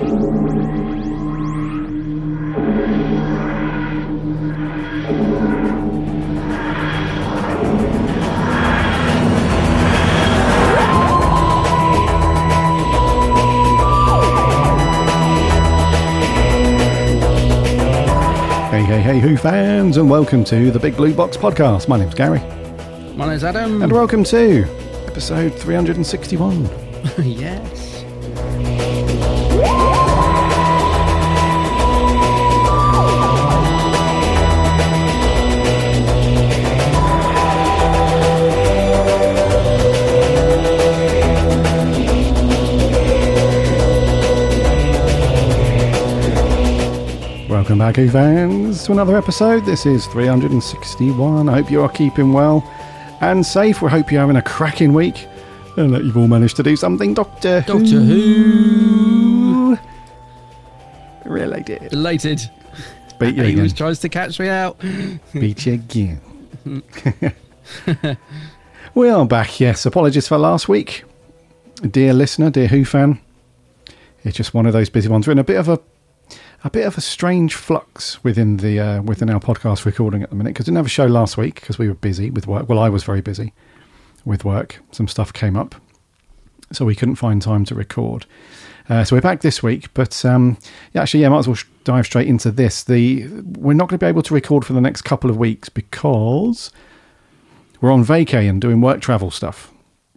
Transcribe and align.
Hey, 0.00 0.06
hey, 18.84 19.00
hey, 19.02 19.18
Who 19.18 19.36
fans, 19.36 19.96
and 19.96 20.08
welcome 20.08 20.44
to 20.44 20.70
the 20.70 20.78
Big 20.78 20.96
Blue 20.96 21.12
Box 21.12 21.36
podcast. 21.36 21.88
My 21.88 21.98
name's 21.98 22.14
Garry, 22.14 22.38
My 23.16 23.26
name's 23.26 23.44
Adam. 23.44 23.82
and 23.82 23.92
welcome 23.92 24.24
to 24.24 24.64
episode 25.08 25.52
361. 25.54 26.70
yes. 27.18 27.89
Welcome 47.70 47.86
back, 47.86 47.94
Who 47.94 48.10
fans, 48.10 48.82
to 48.86 48.90
another 48.90 49.16
episode. 49.16 49.64
This 49.64 49.86
is 49.86 50.04
361. 50.06 51.48
I 51.48 51.52
hope 51.52 51.70
you 51.70 51.80
are 51.82 51.88
keeping 51.88 52.32
well 52.32 52.68
and 53.20 53.46
safe. 53.46 53.80
We 53.80 53.88
hope 53.88 54.10
you're 54.10 54.20
having 54.20 54.34
a 54.34 54.42
cracking 54.42 54.92
week 54.92 55.28
and 55.76 55.94
that 55.94 56.02
you've 56.02 56.16
all 56.16 56.26
managed 56.26 56.56
to 56.56 56.64
do 56.64 56.74
something 56.74 57.14
Doctor 57.14 57.60
Doctor 57.68 58.00
Who. 58.00 59.78
related. 61.24 61.92
Elated. 61.92 62.40
Beat 63.20 63.36
you 63.36 63.44
He 63.44 63.52
again. 63.52 63.62
was 63.62 63.72
tries 63.72 64.00
to 64.00 64.08
catch 64.08 64.40
me 64.40 64.48
out. 64.48 64.76
Beat 65.32 65.64
you 65.64 65.74
again. 65.74 66.20
we 68.94 69.08
are 69.10 69.24
back, 69.26 69.60
yes. 69.60 69.86
Apologies 69.86 70.26
for 70.26 70.38
last 70.38 70.68
week. 70.68 71.04
Dear 71.88 72.14
listener, 72.14 72.50
dear 72.50 72.66
Who 72.66 72.84
fan. 72.84 73.20
It's 74.24 74.36
just 74.36 74.54
one 74.54 74.66
of 74.66 74.72
those 74.72 74.90
busy 74.90 75.08
ones. 75.08 75.28
We're 75.28 75.34
in 75.34 75.38
a 75.38 75.44
bit 75.44 75.56
of 75.58 75.68
a 75.68 75.78
a 76.62 76.70
bit 76.70 76.86
of 76.86 76.98
a 76.98 77.00
strange 77.00 77.54
flux 77.54 78.22
within 78.22 78.58
the 78.58 78.78
uh, 78.78 79.02
within 79.02 79.30
our 79.30 79.40
podcast 79.40 79.84
recording 79.84 80.22
at 80.22 80.30
the 80.30 80.36
minute 80.36 80.50
because 80.50 80.66
we 80.66 80.70
didn't 80.70 80.78
have 80.78 80.86
a 80.86 80.90
show 80.90 81.06
last 81.06 81.36
week 81.36 81.56
because 81.56 81.78
we 81.78 81.88
were 81.88 81.94
busy 81.94 82.30
with 82.30 82.46
work. 82.46 82.68
Well, 82.68 82.78
I 82.78 82.88
was 82.88 83.04
very 83.04 83.20
busy 83.20 83.52
with 84.24 84.44
work. 84.44 84.80
Some 84.92 85.08
stuff 85.08 85.32
came 85.32 85.56
up, 85.56 85.74
so 86.72 86.84
we 86.84 86.94
couldn't 86.94 87.16
find 87.16 87.40
time 87.40 87.64
to 87.66 87.74
record. 87.74 88.26
Uh, 88.88 89.04
so 89.04 89.14
we're 89.14 89.22
back 89.22 89.40
this 89.40 89.62
week, 89.62 89.92
but 89.94 90.24
um, 90.24 90.58
yeah, 90.92 91.02
actually, 91.02 91.20
yeah, 91.20 91.28
might 91.28 91.38
as 91.38 91.48
well 91.48 91.56
dive 91.84 92.06
straight 92.06 92.26
into 92.26 92.50
this. 92.50 92.84
The 92.84 93.26
we're 93.28 93.72
not 93.72 93.88
going 93.88 93.98
to 93.98 94.04
be 94.04 94.08
able 94.08 94.22
to 94.22 94.34
record 94.34 94.64
for 94.64 94.72
the 94.72 94.80
next 94.80 95.02
couple 95.02 95.30
of 95.30 95.36
weeks 95.36 95.68
because 95.68 96.70
we're 97.80 97.92
on 97.92 98.04
vacay 98.04 98.48
and 98.48 98.60
doing 98.60 98.80
work 98.80 99.00
travel 99.00 99.30
stuff. 99.30 99.72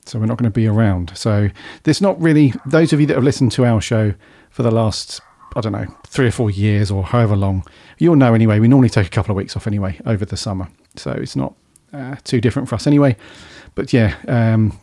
So 0.05 0.19
we're 0.19 0.25
not 0.25 0.38
going 0.38 0.52
to 0.52 0.53
be 0.53 0.67
around. 0.67 1.14
So 1.16 1.49
this 1.83 2.02
not 2.02 2.19
really 2.19 2.53
those 2.66 2.91
of 2.91 2.99
you 2.99 3.05
that 3.08 3.14
have 3.14 3.23
listened 3.23 3.53
to 3.53 3.66
our 3.66 3.80
show 3.80 4.16
for 4.49 4.64
the 4.64 4.71
last 4.71 5.21
I 5.56 5.62
don't 5.62 5.72
know 5.72 5.86
three 6.08 6.28
or 6.28 6.32
four 6.32 6.50
years 6.50 6.92
or 6.92 7.04
however 7.04 7.36
long, 7.36 7.64
you'll 7.98 8.16
know 8.16 8.34
anyway. 8.34 8.59
We 8.59 8.68
normally 8.68 8.90
take 8.90 9.08
a 9.08 9.09
couple 9.09 9.32
of 9.32 9.38
weeks 9.38 9.56
off 9.56 9.68
anyway 9.68 10.00
over 10.06 10.26
the 10.26 10.38
summer, 10.38 10.68
so 10.95 11.12
it's 11.12 11.36
not 11.36 11.54
uh, 11.94 12.16
too 12.23 12.42
different 12.42 12.70
for 12.70 12.76
us 12.76 12.88
anyway. 12.88 13.16
But 13.76 13.94
yeah, 13.94 14.16
um, 14.28 14.78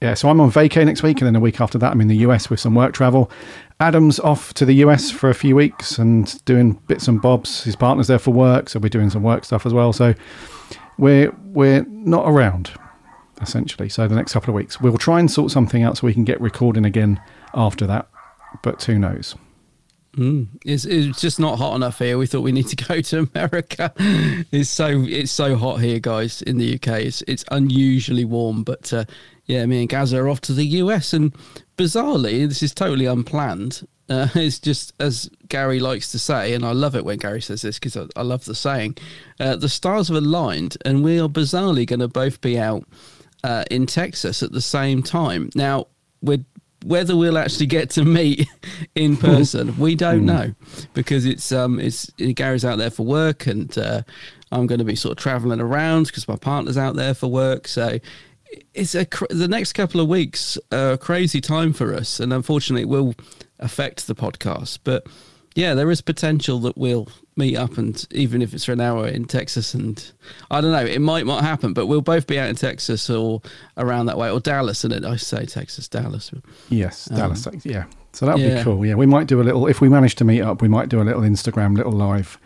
yeah. 0.00 0.14
So 0.14 0.28
I'm 0.28 0.40
on 0.40 0.50
vacay 0.50 0.84
next 0.84 1.02
week, 1.02 1.20
and 1.20 1.26
then 1.26 1.36
a 1.36 1.40
week 1.40 1.60
after 1.60 1.78
that, 1.78 1.92
I'm 1.92 2.00
in 2.00 2.08
the 2.08 2.18
US 2.18 2.50
with 2.50 2.60
some 2.60 2.74
work 2.74 2.92
travel. 2.92 3.30
Adam's 3.80 4.20
off 4.20 4.54
to 4.54 4.64
the 4.64 4.74
US 4.76 5.10
for 5.10 5.30
a 5.30 5.34
few 5.34 5.56
weeks 5.56 5.98
and 5.98 6.42
doing 6.44 6.74
bits 6.86 7.08
and 7.08 7.20
bobs. 7.20 7.64
His 7.64 7.76
partner's 7.76 8.06
there 8.06 8.18
for 8.18 8.32
work, 8.32 8.68
so 8.68 8.78
we're 8.78 8.88
doing 8.88 9.10
some 9.10 9.22
work 9.22 9.44
stuff 9.44 9.66
as 9.66 9.74
well. 9.74 9.92
So 9.92 10.14
we're 10.98 11.34
we're 11.46 11.84
not 11.88 12.28
around 12.28 12.70
essentially. 13.40 13.88
So 13.88 14.06
the 14.08 14.14
next 14.14 14.32
couple 14.32 14.50
of 14.50 14.54
weeks, 14.54 14.80
we'll 14.80 14.96
try 14.96 15.20
and 15.20 15.30
sort 15.30 15.50
something 15.50 15.82
out 15.82 15.98
so 15.98 16.06
we 16.06 16.14
can 16.14 16.24
get 16.24 16.40
recording 16.40 16.84
again 16.84 17.20
after 17.52 17.86
that. 17.86 18.08
But 18.62 18.82
who 18.84 18.98
knows? 18.98 19.34
Mm. 20.16 20.48
It's, 20.64 20.84
it's 20.84 21.20
just 21.20 21.40
not 21.40 21.58
hot 21.58 21.74
enough 21.74 21.98
here. 21.98 22.18
We 22.18 22.26
thought 22.26 22.42
we 22.42 22.52
need 22.52 22.68
to 22.68 22.76
go 22.76 23.00
to 23.00 23.28
America. 23.34 23.92
It's 24.52 24.70
so 24.70 25.04
it's 25.06 25.32
so 25.32 25.56
hot 25.56 25.80
here, 25.80 25.98
guys, 25.98 26.42
in 26.42 26.58
the 26.58 26.74
UK. 26.74 27.00
It's 27.00 27.22
it's 27.22 27.44
unusually 27.50 28.24
warm, 28.24 28.62
but 28.62 28.92
uh, 28.92 29.04
yeah, 29.46 29.66
me 29.66 29.80
and 29.80 29.88
Gaza 29.88 30.18
are 30.18 30.28
off 30.28 30.40
to 30.42 30.52
the 30.52 30.64
US, 30.64 31.12
and 31.12 31.34
bizarrely, 31.76 32.46
this 32.48 32.62
is 32.62 32.72
totally 32.72 33.06
unplanned. 33.06 33.86
Uh, 34.08 34.28
it's 34.34 34.58
just 34.58 34.92
as 35.00 35.30
Garry 35.48 35.80
likes 35.80 36.12
to 36.12 36.18
say, 36.18 36.54
and 36.54 36.64
I 36.64 36.72
love 36.72 36.94
it 36.94 37.04
when 37.04 37.18
Garry 37.18 37.40
says 37.40 37.62
this 37.62 37.78
because 37.78 37.96
I, 37.96 38.06
I 38.16 38.22
love 38.22 38.44
the 38.44 38.54
saying. 38.54 38.96
Uh, 39.40 39.56
the 39.56 39.68
stars 39.68 40.08
have 40.08 40.16
aligned, 40.16 40.76
and 40.84 41.02
we 41.02 41.18
are 41.18 41.28
bizarrely 41.28 41.86
going 41.86 42.00
to 42.00 42.08
both 42.08 42.40
be 42.40 42.58
out 42.58 42.84
uh, 43.42 43.64
in 43.70 43.86
Texas 43.86 44.42
at 44.42 44.52
the 44.52 44.60
same 44.60 45.02
time. 45.02 45.50
Now, 45.54 45.88
we're 46.22 46.44
whether 46.84 47.16
we'll 47.16 47.38
actually 47.38 47.66
get 47.66 47.90
to 47.90 48.04
meet 48.04 48.46
in 48.94 49.16
person, 49.16 49.76
we 49.78 49.94
don't 49.94 50.24
know 50.26 50.54
because 50.92 51.24
it's 51.24 51.50
um 51.50 51.80
it's 51.80 52.10
Garry's 52.34 52.64
out 52.64 52.78
there 52.78 52.90
for 52.90 53.04
work 53.04 53.46
and 53.46 53.76
uh, 53.78 54.02
I'm 54.52 54.66
going 54.66 54.78
to 54.78 54.84
be 54.84 54.94
sort 54.94 55.12
of 55.12 55.22
traveling 55.22 55.60
around 55.60 56.06
because 56.06 56.28
my 56.28 56.36
partner's 56.36 56.76
out 56.76 56.94
there 56.94 57.14
for 57.14 57.28
work. 57.28 57.66
So 57.66 57.98
it's 58.74 58.94
a 58.94 59.06
cr- 59.06 59.24
the 59.30 59.48
next 59.48 59.72
couple 59.72 60.00
of 60.00 60.08
weeks 60.08 60.58
are 60.70 60.92
a 60.92 60.98
crazy 60.98 61.40
time 61.40 61.72
for 61.72 61.94
us, 61.94 62.20
and 62.20 62.32
unfortunately, 62.32 62.82
it 62.82 62.88
will 62.88 63.14
affect 63.58 64.06
the 64.06 64.14
podcast. 64.14 64.78
But 64.84 65.06
yeah, 65.54 65.74
there 65.74 65.90
is 65.90 66.00
potential 66.00 66.60
that 66.60 66.76
we'll 66.76 67.08
meet 67.36 67.56
up, 67.56 67.78
and 67.78 68.06
even 68.12 68.42
if 68.42 68.54
it's 68.54 68.64
for 68.64 68.72
an 68.72 68.80
hour 68.80 69.06
in 69.08 69.24
Texas, 69.24 69.74
and 69.74 70.12
I 70.50 70.60
don't 70.60 70.72
know, 70.72 70.84
it 70.84 71.00
might 71.00 71.26
not 71.26 71.42
happen, 71.42 71.72
but 71.72 71.86
we'll 71.86 72.00
both 72.00 72.26
be 72.26 72.38
out 72.38 72.48
in 72.48 72.56
Texas 72.56 73.10
or 73.10 73.42
around 73.76 74.06
that 74.06 74.18
way, 74.18 74.30
or 74.30 74.40
Dallas, 74.40 74.84
and 74.84 75.04
I 75.04 75.16
say 75.16 75.44
Texas, 75.46 75.88
Dallas. 75.88 76.30
Yes, 76.68 77.10
um, 77.10 77.16
Dallas. 77.16 77.48
Yeah. 77.64 77.84
So 78.12 78.26
that 78.26 78.36
would 78.36 78.44
yeah. 78.44 78.58
be 78.58 78.62
cool. 78.62 78.86
Yeah, 78.86 78.94
we 78.94 79.06
might 79.06 79.26
do 79.26 79.40
a 79.40 79.42
little. 79.42 79.66
If 79.66 79.80
we 79.80 79.88
manage 79.88 80.14
to 80.16 80.24
meet 80.24 80.40
up, 80.40 80.62
we 80.62 80.68
might 80.68 80.88
do 80.88 81.02
a 81.02 81.04
little 81.04 81.22
Instagram, 81.22 81.76
little 81.76 81.92
live, 81.92 82.38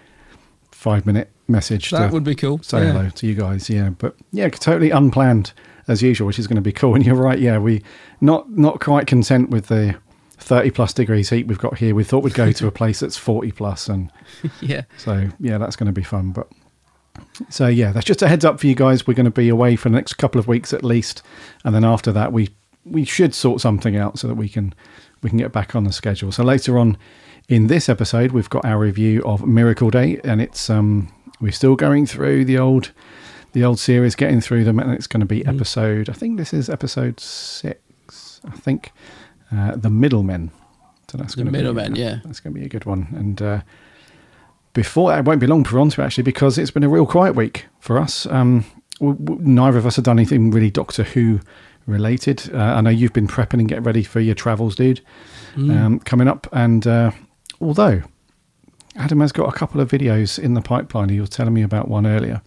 five 0.71 1.05
minute 1.05 1.31
message 1.47 1.91
That 1.91 2.13
would 2.13 2.25
be 2.25 2.35
cool. 2.35 2.61
say 2.63 2.85
Yeah. 2.85 2.93
hello 2.93 3.11
to 3.11 3.27
you 3.27 3.35
guys. 3.35 3.69
Yeah, 3.69 3.91
but 3.91 4.15
yeah, 4.33 4.49
totally 4.49 4.91
unplanned 4.91 5.53
as 5.87 6.03
usual, 6.03 6.27
which 6.27 6.39
is 6.39 6.47
going 6.47 6.57
to 6.57 6.63
be 6.63 6.73
cool. 6.73 6.95
And 6.99 7.05
you're 7.05 7.15
right. 7.17 7.39
Yeah, 7.39 7.59
we 7.59 7.83
not 8.21 8.51
not 8.51 8.81
quite 8.81 9.07
content 9.07 9.51
with 9.51 9.67
the. 9.67 9.97
30 10.39 10.71
plus 10.71 10.93
degrees 10.93 11.31
heat 11.31 11.47
we've 11.47 11.59
got 11.59 11.79
here. 11.79 11.95
We 11.95 12.05
thought 12.05 12.23
we'd 12.23 12.35
go 12.35 12.53
to 12.53 12.67
a 12.67 12.71
place 12.81 13.01
that's 13.01 13.17
40 13.17 13.53
plus 13.53 13.89
and 13.89 14.11
Yeah. 14.61 14.83
So 14.97 15.29
yeah, 15.41 15.59
that's 15.59 15.77
going 15.77 15.87
to 15.87 15.93
be 15.93 16.03
fun. 16.03 16.33
But 16.33 16.49
so 17.51 17.67
yeah, 17.67 17.93
that's 17.93 18.07
just 18.07 18.23
a 18.23 18.29
heads 18.29 18.45
up 18.45 18.61
for 18.61 18.67
you 18.67 18.75
guys. 18.75 19.07
We're 19.07 19.15
going 19.15 19.25
to 19.25 19.31
be 19.31 19.49
away 19.49 19.77
for 19.77 19.89
the 19.89 19.97
next 19.97 20.15
couple 20.15 20.39
of 20.39 20.49
weeks 20.49 20.73
at 20.73 20.85
least, 20.85 21.23
and 21.65 21.75
then 21.75 21.85
after 21.85 22.13
that, 22.13 22.33
we 22.33 22.51
we 22.85 23.05
should 23.05 23.35
sort 23.35 23.61
something 23.61 23.97
out 23.97 24.19
so 24.19 24.29
that 24.29 24.35
we 24.35 24.49
can 24.49 24.75
we 25.23 25.29
can 25.29 25.39
get 25.39 25.53
back 25.53 25.75
on 25.75 25.85
the 25.85 25.93
schedule. 25.93 26.33
So 26.33 26.45
later 26.45 26.79
on 26.79 26.97
in 27.49 27.67
this 27.67 27.89
episode, 27.89 28.33
we've 28.33 28.51
got 28.51 28.65
our 28.65 28.79
review 28.79 29.23
of 29.25 29.47
Miracle 29.47 29.91
Day, 29.91 30.21
and 30.25 30.41
it's 30.41 30.71
um 30.71 31.13
we're 31.41 31.53
still 31.53 31.77
going 31.77 32.07
through 32.07 32.45
the 32.45 32.59
old 32.59 32.93
the 33.53 33.65
old 33.65 33.79
series, 33.79 34.15
getting 34.15 34.41
through 34.41 34.65
them, 34.65 34.79
and 34.79 34.93
it's 34.93 35.07
going 35.07 35.21
to 35.21 35.27
be 35.27 35.45
episode. 35.47 36.09
I 36.09 36.13
think 36.13 36.37
this 36.37 36.53
is 36.53 36.69
episode 36.69 37.19
six. 37.21 38.41
I 38.47 38.57
think 38.57 38.93
uh, 39.55 39.77
the 39.77 39.91
Middlemen. 39.91 40.51
So 41.11 41.17
that's 41.19 41.35
The 41.35 41.43
going 41.43 41.47
to 41.47 41.59
Middlemen, 41.59 41.95
be, 41.95 42.01
yeah. 42.01 42.21
that's 42.25 42.41
going 42.41 42.55
to 42.55 42.61
be 42.61 42.67
a 42.67 42.69
good 42.69 42.85
one. 42.85 43.09
And 43.17 43.41
uh, 43.41 43.61
before 44.75 45.17
it 45.17 45.25
won't 45.25 45.41
be 45.41 45.47
long 45.47 45.65
for 45.65 45.79
on 45.81 45.89
to 45.91 46.03
actually 46.03 46.25
because 46.25 46.59
it's 46.59 46.71
been 46.71 46.85
a 46.85 46.89
real 46.89 47.07
quiet 47.07 47.35
week 47.35 47.67
for 47.81 47.99
us. 47.99 48.27
Um, 48.27 48.65
w- 49.01 49.19
w- 49.19 49.41
neither 49.43 49.79
of 49.79 49.87
us 49.87 49.97
have 49.97 50.05
done 50.05 50.19
anything 50.19 50.51
really 50.51 50.71
Doctor 50.71 51.05
Who 51.05 51.41
related. 51.87 52.51
Uh, 52.53 52.59
I 52.59 52.81
know 52.83 52.91
you've 52.91 53.15
been 53.15 53.27
prepping 53.29 53.61
and 53.61 53.69
getting 53.69 53.85
ready 53.85 54.03
for 54.03 54.21
your 54.21 54.35
travels, 54.35 54.75
dude, 54.77 55.01
um, 55.57 55.99
coming 56.01 56.29
up. 56.29 56.47
And 56.53 56.87
uh, 56.87 57.11
although 57.61 58.03
Adam 58.97 59.21
has 59.21 59.33
got 59.33 59.49
a 59.49 59.57
couple 59.57 59.81
of 59.81 59.91
videos 59.91 60.39
in 60.39 60.53
the 60.55 60.61
pipeline, 60.61 61.09
he 61.09 61.21
was 61.21 61.31
telling 61.31 61.55
me 61.55 61.63
about 61.63 61.89
one 61.89 62.07
earlier. 62.07 62.43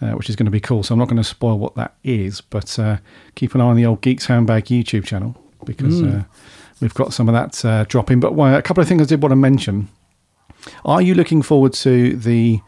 Uh, 0.00 0.16
which 0.16 0.28
is 0.28 0.34
going 0.34 0.46
to 0.46 0.50
be 0.50 0.58
cool. 0.58 0.82
So 0.82 0.94
I'm 0.94 0.98
not 0.98 1.06
going 1.06 1.22
to 1.22 1.22
spoil 1.22 1.60
what 1.60 1.76
that 1.76 1.94
is, 2.02 2.40
but 2.40 2.76
uh, 2.76 2.96
keep 3.36 3.54
an 3.54 3.60
eye 3.60 3.66
on 3.66 3.76
the 3.76 3.86
old 3.86 4.00
Geeks 4.00 4.26
Handbag 4.26 4.64
YouTube 4.64 5.04
channel 5.04 5.36
because 5.64 6.02
uh, 6.02 6.24
we've 6.80 6.94
got 6.94 7.12
some 7.12 7.28
of 7.28 7.34
that 7.34 7.64
uh, 7.64 7.84
dropping. 7.84 8.20
But 8.20 8.32
uh, 8.32 8.58
a 8.58 8.62
couple 8.62 8.82
of 8.82 8.88
things 8.88 9.02
I 9.02 9.04
did 9.06 9.22
want 9.22 9.32
to 9.32 9.36
mention. 9.36 9.88
Are 10.84 11.02
you 11.02 11.14
looking 11.14 11.42
forward 11.42 11.72
to 11.74 12.16
the 12.16 12.60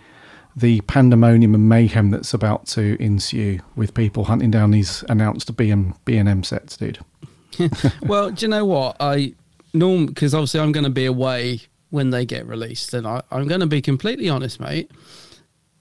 the 0.57 0.81
pandemonium 0.83 1.53
and 1.55 1.69
mayhem 1.69 2.11
that's 2.11 2.33
about 2.33 2.65
to 2.65 2.97
ensue 3.03 3.59
with 3.75 3.93
people 3.93 4.25
hunting 4.25 4.53
down 4.53 4.71
these 4.71 5.03
announced 5.09 5.55
B 5.57 5.71
and 5.71 5.95
B 6.05 6.17
and 6.17 6.29
M 6.29 6.45
sets, 6.45 6.77
dude? 6.77 7.01
well, 8.03 8.31
do 8.31 8.47
you 8.47 8.49
know 8.51 8.65
what? 8.65 8.97
I 9.01 9.35
norm 9.73 10.07
because 10.07 10.35
obviously 10.35 10.61
I'm 10.61 10.73
going 10.73 10.85
to 10.85 10.91
be 10.91 11.05
away 11.05 11.61
when 11.91 12.11
they 12.11 12.25
get 12.25 12.47
released, 12.47 12.95
and 12.95 13.07
I, 13.07 13.23
I'm 13.31 13.47
going 13.47 13.61
to 13.61 13.67
be 13.67 13.83
completely 13.83 14.29
honest, 14.29 14.61
mate. 14.61 14.91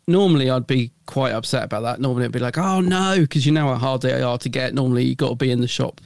Normally, 0.05 0.49
I'd 0.49 0.67
be 0.67 0.91
quite 1.05 1.31
upset 1.31 1.63
about 1.63 1.81
that. 1.81 2.01
Normally, 2.01 2.25
I'd 2.25 2.31
be 2.31 2.39
like, 2.39 2.57
"Oh 2.57 2.81
no," 2.81 3.21
because 3.21 3.45
you 3.45 3.51
know 3.51 3.67
how 3.67 3.75
hard 3.75 4.01
they 4.01 4.21
are 4.21 4.37
to 4.37 4.49
get. 4.49 4.73
Normally, 4.73 5.05
you 5.05 5.15
got 5.15 5.29
to 5.29 5.35
be 5.35 5.51
in 5.51 5.61
the 5.61 5.67
shop. 5.67 6.01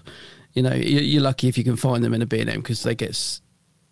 You 0.58 0.64
know, 0.64 0.74
you- 0.74 1.02
you're 1.12 1.22
lucky 1.22 1.48
if 1.48 1.58
you 1.58 1.64
can 1.64 1.76
find 1.76 2.04
them 2.04 2.14
in 2.16 2.22
a 2.24 2.26
B 2.26 2.40
and 2.40 2.50
M 2.50 2.62
because 2.62 2.82
they 2.82 2.96
get 2.96 3.12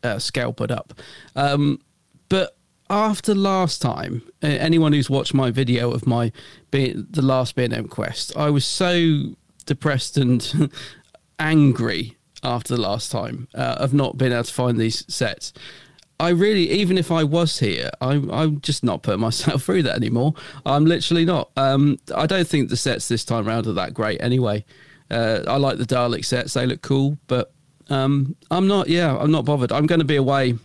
uh, 0.03 0.17
scalpered 0.17 0.71
up. 0.71 0.93
Um, 1.35 1.79
but 2.27 2.57
after 2.89 3.35
last 3.35 3.81
time, 3.83 4.23
anyone 4.41 4.91
who's 4.93 5.09
watched 5.09 5.33
my 5.35 5.51
video 5.51 5.91
of 5.91 6.07
my 6.07 6.31
the 6.71 7.21
last 7.21 7.55
B&M 7.55 7.87
quest, 7.87 8.35
I 8.35 8.49
was 8.49 8.65
so 8.65 9.35
depressed 9.67 10.17
and 10.17 10.71
angry 11.39 12.17
after 12.43 12.75
the 12.75 12.81
last 12.81 13.11
time 13.11 13.47
uh, 13.55 13.75
of 13.77 13.93
not 13.93 14.17
being 14.17 14.31
able 14.31 14.43
to 14.43 14.53
find 14.53 14.79
these 14.79 15.05
sets. 15.13 15.53
I 16.19 16.29
really, 16.29 16.69
even 16.71 16.97
if 16.97 17.11
I 17.11 17.23
was 17.23 17.59
here, 17.59 17.89
I'm, 18.01 18.31
I'm 18.31 18.61
just 18.61 18.83
not 18.83 19.03
putting 19.03 19.19
myself 19.21 19.63
through 19.65 19.83
that 19.83 19.95
anymore. 19.95 20.33
I'm 20.65 20.85
literally 20.85 21.25
not. 21.25 21.51
Um, 21.57 21.97
I 22.15 22.25
don't 22.25 22.47
think 22.47 22.69
the 22.69 22.77
sets 22.77 23.07
this 23.07 23.25
time 23.25 23.47
around 23.47 23.67
are 23.67 23.73
that 23.73 23.93
great 23.93 24.21
anyway. 24.21 24.63
Uh, 25.09 25.41
I 25.47 25.57
like 25.57 25.77
the 25.77 25.85
Dalek 25.85 26.25
sets; 26.25 26.53
they 26.53 26.65
look 26.65 26.81
cool, 26.81 27.17
but 27.27 27.51
um, 27.89 28.35
I'm 28.49 28.67
not. 28.67 28.87
Yeah, 28.89 29.15
I'm 29.17 29.31
not 29.31 29.45
bothered. 29.45 29.71
I'm 29.71 29.85
going 29.85 29.99
to 29.99 30.05
be 30.05 30.15
away, 30.15 30.55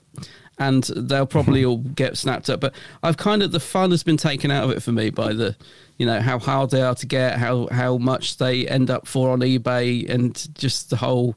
and 0.59 0.85
they'll 0.85 1.27
probably 1.27 1.65
all 1.67 1.79
get 1.79 2.17
snapped 2.17 2.49
up. 2.49 2.61
But 2.61 2.75
I've 3.03 3.17
kind 3.17 3.43
of 3.43 3.53
the 3.53 3.61
fun 3.61 3.91
has 3.91 4.03
been 4.03 4.17
taken 4.17 4.51
out 4.51 4.65
of 4.65 4.71
it 4.71 4.83
for 4.83 4.93
me 4.93 5.11
by 5.11 5.33
the, 5.33 5.57
you 5.99 6.07
know, 6.07 6.21
how 6.21 6.39
hard 6.39 6.71
they 6.71 6.83
are 6.83 6.95
to 6.95 7.07
get, 7.07 7.39
how 7.39 7.69
how 7.71 7.99
much 7.99 8.39
they 8.39 8.67
end 8.67 8.91
up 8.91 9.07
for 9.07 9.31
on 9.31 9.41
eBay, 9.41 10.09
and 10.09 10.49
just 10.57 10.91
the 10.91 10.97
whole 10.97 11.37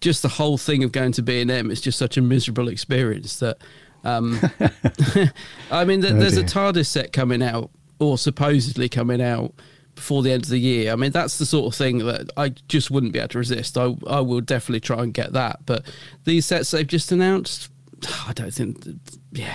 just 0.00 0.22
the 0.22 0.28
whole 0.28 0.56
thing 0.58 0.84
of 0.84 0.92
going 0.92 1.12
to 1.12 1.22
B 1.22 1.40
and 1.40 1.50
M 1.50 1.70
is 1.70 1.80
just 1.80 1.98
such 1.98 2.16
a 2.16 2.22
miserable 2.22 2.68
experience 2.68 3.38
that. 3.40 3.58
Um, 4.04 4.40
I 5.70 5.84
mean, 5.84 6.02
th- 6.02 6.14
Oh, 6.14 6.18
there's 6.18 6.36
a. 6.36 6.42
TARDIS 6.42 6.86
set 6.86 7.12
coming 7.12 7.42
out, 7.42 7.70
or 8.00 8.18
supposedly 8.18 8.88
coming 8.88 9.22
out 9.22 9.54
before 10.02 10.24
the 10.24 10.32
end 10.32 10.42
of 10.42 10.48
the 10.48 10.58
year. 10.58 10.92
I 10.92 10.96
mean, 10.96 11.12
that's 11.12 11.38
the 11.38 11.46
sort 11.46 11.72
of 11.72 11.78
thing 11.78 11.98
that 11.98 12.28
I 12.36 12.48
just 12.66 12.90
wouldn't 12.90 13.12
be 13.12 13.20
able 13.20 13.28
to 13.28 13.38
resist. 13.38 13.78
I 13.78 13.94
I 14.08 14.18
will 14.18 14.40
definitely 14.40 14.80
try 14.80 15.00
and 15.00 15.14
get 15.14 15.32
that. 15.34 15.60
But 15.64 15.86
these 16.24 16.44
sets 16.44 16.72
they've 16.72 16.84
just 16.84 17.12
announced, 17.12 17.70
I 18.26 18.32
don't 18.32 18.52
think. 18.52 18.84
Yeah, 19.30 19.54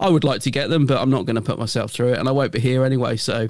I 0.00 0.08
would 0.08 0.24
like 0.24 0.40
to 0.42 0.50
get 0.50 0.70
them, 0.70 0.86
but 0.86 0.98
I'm 0.98 1.10
not 1.10 1.26
going 1.26 1.36
to 1.36 1.42
put 1.42 1.58
myself 1.58 1.92
through 1.92 2.14
it, 2.14 2.18
and 2.18 2.26
I 2.26 2.32
won't 2.32 2.52
be 2.52 2.58
here 2.58 2.84
anyway. 2.86 3.18
So, 3.18 3.48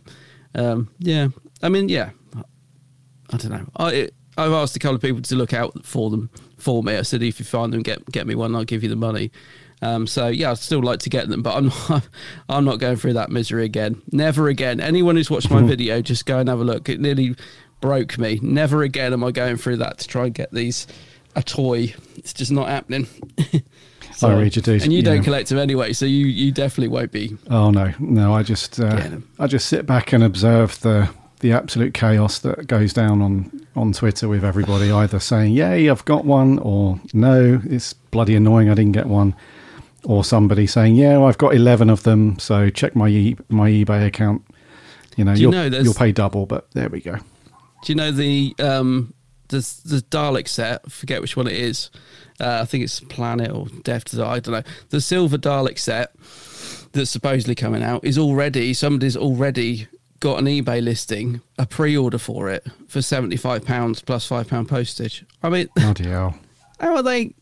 um, 0.57 0.91
yeah. 0.99 1.29
I 1.63 1.69
mean, 1.69 1.89
yeah. 1.89 2.11
I 2.35 3.37
don't 3.37 3.53
know. 3.53 3.67
I 3.79 4.11
I've 4.37 4.53
asked 4.53 4.75
a 4.75 4.81
couple 4.81 4.97
of 4.97 5.01
people 5.01 5.23
to 5.23 5.37
look 5.37 5.53
out 5.53 5.87
for 5.87 6.11
them 6.11 6.29
for 6.59 6.83
me. 6.83 6.97
I 6.97 7.03
said 7.03 7.23
if 7.23 7.39
you 7.39 7.45
find 7.45 7.73
them, 7.73 7.83
get 7.83 8.05
get 8.11 8.27
me 8.27 8.35
one. 8.35 8.57
I'll 8.57 8.65
give 8.65 8.83
you 8.83 8.89
the 8.89 8.97
money. 8.97 9.31
Um, 9.83 10.07
so 10.07 10.29
yeah, 10.29 10.53
I'd 10.53 10.59
still 10.59 10.81
like 10.81 11.01
to 11.01 11.11
get 11.11 11.29
them, 11.29 11.43
but 11.43 11.57
I'm 11.57 11.67
not, 11.89 12.09
I'm 12.49 12.65
not 12.65 12.79
going 12.79 12.97
through 12.97 13.15
that 13.15 13.31
misery 13.31 13.65
again. 13.65 14.01
Never 14.13 14.49
again. 14.49 14.81
Anyone 14.81 15.17
who's 15.17 15.31
watched 15.31 15.51
my 15.51 15.63
video, 15.63 16.01
just 16.01 16.25
go 16.25 16.39
and 16.39 16.49
have 16.49 16.61
a 16.61 16.65
look. 16.65 16.89
It 16.89 17.01
nearly 17.01 17.37
broke 17.81 18.17
me. 18.17 18.39
Never 18.41 18.83
again 18.83 19.13
am 19.13 19.25
I 19.25 19.33
going 19.33 19.57
through 19.57 19.79
that 19.79 19.99
to 19.99 20.09
try 20.09 20.27
and 20.27 20.35
get 20.35 20.53
these 20.53 20.87
a 21.35 21.43
toy. 21.43 21.95
It's 22.17 22.33
just 22.33 22.53
not 22.53 22.69
happening. 22.69 23.07
I 24.23 24.35
read 24.35 24.55
you 24.55 24.63
do, 24.63 24.75
and 24.75 24.93
you 24.93 24.99
yeah. 24.99 25.05
don't 25.05 25.25
collect 25.25 25.49
them 25.49 25.59
anyway, 25.59 25.93
so 25.93 26.07
you 26.07 26.27
you 26.27 26.53
definitely 26.53 26.89
won't 26.89 27.11
be. 27.11 27.37
Oh 27.51 27.71
no, 27.71 27.93
no! 27.99 28.33
I 28.35 28.43
just 28.43 28.79
uh, 28.79 29.11
I 29.39 29.47
just 29.49 29.67
sit 29.67 29.85
back 29.85 30.13
and 30.13 30.23
observe 30.23 30.81
the 30.81 31.11
the 31.41 31.53
absolute 31.53 31.93
chaos 31.93 32.39
that 32.41 32.69
goes 32.69 32.93
down 32.93 33.21
on 33.21 33.67
on 33.75 33.93
Twitter 33.93 34.29
with 34.29 34.45
everybody 34.45 34.93
either 34.93 35.19
saying 35.19 35.55
"Yay, 35.55 35.89
I've 35.89 36.05
got 36.05 36.25
one," 36.25 36.59
or 36.61 37.01
"No, 37.13 37.61
it's 37.65 37.93
bloody 37.93 38.37
annoying, 38.37 38.71
I 38.71 38.75
didn't 38.75 38.93
get 38.93 39.07
one," 39.07 39.35
or 40.05 40.25
somebody 40.25 40.67
saying 40.67 40.97
"Yeah, 40.97 41.23
I've 41.23 41.39
got 41.39 41.55
eleven 41.55 41.91
of 41.91 42.03
them, 42.03 42.39
so 42.39 42.71
check 42.71 42.95
my 42.97 43.09
e- 43.09 43.37
my 43.49 43.71
eBay 43.71 44.07
account." 44.07 44.43
You 45.17 45.25
know, 45.25 45.33
you 45.33 45.49
will 45.49 45.71
know 45.71 45.79
you'll 45.79 45.95
pay 45.95 46.13
double, 46.13 46.47
but 46.47 46.71
there 46.73 46.89
we 46.89 47.01
go. 47.01 47.17
Do 47.17 47.93
you 47.93 47.95
know 47.95 48.11
the 48.11 48.55
um 48.59 49.15
the 49.49 49.59
the 49.85 50.05
Dalek 50.11 50.49
set? 50.49 50.83
I 50.85 50.89
forget 50.89 51.21
which 51.21 51.37
one 51.37 51.47
it 51.47 51.55
is. 51.55 51.91
Uh, 52.41 52.61
I 52.63 52.65
think 52.65 52.85
it's 52.85 53.01
Planet 53.01 53.51
or 53.51 53.67
Death. 53.83 54.19
I 54.19 54.41
don't 54.41 54.53
know. 54.53 54.63
The 54.91 55.01
silver 55.01 55.39
Dalek 55.39 55.79
set 55.79 56.13
that's 56.93 57.11
supposedly 57.11 57.55
coming 57.55 57.83
out 57.83 58.05
is 58.05 58.19
already 58.19 58.75
somebody's 58.75 59.17
already 59.17 59.87
got 60.21 60.39
an 60.39 60.47
eBay 60.47 60.83
listing, 60.83 61.41
a 61.59 61.67
pre-order 61.67 62.19
for 62.19 62.49
it 62.49 62.67
for 62.89 63.03
seventy 63.03 63.37
five 63.37 63.65
pounds 63.65 64.01
plus 64.01 64.27
five 64.27 64.49
pound 64.49 64.69
postage. 64.69 65.25
I 65.43 65.49
mean, 65.51 65.69
Bloody 65.77 66.09
hell! 66.09 66.39
how 66.81 66.97
are 66.97 67.03
they? 67.03 67.35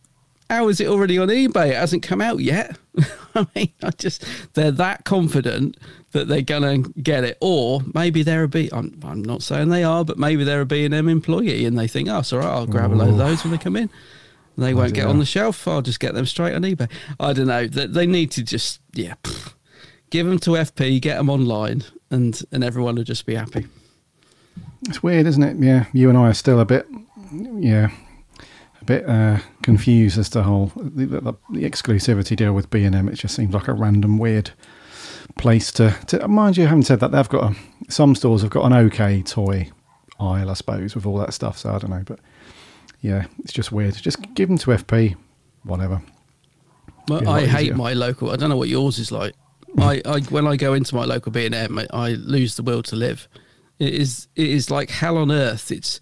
How 0.51 0.67
is 0.67 0.81
it 0.81 0.89
already 0.89 1.17
on 1.17 1.29
eBay? 1.29 1.69
It 1.69 1.77
hasn't 1.77 2.03
come 2.03 2.21
out 2.21 2.41
yet. 2.41 2.77
I 3.37 3.47
mean, 3.55 3.73
I 3.85 3.91
just 3.91 4.25
they're 4.55 4.73
that 4.73 5.05
confident 5.05 5.77
that 6.11 6.27
they're 6.27 6.43
gonna 6.43 6.79
get 6.79 7.23
it, 7.23 7.39
or 7.41 7.83
maybe 7.95 8.25
they're 8.25 8.43
a 8.43 8.49
B. 8.49 8.69
I'm 8.73 8.99
I'm 9.05 9.23
not 9.23 9.45
saying 9.45 9.69
they 9.69 9.85
are, 9.85 10.05
but 10.05 10.19
maybe 10.19 10.43
they're 10.43 10.63
a 10.63 10.67
B 10.67 10.85
and 10.85 10.93
M 10.93 11.09
employee 11.09 11.65
and 11.67 11.79
they 11.79 11.87
think, 11.87 12.09
oh, 12.09 12.19
it's 12.19 12.33
all 12.33 12.41
right, 12.41 12.49
I'll 12.49 12.67
grab 12.67 12.93
a 12.93 12.97
load 12.97 13.11
of 13.11 13.17
those 13.17 13.45
when 13.45 13.53
they 13.53 13.59
come 13.59 13.77
in. 13.77 13.89
And 14.57 14.65
they 14.67 14.75
won't 14.75 14.93
Bloody 14.93 15.03
get 15.03 15.07
on 15.07 15.21
the 15.21 15.25
shelf. 15.25 15.69
I'll 15.69 15.83
just 15.83 16.01
get 16.01 16.15
them 16.15 16.27
straight 16.27 16.55
on 16.55 16.63
eBay. 16.63 16.91
I 17.21 17.33
don't 17.33 17.47
know. 17.47 17.69
They, 17.69 17.87
they 17.87 18.07
need 18.09 18.33
to 18.33 18.43
just 18.43 18.81
yeah, 18.93 19.15
pff, 19.23 19.55
give 20.11 20.27
them 20.27 20.41
to 20.41 20.51
FP, 20.51 21.01
get 21.01 21.17
them 21.17 21.31
online, 21.31 21.85
and 22.11 22.43
and 22.51 22.65
everyone 22.65 22.97
will 22.97 23.05
just 23.05 23.25
be 23.25 23.37
happy. 23.37 23.69
It's 24.89 25.01
weird, 25.01 25.29
isn't 25.29 25.43
it? 25.45 25.59
Yeah, 25.59 25.85
you 25.93 26.09
and 26.09 26.19
I 26.19 26.31
are 26.31 26.35
still 26.35 26.59
a 26.59 26.65
bit, 26.65 26.89
yeah, 27.33 27.91
a 28.81 28.85
bit 28.85 29.09
uh, 29.09 29.39
confused 29.63 30.19
as 30.19 30.29
to 30.31 30.39
the 30.39 30.45
whole 30.45 30.73
the, 30.77 31.07
the, 31.07 31.21
the 31.53 31.65
exclusivity 31.65 32.37
deal 32.37 32.53
with 32.53 32.71
B 32.71 32.85
and 32.85 32.95
M. 32.95 33.09
It 33.09 33.17
just 33.17 33.35
seems 33.35 33.55
like 33.55 33.69
a 33.69 33.73
random 33.73 34.19
weird 34.19 34.51
place 35.39 35.71
to, 35.73 35.97
to. 36.09 36.27
Mind 36.29 36.57
you, 36.57 36.67
having 36.67 36.83
said 36.83 37.01
that, 37.01 37.13
they've 37.13 37.29
got 37.29 37.53
a, 37.53 37.57
some 37.91 38.15
stores 38.15 38.43
have 38.43 38.51
got 38.51 38.65
an 38.67 38.73
okay 38.73 39.23
toy 39.23 39.71
aisle, 40.19 40.51
I 40.51 40.55
suppose, 40.55 40.95
with 40.95 41.07
all 41.07 41.19
that 41.19 41.35
stuff. 41.35 41.59
So 41.59 41.75
I 41.75 41.79
don't 41.79 41.91
know, 41.91 42.03
but 42.05 42.21
yeah, 43.01 43.27
it's 43.41 43.53
just 43.53 43.73
weird. 43.73 43.95
Just 43.95 44.19
give 44.35 44.49
them 44.49 44.59
to 44.59 44.71
FP, 44.71 45.17
whatever. 45.65 46.03
Well, 47.09 47.21
Be 47.21 47.27
a 47.27 47.29
lot 47.29 47.43
I 47.43 47.47
hate 47.47 47.63
easier. 47.63 47.75
my 47.77 47.93
local. 47.95 48.31
I 48.31 48.37
don't 48.37 48.51
know 48.51 48.57
what 48.57 48.69
yours 48.69 48.99
is 48.99 49.11
like. 49.11 49.35
Hmm. 49.75 49.83
I, 49.83 50.03
I 50.05 50.21
when 50.21 50.47
I 50.47 50.57
go 50.57 50.75
into 50.75 50.95
my 50.95 51.05
local 51.05 51.33
B 51.33 51.47
and 51.47 51.55
M, 51.55 51.79
I, 51.79 51.87
I 51.93 52.11
lose 52.11 52.57
the 52.57 52.63
will 52.63 52.83
to 52.85 52.97
live. 52.97 53.29
It 53.79 53.95
is 53.95 54.29
it 54.37 54.49
is 54.49 54.71
like 54.71 54.91
hell 54.91 55.17
on 55.17 55.31
earth. 55.31 55.71
It's 55.71 56.01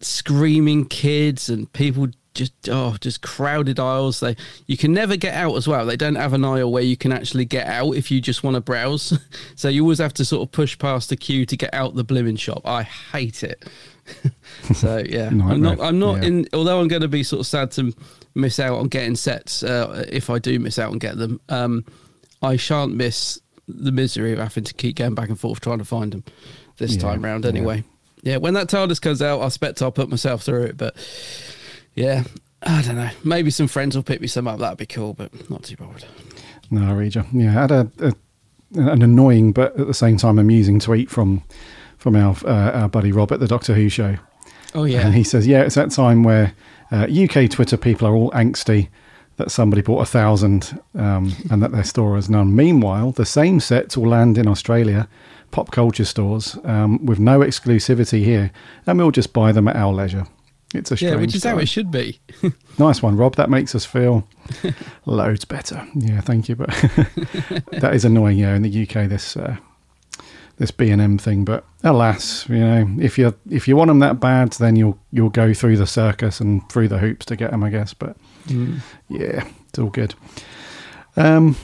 screaming 0.00 0.86
kids 0.86 1.48
and 1.48 1.72
people 1.72 2.08
just 2.34 2.52
oh 2.70 2.96
just 3.00 3.20
crowded 3.22 3.78
aisles. 3.78 4.20
They 4.20 4.36
you 4.66 4.76
can 4.76 4.92
never 4.92 5.16
get 5.16 5.34
out 5.34 5.54
as 5.56 5.68
well. 5.68 5.84
They 5.86 5.96
don't 5.96 6.14
have 6.14 6.32
an 6.32 6.44
aisle 6.44 6.72
where 6.72 6.82
you 6.82 6.96
can 6.96 7.12
actually 7.12 7.44
get 7.44 7.66
out 7.66 7.92
if 7.92 8.10
you 8.10 8.20
just 8.20 8.42
want 8.42 8.54
to 8.54 8.60
browse. 8.60 9.18
so 9.54 9.68
you 9.68 9.82
always 9.82 9.98
have 9.98 10.14
to 10.14 10.24
sort 10.24 10.46
of 10.46 10.52
push 10.52 10.78
past 10.78 11.08
the 11.10 11.16
queue 11.16 11.44
to 11.46 11.56
get 11.56 11.72
out 11.74 11.94
the 11.94 12.04
blimmin' 12.04 12.38
shop. 12.38 12.62
I 12.64 12.82
hate 12.84 13.42
it. 13.42 13.64
so 14.74 15.02
yeah, 15.06 15.26
I'm 15.30 15.60
not. 15.60 15.80
I'm 15.80 15.98
not 15.98 16.22
Yeah. 16.22 16.28
in. 16.28 16.48
Although 16.52 16.80
I'm 16.80 16.88
going 16.88 17.02
to 17.02 17.08
be 17.08 17.22
sort 17.22 17.40
of 17.40 17.46
sad 17.46 17.70
to 17.72 17.92
miss 18.34 18.58
out 18.58 18.78
on 18.78 18.88
getting 18.88 19.14
sets 19.16 19.62
uh, 19.62 20.04
if 20.08 20.30
I 20.30 20.38
do 20.38 20.58
miss 20.58 20.78
out 20.78 20.90
and 20.92 21.00
get 21.00 21.16
them. 21.18 21.40
Um, 21.48 21.84
I 22.42 22.56
shan't 22.56 22.94
miss 22.94 23.40
the 23.68 23.92
misery 23.92 24.32
of 24.32 24.38
having 24.38 24.64
to 24.64 24.74
keep 24.74 24.96
going 24.96 25.14
back 25.14 25.28
and 25.28 25.38
forth 25.38 25.60
trying 25.60 25.78
to 25.78 25.84
find 25.84 26.12
them 26.12 26.24
this 26.78 26.94
Yeah, 26.96 27.00
time 27.02 27.22
round. 27.22 27.44
yeah. 27.44 27.50
Anyway, 27.50 27.84
yeah. 28.22 28.38
When 28.38 28.54
that 28.54 28.66
TARDIS 28.68 29.00
comes 29.00 29.22
out, 29.22 29.40
I 29.40 29.46
expect 29.46 29.80
I'll 29.82 29.92
put 29.92 30.08
myself 30.08 30.42
through 30.42 30.64
it. 30.64 30.76
But 30.76 30.96
yeah, 31.94 32.24
I 32.62 32.82
don't 32.82 32.96
know. 32.96 33.10
Maybe 33.24 33.50
some 33.50 33.68
friends 33.68 33.96
will 33.96 34.02
pick 34.02 34.20
me 34.20 34.26
some 34.26 34.46
up. 34.48 34.58
That'd 34.58 34.78
be 34.78 34.86
cool, 34.86 35.14
but 35.14 35.50
not 35.50 35.64
too 35.64 35.76
bothered. 35.76 36.04
No, 36.70 36.90
I 36.90 36.94
read 36.94 37.14
you. 37.14 37.24
Yeah, 37.32 37.50
I 37.50 37.52
had 37.52 37.70
a, 37.70 37.90
a 38.00 38.12
an 38.74 39.02
annoying 39.02 39.52
but 39.52 39.78
at 39.78 39.86
the 39.86 39.94
same 39.94 40.16
time 40.16 40.38
amusing 40.38 40.80
tweet 40.80 41.10
from 41.10 41.42
from 41.98 42.16
our 42.16 42.34
uh, 42.44 42.70
our 42.72 42.88
buddy 42.88 43.12
Rob 43.12 43.32
at 43.32 43.40
the 43.40 43.48
Doctor 43.48 43.74
Who 43.74 43.88
show. 43.88 44.16
Oh 44.74 44.84
yeah. 44.84 45.06
And 45.06 45.14
he 45.14 45.24
says, 45.24 45.46
yeah, 45.46 45.62
it's 45.62 45.74
that 45.74 45.90
time 45.90 46.22
where 46.22 46.54
uh, 46.90 47.06
UK 47.06 47.50
Twitter 47.50 47.76
people 47.76 48.08
are 48.08 48.14
all 48.14 48.30
angsty 48.30 48.88
that 49.36 49.50
somebody 49.50 49.82
bought 49.82 50.00
a 50.00 50.06
thousand 50.06 50.80
um, 50.94 51.34
and 51.50 51.62
that 51.62 51.72
their 51.72 51.84
store 51.84 52.16
has 52.16 52.28
none. 52.28 52.54
Meanwhile, 52.54 53.12
the 53.12 53.26
same 53.26 53.60
sets 53.60 53.96
will 53.96 54.08
land 54.08 54.38
in 54.38 54.46
Australia, 54.46 55.08
pop 55.50 55.70
culture 55.70 56.04
stores, 56.04 56.56
um, 56.64 57.04
with 57.04 57.18
no 57.18 57.40
exclusivity 57.40 58.24
here, 58.24 58.50
and 58.86 58.98
we'll 58.98 59.10
just 59.10 59.32
buy 59.32 59.52
them 59.52 59.68
at 59.68 59.76
our 59.76 59.92
leisure. 59.92 60.26
It's 60.74 60.90
a 60.90 60.96
strange 60.96 61.14
yeah, 61.14 61.20
which 61.20 61.34
is 61.34 61.44
how 61.44 61.58
it 61.58 61.66
should 61.68 61.90
be. 61.90 62.20
Nice 62.78 63.02
one, 63.02 63.16
Rob. 63.18 63.36
That 63.36 63.50
makes 63.50 63.74
us 63.74 63.84
feel 63.84 64.26
loads 65.06 65.44
better. 65.44 65.86
Yeah, 65.94 66.22
thank 66.22 66.48
you. 66.48 66.56
But 66.56 66.68
that 67.72 67.92
is 67.94 68.04
annoying. 68.04 68.38
Yeah, 68.38 68.56
in 68.56 68.62
the 68.62 68.82
UK, 68.82 69.08
this 69.08 69.36
uh, 69.36 69.56
this 70.56 70.70
B 70.70 70.90
and 70.90 71.00
M 71.00 71.18
thing. 71.18 71.44
But 71.44 71.64
alas, 71.84 72.48
you 72.48 72.58
know, 72.58 72.96
if 72.98 73.18
you 73.18 73.34
if 73.50 73.68
you 73.68 73.76
want 73.76 73.88
them 73.88 73.98
that 73.98 74.20
bad, 74.20 74.52
then 74.52 74.76
you'll 74.76 74.98
you'll 75.12 75.28
go 75.28 75.52
through 75.52 75.76
the 75.76 75.86
circus 75.86 76.40
and 76.40 76.66
through 76.70 76.88
the 76.88 76.98
hoops 76.98 77.26
to 77.26 77.36
get 77.36 77.50
them, 77.50 77.62
I 77.62 77.68
guess. 77.68 77.92
But 77.92 78.16
yeah, 78.46 79.46
it's 79.68 79.78
all 79.78 79.90
good. 79.90 80.14
Um, 81.16 81.56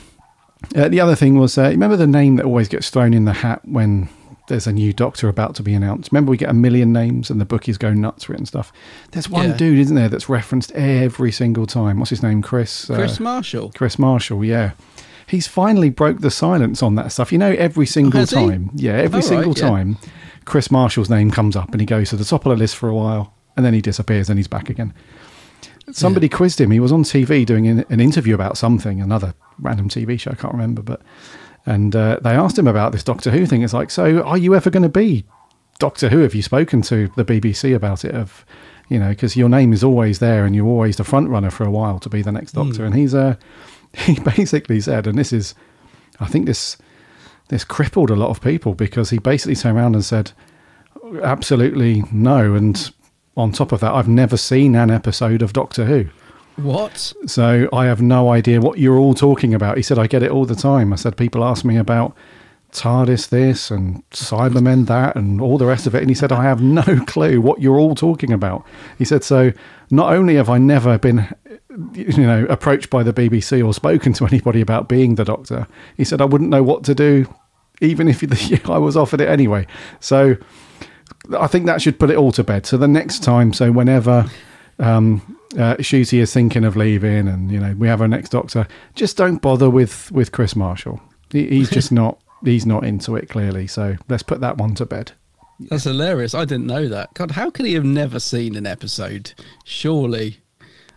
uh, 0.76 0.88
the 0.88 1.00
other 1.00 1.14
thing 1.14 1.38
was, 1.38 1.56
uh, 1.56 1.62
remember 1.62 1.96
the 1.96 2.06
name 2.06 2.36
that 2.36 2.44
always 2.44 2.68
gets 2.68 2.90
thrown 2.90 3.14
in 3.14 3.24
the 3.24 3.32
hat 3.32 3.60
when 3.64 4.08
there's 4.48 4.66
a 4.66 4.72
new 4.72 4.92
Doctor 4.92 5.28
about 5.28 5.54
to 5.56 5.62
be 5.62 5.72
announced. 5.74 6.10
Remember, 6.12 6.30
we 6.30 6.36
get 6.36 6.50
a 6.50 6.54
million 6.54 6.92
names 6.92 7.30
and 7.30 7.40
the 7.40 7.44
bookies 7.44 7.78
go 7.78 7.92
nuts 7.92 8.24
for 8.24 8.32
it 8.34 8.38
and 8.38 8.48
stuff. 8.48 8.72
There's 9.12 9.28
one 9.30 9.50
Yeah. 9.50 9.56
dude, 9.56 9.78
isn't 9.78 9.94
there, 9.96 10.08
that's 10.08 10.28
referenced 10.28 10.72
every 10.72 11.30
single 11.32 11.66
time. 11.66 11.98
What's 11.98 12.10
his 12.10 12.22
name? 12.22 12.42
Kris. 12.42 12.90
uh, 12.90 12.96
Kris 12.96 13.20
Marshall. 13.20 13.70
Kris 13.74 13.98
Marshall. 13.98 14.44
Yeah. 14.44 14.72
He's 15.26 15.46
finally 15.46 15.90
broke 15.90 16.20
the 16.20 16.30
silence 16.30 16.82
on 16.82 16.94
that 16.96 17.12
stuff. 17.12 17.30
You 17.32 17.38
know, 17.38 17.52
every 17.58 17.86
single 17.86 18.20
has 18.20 18.30
he? 18.30 18.36
time. 18.36 18.70
Yeah, 18.74 18.92
every 18.94 19.18
Oh, 19.18 19.22
single 19.22 19.52
right, 19.52 19.58
yeah. 19.60 19.68
time, 19.68 19.96
Kris 20.46 20.70
Marshall's 20.70 21.10
name 21.10 21.30
comes 21.30 21.54
up 21.54 21.70
and 21.72 21.80
he 21.80 21.86
goes 21.86 22.10
to 22.10 22.16
the 22.16 22.24
top 22.24 22.46
of 22.46 22.50
the 22.50 22.56
list 22.56 22.76
for 22.76 22.88
a 22.88 22.94
while 22.94 23.34
and 23.56 23.64
then 23.66 23.74
he 23.74 23.80
disappears 23.82 24.30
and 24.30 24.38
he's 24.38 24.48
back 24.48 24.70
again. 24.70 24.94
somebody 25.92 26.28
quizzed 26.28 26.60
him. 26.60 26.70
He 26.70 26.80
was 26.80 26.92
on 26.92 27.02
TV 27.02 27.44
doing 27.46 27.66
an, 27.66 27.84
an 27.88 28.00
interview 28.00 28.34
about 28.34 28.56
something, 28.58 29.00
another 29.00 29.34
random 29.58 29.88
TV 29.88 30.18
show. 30.20 30.30
I 30.30 30.34
can't 30.34 30.52
remember, 30.52 30.82
but 30.82 31.00
and 31.68 31.94
uh, 31.94 32.18
they 32.22 32.30
asked 32.30 32.58
him 32.58 32.66
about 32.66 32.92
this 32.92 33.04
Doctor 33.04 33.30
Who 33.30 33.44
thing. 33.44 33.60
It's 33.60 33.74
like, 33.74 33.90
so 33.90 34.22
are 34.22 34.38
you 34.38 34.54
ever 34.54 34.70
going 34.70 34.84
to 34.84 34.88
be 34.88 35.26
Doctor 35.78 36.08
Who? 36.08 36.20
Have 36.20 36.34
you 36.34 36.40
spoken 36.40 36.80
to 36.82 37.08
the 37.14 37.26
BBC 37.26 37.76
about 37.76 38.06
it? 38.06 38.14
Of 38.14 38.46
you 38.88 38.98
know, 38.98 39.10
because 39.10 39.36
your 39.36 39.50
name 39.50 39.74
is 39.74 39.84
always 39.84 40.18
there, 40.18 40.46
and 40.46 40.56
you're 40.56 40.66
always 40.66 40.96
the 40.96 41.04
front 41.04 41.28
runner 41.28 41.50
for 41.50 41.64
a 41.64 41.70
while 41.70 41.98
to 41.98 42.08
be 42.08 42.22
the 42.22 42.32
next 42.32 42.52
Doctor. 42.52 42.86
And 42.86 42.94
he's 42.94 43.14
uh, 43.14 43.36
he 43.92 44.18
basically 44.18 44.80
said, 44.80 45.06
and 45.06 45.18
this 45.18 45.30
is, 45.30 45.54
I 46.18 46.26
think 46.26 46.46
this 46.46 46.78
this 47.48 47.64
crippled 47.64 48.10
a 48.10 48.16
lot 48.16 48.30
of 48.30 48.40
people 48.40 48.72
because 48.74 49.10
he 49.10 49.18
basically 49.18 49.54
turned 49.54 49.76
around 49.76 49.94
and 49.94 50.04
said, 50.04 50.32
absolutely 51.22 52.02
no. 52.10 52.54
And 52.54 52.90
on 53.36 53.52
top 53.52 53.72
of 53.72 53.80
that, 53.80 53.92
I've 53.92 54.08
never 54.08 54.38
seen 54.38 54.74
an 54.74 54.90
episode 54.90 55.42
of 55.42 55.52
Doctor 55.52 55.84
Who. 55.84 56.06
What? 56.58 57.12
So 57.26 57.68
I 57.72 57.86
have 57.86 58.02
no 58.02 58.30
idea 58.30 58.60
what 58.60 58.78
you're 58.78 58.98
all 58.98 59.14
talking 59.14 59.54
about. 59.54 59.76
He 59.76 59.82
said, 59.82 59.98
I 59.98 60.08
get 60.08 60.24
it 60.24 60.30
all 60.30 60.44
the 60.44 60.56
time. 60.56 60.92
I 60.92 60.96
said, 60.96 61.16
people 61.16 61.44
ask 61.44 61.64
me 61.64 61.76
about 61.76 62.16
TARDIS 62.72 63.28
this 63.28 63.70
and 63.70 64.02
Cybermen 64.10 64.86
that 64.88 65.14
and 65.14 65.40
all 65.40 65.56
the 65.56 65.66
rest 65.66 65.86
of 65.86 65.94
it. 65.94 66.00
And 66.00 66.10
he 66.10 66.14
said, 66.14 66.32
I 66.32 66.42
have 66.42 66.60
no 66.60 66.82
clue 67.06 67.40
what 67.40 67.62
you're 67.62 67.78
all 67.78 67.94
talking 67.94 68.32
about. 68.32 68.66
He 68.98 69.04
said, 69.04 69.22
so 69.22 69.52
not 69.90 70.12
only 70.12 70.34
have 70.34 70.50
I 70.50 70.58
never 70.58 70.98
been, 70.98 71.32
you 71.94 72.26
know, 72.26 72.44
approached 72.46 72.90
by 72.90 73.04
the 73.04 73.12
BBC 73.12 73.64
or 73.64 73.72
spoken 73.72 74.12
to 74.14 74.26
anybody 74.26 74.60
about 74.60 74.88
being 74.88 75.14
the 75.14 75.24
doctor, 75.24 75.68
he 75.96 76.04
said, 76.04 76.20
I 76.20 76.24
wouldn't 76.24 76.50
know 76.50 76.64
what 76.64 76.82
to 76.84 76.94
do 76.94 77.32
even 77.80 78.08
if 78.08 78.68
I 78.68 78.78
was 78.78 78.96
offered 78.96 79.20
it 79.20 79.28
anyway. 79.28 79.64
So 80.00 80.36
I 81.38 81.46
think 81.46 81.66
that 81.66 81.80
should 81.80 82.00
put 82.00 82.10
it 82.10 82.16
all 82.16 82.32
to 82.32 82.42
bed. 82.42 82.66
So 82.66 82.76
the 82.76 82.88
next 82.88 83.22
time, 83.22 83.52
so 83.52 83.70
whenever 83.70 84.28
um, 84.78 85.38
uh, 85.56 85.76
is 85.78 86.32
thinking 86.32 86.64
of 86.64 86.76
leaving, 86.76 87.28
and 87.28 87.50
you 87.50 87.58
know 87.58 87.74
we 87.74 87.88
have 87.88 88.00
our 88.00 88.08
next 88.08 88.30
doctor, 88.30 88.66
just 88.94 89.16
don't 89.16 89.42
bother 89.42 89.70
with 89.70 90.10
with 90.12 90.32
Kris 90.32 90.54
Marshall. 90.54 91.00
He, 91.30 91.46
he's 91.48 91.70
just 91.70 91.92
not 91.92 92.20
he's 92.44 92.66
not 92.66 92.84
into 92.84 93.16
it 93.16 93.28
clearly. 93.28 93.66
So 93.66 93.96
let's 94.08 94.22
put 94.22 94.40
that 94.40 94.58
one 94.58 94.74
to 94.76 94.86
bed. 94.86 95.12
That's 95.60 95.84
hilarious. 95.84 96.34
I 96.34 96.44
didn't 96.44 96.66
know 96.66 96.88
that. 96.88 97.14
God, 97.14 97.32
how 97.32 97.50
could 97.50 97.66
he 97.66 97.74
have 97.74 97.84
never 97.84 98.20
seen 98.20 98.54
an 98.54 98.66
episode? 98.66 99.34
Surely. 99.64 100.38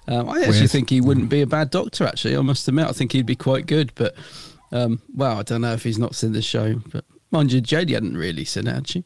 Um, 0.07 0.29
I 0.29 0.41
actually 0.41 0.59
Weird. 0.59 0.71
think 0.71 0.89
he 0.89 1.01
wouldn't 1.01 1.29
be 1.29 1.41
a 1.41 1.47
bad 1.47 1.69
doctor. 1.69 2.05
Actually, 2.05 2.37
I 2.37 2.41
must 2.41 2.67
admit, 2.67 2.87
I 2.87 2.91
think 2.91 3.11
he'd 3.11 3.25
be 3.25 3.35
quite 3.35 3.65
good. 3.65 3.91
But 3.95 4.15
um, 4.71 5.01
well, 5.15 5.39
I 5.39 5.43
don't 5.43 5.61
know 5.61 5.73
if 5.73 5.83
he's 5.83 5.97
not 5.97 6.15
seen 6.15 6.33
the 6.33 6.41
show. 6.41 6.75
But 6.91 7.05
mind 7.31 7.51
you, 7.51 7.61
Jodie 7.61 7.93
hadn't 7.93 8.17
really 8.17 8.45
seen 8.45 8.67
it, 8.67 8.73
had 8.73 8.87
she? 8.87 9.03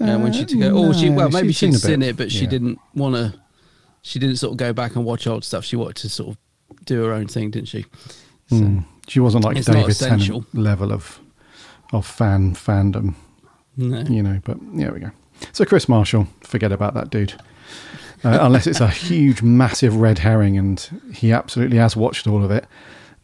Uh, 0.00 0.18
when 0.18 0.32
she 0.32 0.44
took 0.44 0.60
it, 0.60 0.72
oh, 0.72 0.92
she 0.92 1.10
well, 1.10 1.30
maybe 1.30 1.52
she'd 1.52 1.72
seen, 1.72 1.74
seen 1.74 2.02
it, 2.02 2.16
but 2.16 2.32
she 2.32 2.44
yeah. 2.44 2.50
didn't 2.50 2.78
want 2.94 3.16
to. 3.16 3.38
She 4.02 4.18
didn't 4.18 4.36
sort 4.36 4.52
of 4.52 4.56
go 4.56 4.72
back 4.72 4.96
and 4.96 5.04
watch 5.04 5.26
old 5.26 5.44
stuff. 5.44 5.64
She 5.64 5.76
wanted 5.76 5.96
to 5.96 6.08
sort 6.08 6.30
of 6.30 6.84
do 6.84 7.02
her 7.04 7.12
own 7.12 7.26
thing, 7.26 7.50
didn't 7.50 7.68
she? 7.68 7.84
So 8.48 8.56
mm. 8.56 8.84
She 9.08 9.20
wasn't 9.20 9.44
like 9.44 9.62
David 9.64 9.96
Tennant 9.96 10.54
level 10.54 10.92
of 10.92 11.20
of 11.92 12.06
fan 12.06 12.54
fandom, 12.54 13.14
no. 13.76 14.02
you 14.02 14.22
know. 14.22 14.40
But 14.44 14.58
there 14.74 14.92
we 14.92 15.00
go. 15.00 15.10
So 15.52 15.64
Kris 15.64 15.88
Marshall, 15.88 16.28
forget 16.42 16.72
about 16.72 16.94
that 16.94 17.10
dude. 17.10 17.34
Uh, 18.22 18.38
unless 18.42 18.66
it's 18.66 18.80
a 18.80 18.88
huge, 18.88 19.42
massive 19.42 19.96
red 19.96 20.18
herring, 20.18 20.56
and 20.58 21.02
he 21.12 21.32
absolutely 21.32 21.78
has 21.78 21.96
watched 21.96 22.26
all 22.26 22.44
of 22.44 22.50
it, 22.50 22.66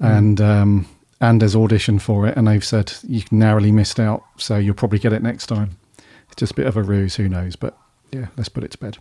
mm. 0.00 0.18
and 0.18 0.40
um, 0.40 0.88
and 1.20 1.40
has 1.42 1.54
auditioned 1.54 2.00
for 2.00 2.26
it, 2.26 2.36
and 2.36 2.48
they've 2.48 2.64
said 2.64 2.92
you 3.06 3.22
narrowly 3.30 3.70
missed 3.70 4.00
out, 4.00 4.24
so 4.36 4.56
you'll 4.56 4.74
probably 4.74 4.98
get 4.98 5.12
it 5.12 5.22
next 5.22 5.46
time. 5.46 5.76
It's 6.26 6.36
just 6.36 6.52
a 6.52 6.56
bit 6.56 6.66
of 6.66 6.76
a 6.76 6.82
ruse, 6.82 7.16
who 7.16 7.28
knows? 7.28 7.54
But 7.56 7.78
yeah, 8.10 8.26
let's 8.36 8.48
put 8.48 8.64
it 8.64 8.72
to 8.72 8.78
bed. 8.78 8.98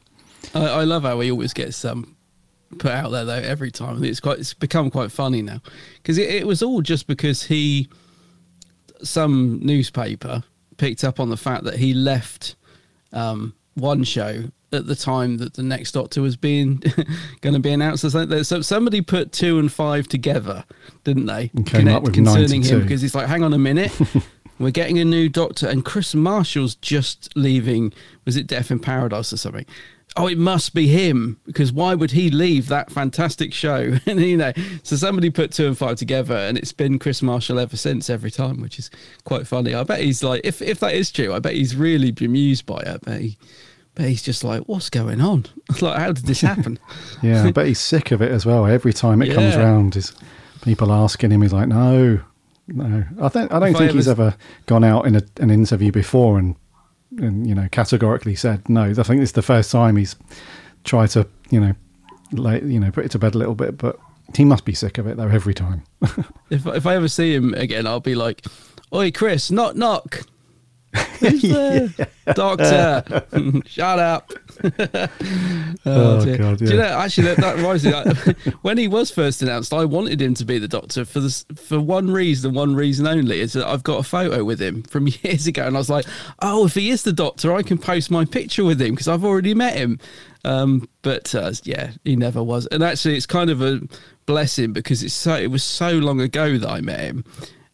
I, 0.53 0.65
I 0.65 0.83
love 0.83 1.03
how 1.03 1.19
he 1.19 1.31
always 1.31 1.53
gets 1.53 1.83
um, 1.85 2.15
put 2.77 2.91
out 2.91 3.11
there 3.11 3.25
though 3.25 3.33
every 3.33 3.71
time. 3.71 4.03
It's 4.03 4.19
quite 4.19 4.39
it's 4.39 4.53
become 4.53 4.91
quite 4.91 5.11
funny 5.11 5.41
now 5.41 5.61
because 5.97 6.17
it, 6.17 6.29
it 6.29 6.47
was 6.47 6.61
all 6.61 6.81
just 6.81 7.07
because 7.07 7.43
he 7.43 7.89
some 9.03 9.59
newspaper 9.61 10.43
picked 10.77 11.03
up 11.03 11.19
on 11.19 11.29
the 11.29 11.37
fact 11.37 11.63
that 11.63 11.75
he 11.75 11.93
left 11.93 12.55
um, 13.13 13.53
one 13.75 14.03
show 14.03 14.45
at 14.71 14.87
the 14.87 14.95
time 14.95 15.37
that 15.37 15.53
the 15.53 15.63
next 15.63 15.93
Doctor 15.93 16.21
was 16.21 16.35
being 16.35 16.77
going 17.41 17.53
to 17.53 17.59
be 17.59 17.71
announced. 17.71 18.09
So 18.09 18.61
somebody 18.61 19.01
put 19.01 19.31
two 19.31 19.59
and 19.59 19.71
five 19.71 20.07
together, 20.07 20.65
didn't 21.03 21.25
they? 21.25 21.49
Connect, 21.65 22.13
concerning 22.13 22.61
92. 22.61 22.75
him 22.75 22.81
because 22.81 23.01
he's 23.01 23.15
like, 23.15 23.27
hang 23.27 23.43
on 23.43 23.53
a 23.53 23.57
minute. 23.57 23.97
We're 24.59 24.71
getting 24.71 24.99
a 24.99 25.05
new 25.05 25.27
doctor, 25.27 25.67
and 25.67 25.83
Kris 25.83 26.15
Marshall's 26.15 26.75
just 26.75 27.29
leaving. 27.35 27.91
Was 28.23 28.37
it 28.37 28.47
Death 28.47 28.71
in 28.71 28.79
Paradise 28.79 29.33
or 29.33 29.37
something? 29.37 29.65
Oh, 30.17 30.27
it 30.27 30.37
must 30.37 30.73
be 30.73 30.87
him 30.87 31.39
because 31.45 31.73
why 31.73 31.93
would 31.93 32.11
he 32.11 32.29
leave 32.29 32.67
that 32.69 32.89
fantastic 32.89 33.53
show? 33.53 33.97
and 34.05 34.21
you 34.21 34.37
know, 34.37 34.53
so 34.83 34.95
somebody 34.95 35.29
put 35.29 35.51
two 35.51 35.67
and 35.67 35.77
five 35.77 35.97
together, 35.97 36.35
and 36.35 36.57
it's 36.57 36.71
been 36.71 36.99
Kris 36.99 37.21
Marshall 37.21 37.59
ever 37.59 37.75
since, 37.75 38.09
every 38.09 38.31
time, 38.31 38.61
which 38.61 38.79
is 38.79 38.89
quite 39.25 39.45
funny. 39.45 39.73
I 39.73 39.83
bet 39.83 39.99
he's 39.99 40.23
like, 40.23 40.41
if 40.43 40.61
if 40.61 40.79
that 40.79 40.93
is 40.93 41.11
true, 41.11 41.33
I 41.33 41.39
bet 41.39 41.53
he's 41.53 41.75
really 41.75 42.11
bemused 42.11 42.65
by 42.65 42.79
it. 42.79 42.87
I 42.87 42.97
bet 42.97 43.21
he, 43.21 43.37
but 43.93 44.05
he's 44.05 44.23
just 44.23 44.43
like, 44.43 44.63
what's 44.63 44.89
going 44.89 45.21
on? 45.21 45.45
like, 45.81 45.97
how 45.97 46.11
did 46.11 46.25
this 46.25 46.41
happen? 46.41 46.79
yeah, 47.21 47.43
I 47.43 47.51
bet 47.51 47.67
he's 47.67 47.79
sick 47.79 48.11
of 48.11 48.21
it 48.21 48.31
as 48.31 48.45
well. 48.45 48.65
Every 48.65 48.93
time 48.93 49.21
it 49.21 49.29
yeah. 49.29 49.35
comes 49.35 49.55
round, 49.55 49.95
is 49.95 50.13
people 50.61 50.91
asking 50.91 51.31
him, 51.31 51.41
he's 51.41 51.53
like, 51.53 51.67
no, 51.67 52.21
no. 52.67 53.03
I 53.21 53.29
think 53.29 53.51
I 53.51 53.59
don't 53.59 53.69
if 53.69 53.77
think 53.77 53.91
I 53.91 53.93
he's 53.93 54.07
ever 54.07 54.35
gone 54.65 54.83
out 54.83 55.07
in 55.07 55.15
a, 55.15 55.21
an 55.39 55.49
interview 55.49 55.91
before 55.91 56.37
and 56.37 56.55
and 57.19 57.47
you 57.47 57.55
know 57.55 57.67
categorically 57.71 58.35
said 58.35 58.67
no. 58.69 58.83
I 58.83 58.93
think 58.93 59.19
this 59.19 59.29
is 59.29 59.33
the 59.33 59.41
first 59.41 59.71
time 59.71 59.95
he's 59.95 60.15
tried 60.83 61.09
to 61.11 61.27
you 61.49 61.59
know 61.59 61.73
lay, 62.31 62.61
you 62.61 62.79
know 62.79 62.91
put 62.91 63.05
it 63.05 63.11
to 63.11 63.19
bed 63.19 63.35
a 63.35 63.37
little 63.37 63.55
bit, 63.55 63.77
but 63.77 63.99
he 64.35 64.45
must 64.45 64.65
be 64.65 64.73
sick 64.73 64.97
of 64.97 65.07
it 65.07 65.17
though 65.17 65.27
every 65.27 65.53
time. 65.53 65.83
if 66.49 66.65
if 66.65 66.85
I 66.85 66.95
ever 66.95 67.07
see 67.07 67.33
him 67.33 67.53
again, 67.53 67.87
I'll 67.87 67.99
be 67.99 68.15
like, 68.15 68.45
"Oi, 68.93 69.11
Kris, 69.11 69.51
knock 69.51 69.75
knock." 69.75 70.21
Who's 71.19 71.41
the 71.41 72.09
doctor? 72.33 73.23
Shut 73.65 73.99
up. 73.99 74.31
oh, 74.63 75.09
oh 75.85 76.25
God, 76.25 76.29
yeah. 76.29 76.55
Do 76.55 76.65
you 76.65 76.77
know, 76.77 76.83
actually, 76.85 77.27
that, 77.27 77.37
that 77.37 77.55
reminds 77.57 77.85
me, 77.85 78.53
when 78.61 78.77
he 78.77 78.87
was 78.87 79.11
first 79.11 79.41
announced, 79.41 79.73
I 79.73 79.85
wanted 79.85 80.21
him 80.21 80.33
to 80.35 80.45
be 80.45 80.57
the 80.57 80.67
doctor 80.67 81.05
for 81.05 81.19
this, 81.19 81.45
for 81.55 81.79
one 81.79 82.11
reason, 82.11 82.53
one 82.53 82.75
reason 82.75 83.07
only, 83.07 83.39
is 83.39 83.53
that 83.53 83.67
I've 83.67 83.83
got 83.83 83.99
a 83.99 84.03
photo 84.03 84.43
with 84.43 84.61
him 84.61 84.83
from 84.83 85.07
years 85.23 85.47
ago. 85.47 85.65
And 85.65 85.75
I 85.75 85.79
was 85.79 85.89
like, 85.89 86.05
oh, 86.39 86.65
if 86.65 86.75
he 86.75 86.89
is 86.89 87.03
the 87.03 87.13
doctor, 87.13 87.53
I 87.53 87.63
can 87.63 87.77
post 87.77 88.11
my 88.11 88.25
picture 88.25 88.63
with 88.63 88.81
him 88.81 88.91
because 88.91 89.07
I've 89.07 89.25
already 89.25 89.53
met 89.53 89.75
him. 89.75 89.99
Um, 90.43 90.87
but 91.01 91.33
uh, 91.33 91.51
yeah, 91.63 91.91
he 92.03 92.15
never 92.15 92.43
was. 92.43 92.67
And 92.67 92.83
actually, 92.83 93.17
it's 93.17 93.25
kind 93.25 93.49
of 93.49 93.61
a 93.61 93.81
blessing 94.25 94.73
because 94.73 95.03
it's 95.03 95.13
so, 95.13 95.35
it 95.35 95.47
was 95.47 95.63
so 95.63 95.91
long 95.93 96.21
ago 96.21 96.57
that 96.57 96.69
I 96.69 96.81
met 96.81 96.99
him 96.99 97.25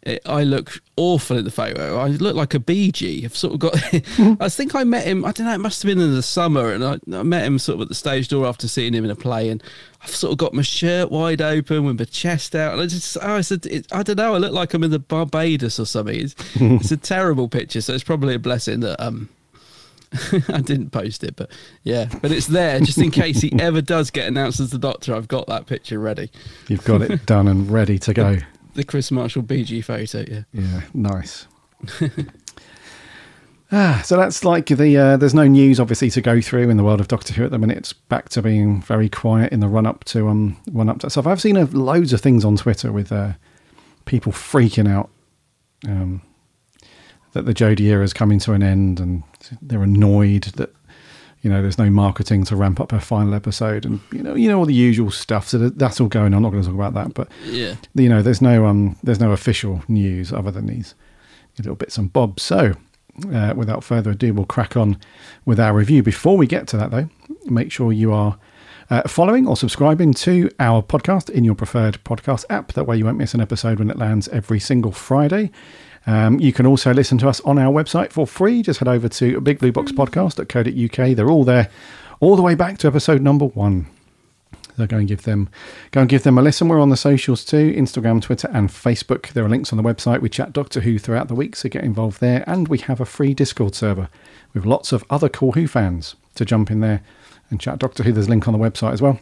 it, 0.03 0.22
I 0.25 0.43
look 0.43 0.81
awful 0.96 1.38
in 1.38 1.46
the 1.46 1.51
photo. 1.51 2.00
I 2.00 2.08
look 2.08 2.36
like 2.36 2.55
a 2.55 2.60
BG. 2.60 3.24
I've 3.24 3.38
sort 3.38 3.53
of 3.53 3.60
got. 3.60 3.75
I 4.41 4.50
think 4.50 4.74
I 4.74 4.84
met 4.84 5.05
him. 5.05 5.24
I 5.24 5.31
don't 5.31 5.46
know. 5.46 5.53
It 5.53 5.60
must 5.60 5.84
have 5.84 5.89
been 5.89 6.01
in 6.01 6.15
the 6.15 6.24
summer, 6.24 6.72
and 6.72 6.84
I, 6.84 6.98
I, 7.13 7.24
met 7.24 7.46
him 7.46 7.60
sort 7.60 7.75
of 7.75 7.81
at 7.84 7.88
the 7.89 7.96
stage 7.96 8.27
door 8.27 8.48
after 8.48 8.67
seeing 8.67 8.93
him 8.93 9.05
in 9.05 9.12
a 9.12 9.15
play, 9.15 9.50
and 9.50 9.62
I've 10.01 10.10
sort 10.10 10.31
of 10.31 10.39
got 10.39 10.53
my 10.53 10.63
shirt 10.63 11.12
wide 11.12 11.41
open 11.41 11.86
with 11.86 12.00
my 12.00 12.05
chest 12.05 12.55
out, 12.55 12.74
and 12.74 12.81
I 12.81 12.88
just. 12.88 13.15
Oh, 13.22 13.36
I 13.36 13.41
said, 13.41 13.65
it, 13.67 13.86
I 13.91 14.01
don't 14.01 14.17
know. 14.17 14.34
I 14.34 14.39
look 14.39 14.53
like 14.53 14.74
I'm 14.74 14.84
in 14.84 14.89
the 14.91 15.00
Barbados 15.00 15.79
or 15.79 15.86
something. 15.86 16.20
It's, 16.20 16.36
it's 16.55 16.91
a 16.91 16.98
terrible 16.98 17.48
picture, 17.48 17.81
so 17.81 17.93
it's 17.93 18.03
probably 18.03 18.36
a 18.36 18.39
blessing 18.39 18.79
that 18.81 19.00
um. 19.03 19.29
I 20.50 20.60
didn't 20.60 20.89
post 20.89 21.24
it, 21.24 21.38
but 21.38 21.50
yeah, 21.84 22.10
but 22.22 22.34
it's 22.34 22.48
there 22.48 22.81
just 22.81 22.98
in 22.98 23.12
case 23.12 23.39
he 23.39 23.53
ever 23.62 23.81
does 23.81 24.12
get 24.12 24.27
announced 24.27 24.60
as 24.60 24.72
the 24.72 24.77
Doctor. 24.77 25.15
I've 25.15 25.29
got 25.29 25.48
that 25.48 25.67
picture 25.67 26.00
ready. 26.00 26.29
You've 26.67 26.84
got 26.84 27.01
it 27.01 27.25
done 27.25 27.48
and 27.48 27.72
ready 27.72 27.98
to 28.00 28.13
go 28.13 28.38
the 28.73 28.83
Kris 28.83 29.11
Marshall 29.11 29.43
BG 29.43 29.83
photo. 29.83 30.25
Yeah. 30.27 30.43
Yeah. 30.53 30.81
Nice. 30.93 31.47
ah, 33.71 34.01
so 34.05 34.17
that's 34.17 34.43
like 34.43 34.67
the. 34.67 34.97
Uh, 34.97 35.17
there's 35.17 35.33
no 35.33 35.47
news, 35.47 35.79
obviously, 35.79 36.09
to 36.11 36.21
go 36.21 36.41
through 36.41 36.69
in 36.69 36.77
the 36.77 36.83
world 36.83 36.99
of 36.99 37.07
Doctor 37.07 37.33
Who 37.33 37.45
at 37.45 37.51
the 37.51 37.59
minute. 37.59 37.77
It's 37.77 37.93
back 37.93 38.29
to 38.29 38.41
being 38.41 38.81
very 38.81 39.09
quiet 39.09 39.51
in 39.51 39.59
the 39.59 39.67
run 39.67 39.85
up 39.85 40.03
to 40.05 40.27
um 40.27 40.57
run 40.71 40.89
up 40.89 40.99
to 40.99 41.09
stuff. 41.09 41.27
I've 41.27 41.41
seen 41.41 41.63
loads 41.71 42.13
of 42.13 42.21
things 42.21 42.45
on 42.45 42.55
Twitter 42.57 42.91
with 42.91 43.11
uh, 43.11 43.33
people 44.05 44.31
freaking 44.31 44.89
out. 44.89 45.09
Um, 45.87 46.21
that 47.33 47.45
the 47.45 47.53
Jodie 47.53 47.81
era 47.81 48.03
is 48.03 48.13
coming 48.13 48.39
to 48.39 48.53
an 48.53 48.61
end, 48.61 48.99
and 48.99 49.23
they're 49.61 49.83
annoyed 49.83 50.43
that 50.55 50.73
you 51.41 51.50
know, 51.50 51.62
there's 51.62 51.77
no 51.77 51.89
marketing 51.89 52.43
to 52.45 52.55
ramp 52.55 52.79
up 52.79 52.91
her 52.91 53.00
final 53.00 53.33
episode, 53.33 53.86
and 53.86 54.00
you 54.12 54.21
know, 54.21 54.36
you 54.36 54.48
know 54.48 54.60
all 54.60 54.65
the 54.65 54.74
usual 54.74 55.10
stuff. 55.10 55.48
So 55.48 55.57
that's 55.69 56.00
all 56.00 56.07
going 56.07 56.33
on. 56.33 56.36
I'm 56.36 56.43
not 56.43 56.51
going 56.51 56.63
to 56.63 56.69
talk 56.69 56.75
about 56.75 56.93
that, 56.93 57.13
but 57.13 57.29
yeah, 57.45 57.75
you 57.95 58.10
know, 58.10 58.21
there's 58.21 58.41
no 58.41 58.65
um, 58.65 58.95
there's 59.03 59.19
no 59.19 59.31
official 59.31 59.83
news 59.88 60.31
other 60.31 60.51
than 60.51 60.67
these 60.67 60.93
little 61.57 61.75
bits 61.75 61.98
and 61.98 62.13
bobs. 62.13 62.43
So, 62.43 62.74
uh, 63.33 63.53
without 63.55 63.83
further 63.83 64.12
ado, 64.12 64.33
we'll 64.33 64.45
crack 64.45 64.77
on 64.77 64.98
with 65.45 65.60
our 65.60 65.74
review. 65.74 66.03
Before 66.03 66.38
we 66.38 66.45
get 66.45 66.67
to 66.69 66.77
that, 66.77 66.91
though, 66.91 67.10
make 67.45 67.71
sure 67.71 67.91
you 67.91 68.13
are. 68.13 68.38
Uh, 68.91 69.07
following 69.07 69.48
or 69.48 69.55
subscribing 69.55 70.13
to 70.13 70.51
our 70.60 70.83
podcast 70.83 71.29
in 71.29 71.45
your 71.45 71.55
preferred 71.55 71.98
podcast 72.03 72.43
app. 72.50 72.74
That 72.74 72.83
way, 72.83 72.98
you 72.98 73.05
won't 73.05 73.17
miss 73.17 73.33
an 73.33 73.39
episode 73.39 73.79
when 73.79 73.89
it 73.89 73.98
lands 73.98 74.27
every 74.27 74.60
single 74.60 74.91
Friday. 74.91 75.50
Um, 76.05 76.41
you 76.41 76.51
can 76.51 76.65
also 76.65 76.93
listen 76.93 77.17
to 77.19 77.29
us 77.29 77.39
on 77.41 77.57
our 77.57 77.71
website 77.71 78.12
for 78.12 78.27
free. 78.27 78.62
Just 78.62 78.79
head 78.79 78.89
over 78.89 79.07
to 79.07 79.39
Big 79.39 79.60
Blue 79.60 79.71
Box 79.71 79.93
Podcast 79.93 80.41
at 80.41 80.50
bigblueboxpodcast.co.uk. 80.50 81.15
They're 81.15 81.29
all 81.29 81.45
there, 81.45 81.69
all 82.19 82.36
the 82.36 82.41
way 82.41 82.53
back 82.53 82.79
to 82.79 82.88
episode 82.88 83.21
number 83.21 83.45
one. 83.45 83.88
So 84.75 84.86
go 84.88 84.98
and 84.98 85.07
give 85.07 85.24
them 85.24 85.48
go 85.91 86.01
and 86.01 86.10
give 86.10 86.24
them 86.24 86.38
a 86.38 86.41
listen. 86.41 86.67
We're 86.67 86.81
on 86.81 86.89
the 86.89 86.98
socials 86.98 87.45
too, 87.45 87.71
Instagram, 87.71 88.21
Twitter, 88.21 88.50
and 88.51 88.67
Facebook. 88.67 89.31
There 89.31 89.45
are 89.45 89.50
links 89.50 89.71
on 89.71 89.77
the 89.77 89.83
website. 89.83 90.19
We 90.19 90.27
chat 90.27 90.51
Doctor 90.51 90.81
Who 90.81 91.00
throughout 91.00 91.29
the 91.29 91.36
week, 91.36 91.55
so 91.55 91.69
get 91.69 91.86
involved 91.86 92.19
there. 92.19 92.43
And 92.45 92.67
we 92.67 92.79
have 92.79 93.00
a 93.00 93.05
free 93.05 93.33
Discord 93.33 93.74
server 93.74 94.10
with 94.53 94.65
lots 94.65 94.91
of 94.91 95.05
other 95.10 95.29
cool 95.29 95.53
Who 95.53 95.65
fans 95.65 96.15
to 96.36 96.43
jump 96.43 96.69
in 96.69 96.81
there 96.81 97.01
and 97.51 97.60
chat 97.60 97.79
Doctor 97.79 98.03
Who. 98.03 98.12
There's 98.12 98.27
a 98.27 98.29
link 98.29 98.48
on 98.48 98.53
the 98.53 98.60
website 98.60 98.93
as 98.93 99.01
well. 99.01 99.20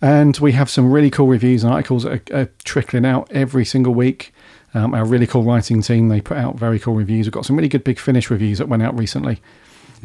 And 0.00 0.36
we 0.38 0.52
have 0.52 0.70
some 0.70 0.92
really 0.92 1.10
cool 1.10 1.26
reviews 1.26 1.64
and 1.64 1.72
articles 1.72 2.04
that 2.04 2.30
are, 2.30 2.42
are 2.42 2.50
trickling 2.64 3.04
out 3.04 3.28
every 3.32 3.64
single 3.64 3.94
week. 3.94 4.32
Um, 4.74 4.94
our 4.94 5.04
really 5.04 5.26
cool 5.26 5.42
writing 5.42 5.82
team, 5.82 6.08
they 6.08 6.20
put 6.20 6.36
out 6.36 6.56
very 6.56 6.78
cool 6.78 6.94
reviews. 6.94 7.26
We've 7.26 7.32
got 7.32 7.46
some 7.46 7.56
really 7.56 7.68
good 7.68 7.82
Big 7.82 7.98
Finish 7.98 8.30
reviews 8.30 8.58
that 8.58 8.68
went 8.68 8.82
out 8.82 8.96
recently 8.96 9.40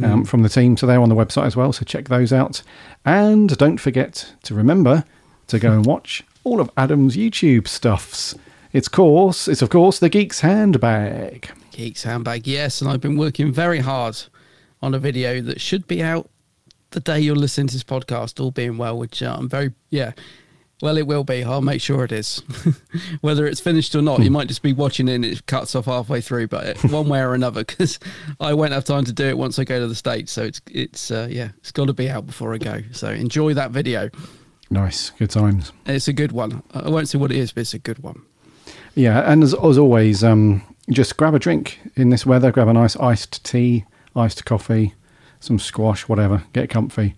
um, 0.02 0.24
from 0.24 0.42
the 0.42 0.50
team. 0.50 0.78
So 0.78 0.88
they're 0.88 1.02
on 1.02 1.10
the 1.10 1.16
website 1.16 1.46
as 1.46 1.56
well. 1.56 1.74
So 1.74 1.84
check 1.86 2.08
those 2.08 2.34
out. 2.34 2.64
And 3.06 3.56
don't 3.58 3.78
forget 3.78 4.34
to 4.44 4.56
remember 4.56 5.04
to 5.48 5.60
go 5.60 5.72
and 5.74 5.86
watch 5.86 6.24
all 6.44 6.60
of 6.60 6.72
Adam's 6.78 7.16
YouTube 7.16 7.68
stuffs. 7.68 8.36
It's 8.72 8.88
course, 8.88 9.48
it's 9.48 9.62
of 9.62 9.70
course 9.70 10.00
the 10.00 10.10
Geek's 10.10 10.40
Handbag. 10.40 11.52
Geeks 11.72 12.04
handbag, 12.04 12.48
yes, 12.48 12.82
and 12.82 12.90
I've 12.90 13.02
been 13.02 13.18
working 13.18 13.52
very 13.52 13.80
hard 13.80 14.16
on 14.82 14.94
a 14.94 15.00
video 15.00 15.42
that 15.42 15.60
should 15.60 15.88
be 15.88 16.04
out 16.04 16.30
the 16.94 17.00
day 17.00 17.20
you're 17.20 17.36
listening 17.36 17.68
to 17.68 17.74
this 17.74 17.84
podcast, 17.84 18.40
all 18.40 18.52
being 18.52 18.78
well, 18.78 18.98
which 18.98 19.22
uh, 19.22 19.36
I'm 19.38 19.50
very, 19.50 19.74
yeah, 19.90 20.14
well, 20.82 20.98
it 20.98 21.08
will 21.08 21.24
be. 21.24 21.44
I'll 21.44 21.62
make 21.62 21.82
sure 21.82 22.04
it 22.04 22.12
is. 22.12 22.44
Whether 23.22 23.46
it's 23.46 23.62
finished 23.62 23.96
or 23.96 24.02
not, 24.02 24.22
you 24.22 24.32
might 24.32 24.48
just 24.48 24.62
be 24.62 24.74
watching 24.74 25.08
it 25.08 25.16
and 25.16 25.26
it 25.26 25.46
cuts 25.46 25.76
off 25.76 25.86
halfway 25.86 26.20
through, 26.20 26.48
but 26.48 26.82
one 26.84 27.08
way 27.08 27.22
or 27.22 27.34
another, 27.34 27.64
because 27.66 28.00
I 28.40 28.54
won't 28.54 28.74
have 28.74 28.84
time 28.84 29.06
to 29.06 29.14
do 29.14 29.26
it 29.26 29.38
once 29.38 29.58
I 29.60 29.64
go 29.64 29.80
to 29.80 29.88
the 29.88 29.96
States. 29.96 30.32
So 30.32 30.44
it's, 30.44 30.62
it's 30.70 31.10
uh, 31.10 31.28
yeah, 31.30 31.50
it's 31.60 31.72
got 31.72 31.88
to 31.88 31.94
be 31.94 32.10
out 32.10 32.26
before 32.26 32.54
I 32.54 32.58
go. 32.58 32.82
So 32.92 33.10
enjoy 33.10 33.54
that 33.54 33.72
video. 33.72 34.10
Nice, 34.70 35.12
good 35.12 35.30
times. 35.30 35.72
It's 35.86 36.08
a 36.08 36.14
good 36.14 36.32
one. 36.32 36.64
I 36.74 36.90
won't 36.90 37.08
say 37.08 37.18
what 37.18 37.32
it 37.32 37.38
is, 37.38 37.54
but 37.54 37.62
it's 37.62 37.74
a 37.74 37.80
good 37.80 38.00
one. 38.00 38.22
Yeah, 38.96 39.32
and 39.32 39.42
as, 39.44 39.54
as 39.54 39.78
always, 39.78 40.24
um, 40.24 40.64
just 40.90 41.16
grab 41.16 41.34
a 41.34 41.40
drink 41.40 41.80
in 41.96 42.10
this 42.10 42.26
weather. 42.26 42.52
Grab 42.52 42.68
a 42.68 42.74
nice 42.74 42.96
iced 42.98 43.44
tea, 43.46 43.86
iced 44.16 44.44
coffee, 44.46 44.94
some 45.44 45.60
squash, 45.60 46.08
whatever. 46.08 46.44
Get 46.54 46.70
comfy. 46.70 47.16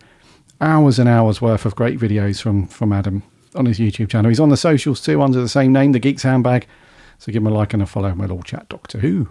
Hours 0.59 0.97
and 0.99 1.07
hours 1.07 1.41
worth 1.41 1.65
of 1.65 1.75
great 1.75 1.99
videos 1.99 2.41
from 2.41 2.67
from 2.67 2.91
Adam 2.91 3.23
on 3.53 3.65
his 3.65 3.77
YouTube 3.79 4.09
channel. 4.09 4.29
He's 4.29 4.39
on 4.39 4.49
the 4.49 4.57
socials 4.57 4.99
too, 5.01 5.21
under 5.21 5.39
the 5.41 5.47
same 5.49 5.71
name, 5.71 5.91
The 5.91 5.99
Geeks 5.99 6.23
Handbag. 6.23 6.65
So 7.19 7.31
give 7.31 7.41
him 7.43 7.47
a 7.47 7.51
like 7.51 7.73
and 7.73 7.81
a 7.83 7.85
follow, 7.85 8.09
and 8.09 8.19
we'll 8.19 8.31
all 8.31 8.43
chat 8.43 8.67
Doctor 8.67 8.99
Who. 8.99 9.29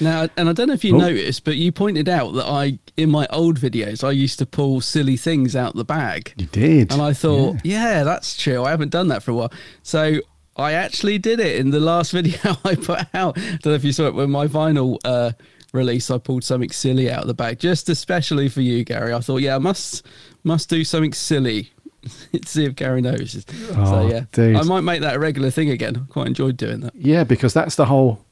Now, 0.00 0.28
and 0.36 0.48
I 0.48 0.52
don't 0.52 0.68
know 0.68 0.74
if 0.74 0.84
you 0.84 0.94
Oh. 0.94 0.98
noticed, 1.00 1.44
but 1.44 1.56
you 1.56 1.72
pointed 1.72 2.08
out 2.08 2.32
that 2.34 2.46
I, 2.46 2.78
in 2.96 3.10
my 3.10 3.26
old 3.30 3.58
videos, 3.58 4.04
I 4.04 4.10
used 4.12 4.38
to 4.38 4.46
pull 4.46 4.80
silly 4.80 5.16
things 5.16 5.56
out 5.56 5.74
the 5.74 5.84
bag. 5.84 6.34
You 6.36 6.46
did, 6.46 6.92
And 6.92 7.02
I 7.02 7.12
thought, 7.12 7.56
yeah. 7.64 8.04
that's 8.04 8.36
true. 8.36 8.62
I 8.64 8.70
haven't 8.70 8.90
done 8.90 9.08
that 9.08 9.22
for 9.24 9.32
a 9.32 9.34
while. 9.34 9.52
So 9.82 10.20
I 10.56 10.72
actually 10.74 11.18
did 11.18 11.40
it 11.40 11.56
in 11.56 11.70
the 11.70 11.80
last 11.80 12.12
video 12.18 12.38
I 12.64 12.74
put 12.76 13.00
out. 13.14 13.34
don't 13.36 13.66
know 13.66 13.72
if 13.72 13.82
you 13.84 13.92
saw 13.92 14.06
it 14.06 14.14
when 14.14 14.30
my 14.30 14.46
vinyl 14.46 14.98
uh, 15.04 15.32
release. 15.72 16.10
I 16.10 16.18
pulled 16.18 16.44
something 16.44 16.70
silly 16.70 17.10
out 17.10 17.22
of 17.22 17.26
the 17.28 17.34
bag, 17.34 17.58
just 17.58 17.88
especially 17.88 18.48
for 18.48 18.60
you, 18.60 18.84
Garry. 18.84 19.12
I 19.12 19.20
thought, 19.20 19.38
yeah, 19.42 19.56
I 19.56 19.58
must 19.58 20.06
must 20.44 20.68
do 20.68 20.84
something 20.84 21.12
silly. 21.12 21.72
See 22.44 22.64
if 22.64 22.74
Garry 22.76 23.00
knows. 23.00 23.44
so 23.48 23.74
Oh, 23.76 24.08
yeah, 24.08 24.24
dude. 24.32 24.56
I 24.56 24.62
might 24.62 24.82
make 24.82 25.00
that 25.02 25.16
a 25.16 25.18
regular 25.18 25.50
thing 25.50 25.70
again. 25.70 25.96
I 25.96 26.12
quite 26.12 26.26
enjoyed 26.28 26.56
doing 26.56 26.80
that. 26.80 26.94
yeah, 26.94 27.24
because 27.24 27.52
that's 27.52 27.74
the 27.74 27.86
whole. 27.86 28.24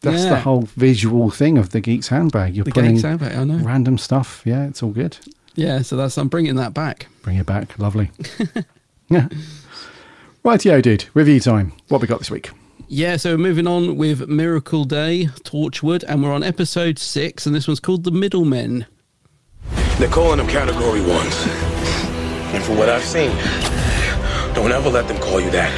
That's 0.00 0.24
the 0.24 0.36
whole 0.40 0.62
visual 0.76 1.30
thing 1.30 1.56
of 1.56 1.70
the 1.70 1.80
Geeks 1.80 2.08
Handbag. 2.08 2.54
You're 2.54 2.66
The 2.66 2.72
putting 2.72 2.90
Geeks 2.92 3.04
Handbag, 3.04 3.36
I 3.36 3.44
know. 3.44 3.64
random 3.64 3.96
stuff. 3.96 4.42
Yeah, 4.44 4.66
it's 4.66 4.82
all 4.82 4.90
good. 4.90 5.16
Yeah, 5.54 5.80
so 5.80 5.96
that's 5.96 6.18
I'm 6.18 6.28
bringing 6.28 6.56
that 6.56 6.74
back. 6.74 7.06
Bring 7.22 7.36
it 7.38 7.46
back. 7.46 7.78
Lovely. 7.78 8.10
yeah. 9.08 9.28
Rightio, 10.44 10.82
dude. 10.82 11.06
Review 11.14 11.40
time. 11.40 11.72
What 11.88 12.02
we 12.02 12.06
got 12.06 12.18
this 12.18 12.30
week? 12.30 12.50
Yeah, 12.96 13.16
so 13.16 13.36
moving 13.36 13.66
on 13.66 13.96
with 13.96 14.28
Miracle 14.28 14.84
Day, 14.84 15.24
Torchwood, 15.42 16.04
and 16.06 16.22
we're 16.22 16.32
on 16.32 16.44
episode 16.44 16.96
six, 16.96 17.44
and 17.44 17.52
this 17.52 17.66
one's 17.66 17.80
called 17.80 18.04
The 18.04 18.12
Middlemen. 18.12 18.86
They're 19.98 20.08
calling 20.08 20.38
them 20.38 20.46
category 20.46 21.00
ones. 21.00 21.34
And 22.54 22.62
for 22.62 22.76
what 22.76 22.88
I've 22.88 23.02
seen, 23.02 23.32
don't 24.54 24.70
ever 24.70 24.88
let 24.90 25.08
them 25.08 25.16
call 25.20 25.40
you 25.40 25.50
that. 25.50 25.74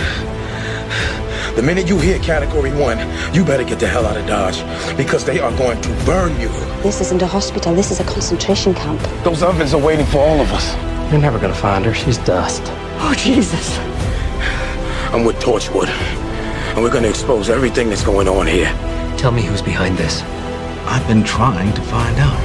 The 1.56 1.62
minute 1.62 1.88
you 1.88 1.98
hear 1.98 2.18
category 2.18 2.70
one, 2.70 2.98
you 3.34 3.46
better 3.46 3.64
get 3.64 3.80
the 3.80 3.88
hell 3.88 4.04
out 4.04 4.18
of 4.18 4.26
Dodge 4.26 4.58
because 4.98 5.24
they 5.24 5.40
are 5.40 5.56
going 5.56 5.80
to 5.80 5.88
burn 6.04 6.38
you. 6.38 6.48
This 6.82 7.00
isn't 7.00 7.22
a 7.22 7.26
hospital, 7.26 7.74
this 7.74 7.90
is 7.90 7.98
a 7.98 8.04
concentration 8.04 8.74
camp. 8.74 9.00
Those 9.24 9.42
ovens 9.42 9.72
are 9.72 9.80
waiting 9.80 10.04
for 10.04 10.18
all 10.18 10.42
of 10.42 10.52
us. 10.52 10.74
You're 11.10 11.22
never 11.22 11.38
gonna 11.38 11.54
find 11.54 11.86
her. 11.86 11.94
She's 11.94 12.18
dust. 12.18 12.60
Oh, 12.98 13.14
Jesus. 13.16 13.78
I'm 15.14 15.24
with 15.24 15.36
Torchwood, 15.36 15.88
and 16.76 16.84
we're 16.84 16.90
going 16.90 17.04
to 17.04 17.08
expose 17.08 17.48
everything 17.48 17.88
that's 17.88 18.04
going 18.04 18.28
on 18.28 18.46
here. 18.46 18.66
Tell 19.16 19.32
me 19.32 19.40
who's 19.40 19.62
behind 19.62 19.96
this. 19.96 20.22
I've 20.84 21.06
been 21.08 21.24
trying 21.24 21.72
to 21.72 21.80
find 21.80 22.14
out. 22.18 22.38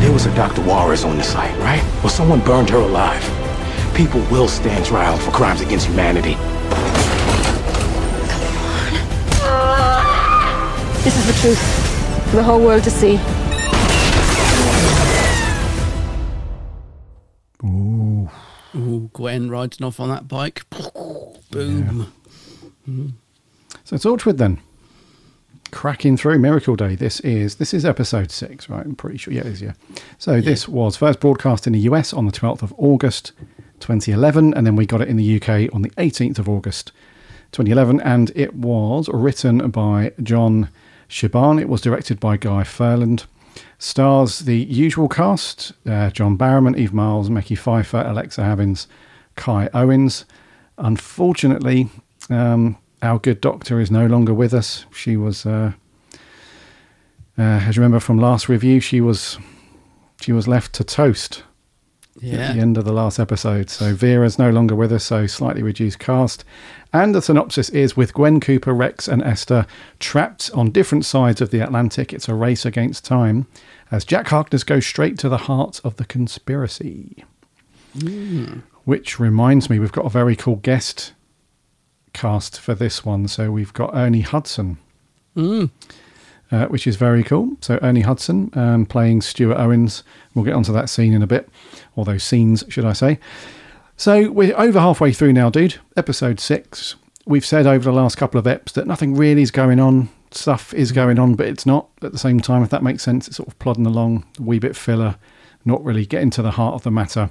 There 0.00 0.12
was 0.12 0.26
a 0.26 0.34
Dr. 0.36 0.62
Juarez 0.62 1.04
on 1.04 1.16
the 1.16 1.24
site, 1.24 1.58
right? 1.58 1.82
Well, 2.00 2.10
someone 2.10 2.38
burned 2.38 2.70
her 2.70 2.78
alive. 2.78 3.24
People 3.96 4.20
will 4.30 4.46
stand 4.46 4.84
trial 4.86 5.18
for 5.18 5.32
crimes 5.32 5.62
against 5.62 5.88
humanity. 5.88 6.34
Come 8.28 8.44
on! 9.42 11.02
This 11.02 11.16
is 11.16 11.26
the 11.26 11.32
truth. 11.40 12.30
For 12.30 12.36
the 12.36 12.44
whole 12.44 12.60
world 12.60 12.84
to 12.84 12.90
see. 12.90 13.18
Ooh, 17.64 19.10
Gwen 19.12 19.50
riding 19.50 19.84
off 19.84 19.98
on 19.98 20.08
that 20.10 20.28
bike. 20.28 20.62
Boom. 21.50 22.12
So 23.84 23.96
Torchwood 23.96 24.38
then. 24.38 24.60
Cracking 25.70 26.16
through 26.16 26.38
Miracle 26.38 26.76
Day. 26.76 26.94
This 26.94 27.18
is 27.20 27.56
this 27.56 27.74
is 27.74 27.84
episode 27.84 28.30
six, 28.30 28.68
right? 28.68 28.84
I'm 28.84 28.94
pretty 28.94 29.18
sure. 29.18 29.34
Yeah, 29.34 29.40
it 29.40 29.46
is. 29.46 29.62
Yeah. 29.62 29.72
So 30.18 30.40
this 30.40 30.68
was 30.68 30.96
first 30.96 31.18
broadcast 31.18 31.66
in 31.66 31.72
the 31.72 31.80
US 31.80 32.12
on 32.12 32.26
the 32.26 32.32
12th 32.32 32.62
of 32.62 32.72
August, 32.78 33.32
2011, 33.80 34.54
and 34.54 34.66
then 34.66 34.76
we 34.76 34.86
got 34.86 35.00
it 35.00 35.08
in 35.08 35.16
the 35.16 35.36
UK 35.36 35.74
on 35.74 35.82
the 35.82 35.90
18th 35.90 36.38
of 36.38 36.48
August, 36.48 36.92
2011, 37.52 38.00
and 38.02 38.30
it 38.36 38.54
was 38.54 39.08
written 39.12 39.68
by 39.70 40.12
John 40.22 40.68
Shiban. 41.08 41.60
It 41.60 41.68
was 41.68 41.80
directed 41.80 42.20
by 42.20 42.36
Guy 42.36 42.62
Ferland. 42.62 43.24
Stars 43.78 44.40
the 44.40 44.56
usual 44.58 45.08
cast: 45.08 45.72
uh, 45.86 46.10
John 46.10 46.38
Barrowman, 46.38 46.78
Eve 46.78 46.92
Miles, 46.92 47.28
Mekhi 47.30 47.58
Phifer, 47.58 48.08
Alexa 48.08 48.42
Havins, 48.42 48.86
Kai 49.34 49.68
Owens. 49.74 50.24
Unfortunately, 50.78 51.88
um, 52.30 52.76
our 53.02 53.18
good 53.18 53.40
doctor 53.40 53.80
is 53.80 53.90
no 53.90 54.06
longer 54.06 54.34
with 54.34 54.54
us. 54.54 54.86
She 54.92 55.16
was, 55.16 55.44
uh, 55.46 55.72
uh, 57.38 57.42
as 57.42 57.76
you 57.76 57.82
remember 57.82 58.00
from 58.00 58.18
last 58.18 58.48
review, 58.48 58.80
she 58.80 59.00
was 59.00 59.38
she 60.20 60.32
was 60.32 60.48
left 60.48 60.72
to 60.74 60.84
toast 60.84 61.42
at 62.48 62.54
the 62.54 62.60
end 62.60 62.78
of 62.78 62.84
the 62.84 62.92
last 62.92 63.18
episode. 63.18 63.68
So 63.68 63.94
Vera's 63.94 64.38
no 64.38 64.50
longer 64.50 64.74
with 64.74 64.92
us, 64.92 65.04
so 65.04 65.26
slightly 65.26 65.62
reduced 65.62 65.98
cast. 65.98 66.44
And 66.92 67.14
the 67.14 67.20
synopsis 67.20 67.68
is 67.70 67.96
with 67.96 68.14
Gwen 68.14 68.40
Cooper, 68.40 68.72
Rex, 68.72 69.08
and 69.08 69.22
Esther 69.22 69.66
trapped 69.98 70.50
on 70.54 70.70
different 70.70 71.04
sides 71.04 71.40
of 71.40 71.50
the 71.50 71.60
Atlantic. 71.60 72.12
It's 72.12 72.28
a 72.28 72.34
race 72.34 72.64
against 72.64 73.04
time 73.04 73.46
as 73.90 74.04
Jack 74.04 74.28
Harkness 74.28 74.64
goes 74.64 74.86
straight 74.86 75.18
to 75.18 75.28
the 75.28 75.38
heart 75.38 75.80
of 75.84 75.96
the 75.96 76.04
conspiracy. 76.04 77.24
Which 78.84 79.18
reminds 79.18 79.68
me, 79.68 79.78
we've 79.78 79.92
got 79.92 80.06
a 80.06 80.10
very 80.10 80.36
cool 80.36 80.56
guest 80.56 81.12
cast 82.14 82.58
for 82.58 82.74
this 82.74 83.04
one. 83.04 83.28
So 83.28 83.50
we've 83.50 83.72
got 83.72 83.94
Ernie 83.94 84.22
Hudson 84.22 84.78
uh, 86.54 86.66
which 86.66 86.86
is 86.86 86.96
very 86.96 87.22
cool. 87.22 87.56
So 87.60 87.78
Ernie 87.82 88.02
Hudson 88.02 88.50
um, 88.54 88.86
playing 88.86 89.22
Stuart 89.22 89.56
Owens. 89.56 90.04
We'll 90.34 90.44
get 90.44 90.54
onto 90.54 90.72
that 90.72 90.88
scene 90.88 91.12
in 91.12 91.22
a 91.22 91.26
bit, 91.26 91.48
or 91.96 92.04
those 92.04 92.22
scenes, 92.22 92.64
should 92.68 92.84
I 92.84 92.92
say. 92.92 93.18
So 93.96 94.30
we're 94.30 94.58
over 94.58 94.78
halfway 94.80 95.12
through 95.12 95.32
now, 95.32 95.50
dude. 95.50 95.76
Episode 95.96 96.40
six. 96.40 96.96
We've 97.26 97.44
said 97.44 97.66
over 97.66 97.84
the 97.84 97.92
last 97.92 98.16
couple 98.16 98.38
of 98.38 98.46
eps 98.46 98.72
that 98.72 98.86
nothing 98.86 99.14
really 99.14 99.42
is 99.42 99.50
going 99.50 99.80
on. 99.80 100.10
Stuff 100.30 100.74
is 100.74 100.92
going 100.92 101.18
on, 101.18 101.34
but 101.34 101.46
it's 101.46 101.64
not 101.64 101.88
at 102.02 102.12
the 102.12 102.18
same 102.18 102.40
time, 102.40 102.62
if 102.62 102.70
that 102.70 102.82
makes 102.82 103.02
sense. 103.02 103.28
It's 103.28 103.36
sort 103.36 103.48
of 103.48 103.58
plodding 103.58 103.86
along, 103.86 104.24
a 104.38 104.42
wee 104.42 104.58
bit 104.58 104.76
filler, 104.76 105.16
not 105.64 105.82
really 105.84 106.04
getting 106.04 106.30
to 106.30 106.42
the 106.42 106.50
heart 106.52 106.74
of 106.74 106.82
the 106.82 106.90
matter. 106.90 107.30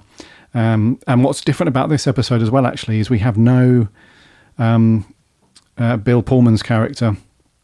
Um, 0.53 0.99
and 1.07 1.23
what's 1.23 1.41
different 1.41 1.67
about 1.67 1.89
this 1.89 2.07
episode 2.07 2.41
as 2.41 2.49
well, 2.49 2.65
actually, 2.65 2.99
is 2.99 3.09
we 3.09 3.19
have 3.19 3.37
no 3.37 3.89
um, 4.57 5.05
uh, 5.77 5.97
Bill 5.97 6.21
Pullman's 6.23 6.63
character 6.63 7.17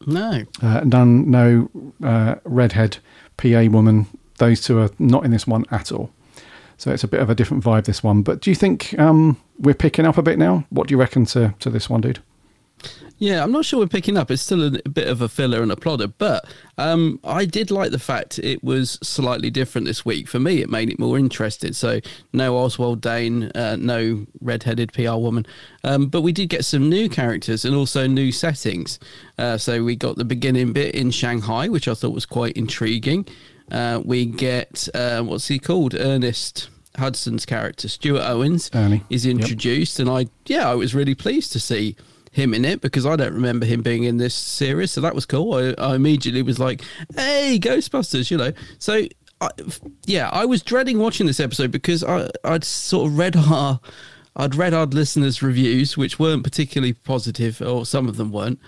No. 0.05 0.43
uh, 0.61 0.81
none, 0.85 1.29
no 1.29 1.69
uh, 2.03 2.35
redhead 2.43 2.97
PA 3.37 3.65
woman. 3.69 4.07
Those 4.37 4.61
two 4.61 4.79
are 4.79 4.89
not 4.99 5.25
in 5.25 5.31
this 5.31 5.45
one 5.47 5.65
at 5.71 5.91
all. 5.91 6.09
So 6.77 6.91
it's 6.91 7.03
a 7.03 7.07
bit 7.09 7.19
of 7.19 7.29
a 7.29 7.35
different 7.35 7.63
vibe, 7.63 7.83
this 7.85 8.01
one. 8.03 8.21
But 8.21 8.39
do 8.41 8.49
you 8.49 8.55
think 8.55 8.97
um, 8.97 9.35
we're 9.57 9.73
picking 9.73 10.05
up 10.05 10.17
a 10.17 10.21
bit 10.21 10.39
now? 10.39 10.65
What 10.69 10.87
do 10.87 10.93
you 10.93 10.97
reckon 10.99 11.25
to, 11.25 11.53
to 11.59 11.69
this 11.69 11.89
one, 11.89 11.99
dude? 12.01 12.19
Yeah, 13.19 13.43
I'm 13.43 13.51
not 13.51 13.65
sure 13.65 13.79
we're 13.79 13.87
picking 13.87 14.17
up. 14.17 14.31
It's 14.31 14.41
still 14.41 14.63
a, 14.63 14.79
a 14.85 14.89
bit 14.89 15.09
of 15.09 15.21
a 15.21 15.27
filler 15.27 15.61
and 15.61 15.71
a 15.73 15.75
plodder, 15.75 16.07
but 16.07 16.45
um, 16.77 17.19
I 17.25 17.43
did 17.43 17.69
like 17.69 17.91
the 17.91 17.99
fact 17.99 18.39
it 18.39 18.63
was 18.63 18.97
slightly 19.03 19.49
different 19.49 19.85
this 19.87 20.05
week. 20.05 20.29
For 20.29 20.39
me, 20.39 20.61
it 20.61 20.69
made 20.69 20.89
it 20.89 20.99
more 20.99 21.17
interesting. 21.17 21.73
So, 21.73 21.99
no 22.31 22.57
Oswald 22.57 23.01
Dane, 23.01 23.51
uh, 23.55 23.75
no 23.77 24.25
red-headed 24.39 24.93
PR 24.93 25.15
woman, 25.15 25.45
um, 25.83 26.07
but 26.07 26.21
we 26.21 26.31
did 26.31 26.47
get 26.47 26.63
some 26.63 26.89
new 26.89 27.09
characters 27.09 27.65
and 27.65 27.75
also 27.75 28.07
new 28.07 28.31
settings. 28.31 28.99
Uh, 29.37 29.57
so 29.57 29.83
we 29.83 29.97
got 29.97 30.15
the 30.15 30.25
beginning 30.25 30.71
bit 30.71 30.95
in 30.95 31.11
Shanghai, 31.11 31.67
which 31.67 31.89
I 31.89 31.93
thought 31.95 32.13
was 32.13 32.25
quite 32.25 32.53
intriguing. 32.53 33.27
Uh, 33.69 34.01
we 34.03 34.25
get 34.25 34.87
uh, 34.93 35.21
what's 35.23 35.47
he 35.49 35.59
called, 35.59 35.93
Ernest. 35.93 36.69
Hudson's 36.97 37.45
character, 37.45 37.87
Stuart 37.87 38.23
Owens, 38.23 38.69
Ernie. 38.73 39.03
is 39.09 39.25
introduced, 39.25 39.99
and 39.99 40.09
I, 40.09 40.25
yeah, 40.47 40.69
I 40.69 40.73
was 40.73 40.93
really 40.93 41.15
pleased 41.15 41.53
to 41.53 41.59
see 41.59 41.95
him 42.39 42.53
in 42.53 42.65
it 42.65 42.81
because 42.81 43.05
I 43.05 43.15
don't 43.15 43.33
remember 43.33 43.65
him 43.65 43.81
being 43.81 44.03
in 44.03 44.17
this 44.17 44.33
series. 44.33 44.91
So 44.91 45.01
that 45.01 45.13
was 45.13 45.25
cool. 45.25 45.53
I, 45.53 45.73
I 45.77 45.95
immediately 45.95 46.41
was 46.41 46.59
like, 46.59 46.81
hey, 47.15 47.59
Ghostbusters, 47.61 48.31
you 48.31 48.37
know. 48.37 48.53
So, 48.79 49.05
I, 49.41 49.49
yeah, 50.05 50.29
I 50.31 50.45
was 50.45 50.61
dreading 50.61 50.99
watching 50.99 51.27
this 51.27 51.39
episode 51.39 51.71
because 51.71 52.03
I, 52.03 52.29
I'd 52.43 52.63
sort 52.63 53.11
of 53.11 53.17
read 53.17 53.35
our. 53.35 53.79
I'd 54.35 54.55
read 54.55 54.73
our 54.73 54.85
listeners' 54.85 55.41
reviews, 55.41 55.97
which 55.97 56.17
weren't 56.17 56.43
particularly 56.43 56.93
positive, 56.93 57.61
or 57.61 57.85
some 57.85 58.07
of 58.07 58.15
them 58.15 58.31
weren't, 58.31 58.59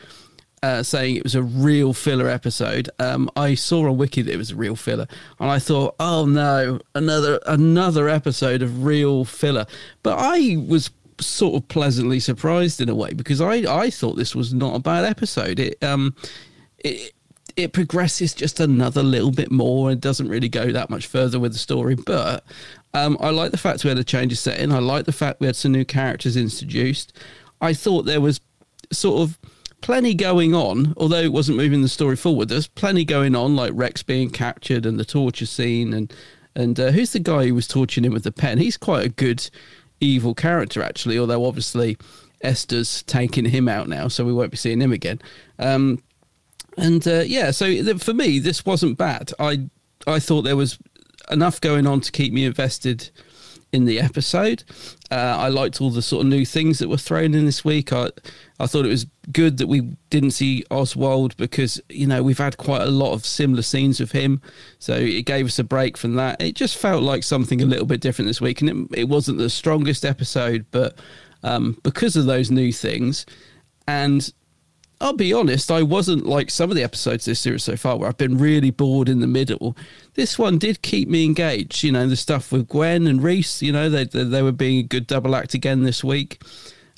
uh, 0.63 0.83
saying 0.83 1.15
it 1.15 1.23
was 1.23 1.35
a 1.35 1.43
real 1.43 1.93
filler 1.93 2.27
episode. 2.27 2.89
Um, 2.99 3.29
I 3.37 3.55
saw 3.55 3.87
on 3.87 3.95
Wiki 3.97 4.21
that 4.21 4.33
it 4.33 4.37
was 4.37 4.51
a 4.51 4.55
real 4.55 4.75
filler, 4.75 5.07
and 5.39 5.49
I 5.49 5.59
thought, 5.59 5.95
oh 5.99 6.25
no, 6.25 6.79
another 6.93 7.39
another 7.45 8.09
episode 8.09 8.61
of 8.61 8.83
real 8.83 9.23
filler. 9.23 9.65
But 10.03 10.17
I 10.19 10.57
was 10.57 10.89
sort 11.21 11.55
of 11.55 11.67
pleasantly 11.67 12.19
surprised 12.19 12.81
in 12.81 12.89
a 12.89 12.95
way 12.95 13.13
because 13.13 13.41
I, 13.41 13.55
I 13.55 13.89
thought 13.89 14.15
this 14.15 14.35
was 14.35 14.53
not 14.53 14.75
a 14.75 14.79
bad 14.79 15.05
episode. 15.05 15.59
It 15.59 15.81
um 15.83 16.15
it 16.79 17.13
it 17.55 17.73
progresses 17.73 18.33
just 18.33 18.59
another 18.59 19.03
little 19.03 19.31
bit 19.31 19.51
more. 19.51 19.91
It 19.91 19.99
doesn't 19.99 20.29
really 20.29 20.49
go 20.49 20.71
that 20.71 20.89
much 20.89 21.07
further 21.07 21.39
with 21.39 21.53
the 21.53 21.59
story, 21.59 21.95
but 21.95 22.45
um, 22.93 23.17
I 23.19 23.29
like 23.29 23.51
the 23.51 23.57
fact 23.57 23.83
we 23.83 23.89
had 23.89 23.97
a 23.97 24.03
change 24.03 24.31
of 24.31 24.37
setting. 24.37 24.71
I 24.71 24.79
like 24.79 25.05
the 25.05 25.11
fact 25.11 25.39
we 25.39 25.47
had 25.47 25.55
some 25.55 25.71
new 25.71 25.85
characters 25.85 26.37
introduced. 26.37 27.13
I 27.59 27.73
thought 27.73 28.03
there 28.03 28.21
was 28.21 28.39
sort 28.91 29.21
of 29.21 29.37
plenty 29.81 30.13
going 30.13 30.53
on, 30.53 30.93
although 30.97 31.21
it 31.21 31.31
wasn't 31.31 31.57
moving 31.57 31.81
the 31.81 31.89
story 31.89 32.15
forward. 32.15 32.49
There's 32.49 32.67
plenty 32.67 33.05
going 33.05 33.35
on, 33.35 33.55
like 33.55 33.71
Rex 33.73 34.03
being 34.03 34.29
captured 34.29 34.85
and 34.85 34.99
the 34.99 35.05
torture 35.05 35.45
scene, 35.45 35.93
and 35.93 36.13
and 36.55 36.79
uh, 36.79 36.91
who's 36.91 37.13
the 37.13 37.19
guy 37.19 37.47
who 37.47 37.55
was 37.55 37.67
torturing 37.67 38.05
him 38.05 38.13
with 38.13 38.23
the 38.23 38.31
pen? 38.31 38.57
He's 38.57 38.77
quite 38.77 39.05
a 39.05 39.09
good 39.09 39.49
evil 40.01 40.35
character 40.35 40.81
actually, 40.81 41.17
although 41.17 41.45
obviously 41.45 41.97
Esther's 42.41 43.03
taking 43.03 43.45
him 43.45 43.69
out 43.69 43.87
now, 43.87 44.07
so 44.07 44.25
we 44.25 44.33
won't 44.33 44.51
be 44.51 44.57
seeing 44.57 44.81
him 44.81 44.91
again. 44.91 45.21
Um, 45.59 46.03
and 46.77 47.07
uh, 47.07 47.23
yeah, 47.25 47.51
so 47.51 47.65
th- 47.67 48.03
for 48.03 48.13
me, 48.13 48.39
this 48.39 48.65
wasn't 48.65 48.97
bad. 48.97 49.31
I 49.39 49.67
I 50.07 50.19
thought 50.19 50.41
there 50.41 50.55
was 50.57 50.79
enough 51.29 51.61
going 51.61 51.85
on 51.87 52.01
to 52.01 52.11
keep 52.11 52.33
me 52.33 52.45
invested 52.45 53.09
in 53.71 53.85
the 53.85 53.99
episode. 53.99 54.63
Uh, 55.09 55.15
I 55.15 55.47
liked 55.49 55.81
all 55.81 55.89
the 55.89 56.01
sort 56.01 56.25
of 56.25 56.29
new 56.29 56.45
things 56.45 56.79
that 56.79 56.89
were 56.89 56.97
thrown 56.97 57.33
in 57.33 57.45
this 57.45 57.63
week. 57.63 57.93
I 57.93 58.09
I 58.59 58.67
thought 58.67 58.85
it 58.85 58.89
was 58.89 59.07
good 59.31 59.57
that 59.57 59.67
we 59.67 59.81
didn't 60.09 60.31
see 60.31 60.63
Oswald 60.69 61.35
because 61.37 61.81
you 61.89 62.07
know 62.07 62.21
we've 62.21 62.37
had 62.37 62.57
quite 62.57 62.81
a 62.81 62.91
lot 62.91 63.13
of 63.13 63.25
similar 63.25 63.61
scenes 63.61 63.99
with 63.99 64.11
him, 64.11 64.41
so 64.79 64.93
it 64.95 65.25
gave 65.25 65.45
us 65.45 65.59
a 65.59 65.63
break 65.63 65.97
from 65.97 66.15
that. 66.15 66.41
It 66.41 66.55
just 66.55 66.77
felt 66.77 67.03
like 67.03 67.23
something 67.23 67.61
a 67.61 67.65
little 67.65 67.85
bit 67.85 68.01
different 68.01 68.27
this 68.27 68.41
week, 68.41 68.61
and 68.61 68.69
it, 68.91 68.99
it 68.99 69.09
wasn't 69.09 69.37
the 69.37 69.49
strongest 69.49 70.05
episode, 70.05 70.65
but 70.71 70.97
um, 71.43 71.77
because 71.83 72.15
of 72.15 72.25
those 72.25 72.51
new 72.51 72.71
things, 72.71 73.25
and 73.87 74.31
I'll 75.01 75.13
be 75.13 75.33
honest, 75.33 75.71
I 75.71 75.81
wasn't 75.81 76.27
like 76.27 76.51
some 76.51 76.69
of 76.69 76.75
the 76.75 76.83
episodes 76.83 77.25
this 77.25 77.39
series 77.39 77.63
so 77.63 77.75
far 77.75 77.97
where 77.97 78.07
I've 78.07 78.17
been 78.17 78.37
really 78.37 78.69
bored 78.69 79.09
in 79.09 79.19
the 79.19 79.27
middle. 79.27 79.75
This 80.13 80.37
one 80.37 80.57
did 80.57 80.81
keep 80.81 81.07
me 81.07 81.25
engaged. 81.25 81.83
You 81.83 81.91
know, 81.91 82.07
the 82.07 82.15
stuff 82.15 82.51
with 82.51 82.67
Gwen 82.67 83.07
and 83.07 83.23
Rhys, 83.23 83.61
you 83.61 83.71
know, 83.71 83.89
they, 83.89 84.05
they, 84.05 84.23
they 84.23 84.41
were 84.41 84.51
being 84.51 84.79
a 84.79 84.83
good 84.83 85.07
double 85.07 85.35
act 85.35 85.53
again 85.53 85.83
this 85.83 86.03
week. 86.03 86.41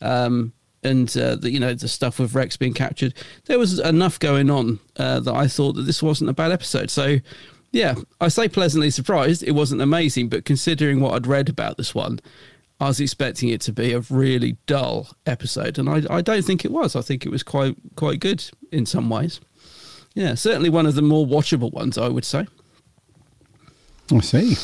Um, 0.02 0.54
and, 0.84 1.15
uh, 1.15 1.36
the, 1.36 1.49
you 1.49 1.60
know, 1.60 1.73
the 1.73 1.88
stuff 1.88 2.19
with 2.19 2.36
Rex 2.36 2.58
being 2.58 2.73
captured. 2.73 3.13
There 3.45 3.60
was 3.60 3.80
enough 3.80 4.19
going 4.19 4.49
on 4.49 4.80
uh, 4.97 5.21
that 5.21 5.34
I 5.34 5.47
thought 5.47 5.73
that 5.73 5.84
this 5.84 6.04
wasn't 6.04 6.30
a 6.30 6.34
bad 6.34 6.52
episode. 6.52 6.89
So, 6.89 7.19
yeah, 7.71 7.95
I 8.19 8.28
say 8.28 8.49
pleasantly 8.49 8.89
surprised. 8.89 9.43
It 9.43 9.52
wasn't 9.52 9.82
amazing, 9.82 10.30
but 10.30 10.45
considering 10.45 10.99
what 10.99 11.13
I'd 11.13 11.28
read 11.28 11.49
about 11.49 11.78
this 11.78 11.95
one, 11.95 12.19
I 12.80 12.88
was 12.88 12.99
expecting 12.99 13.49
it 13.49 13.62
to 13.62 13.71
be 13.71 13.93
a 13.93 14.02
really 14.10 14.58
dull 14.65 15.15
episode, 15.26 15.80
and 15.80 15.88
I, 15.89 16.04
I 16.10 16.21
don't 16.21 16.43
think 16.43 16.65
it 16.65 16.71
was. 16.71 16.95
I 16.95 17.02
think 17.02 17.26
it 17.26 17.30
was 17.30 17.41
quite 17.41 17.78
quite 17.95 18.19
good 18.19 18.43
in 18.71 18.86
some 18.86 19.10
ways. 19.10 19.39
Yeah, 20.15 20.36
certainly 20.36 20.69
one 20.69 20.86
of 20.86 20.95
the 20.95 21.02
more 21.02 21.26
watchable 21.26 21.71
ones, 21.71 21.97
I 21.97 22.10
would 22.10 22.26
say. 22.26 22.45
I 24.12 24.20
see. 24.22 24.56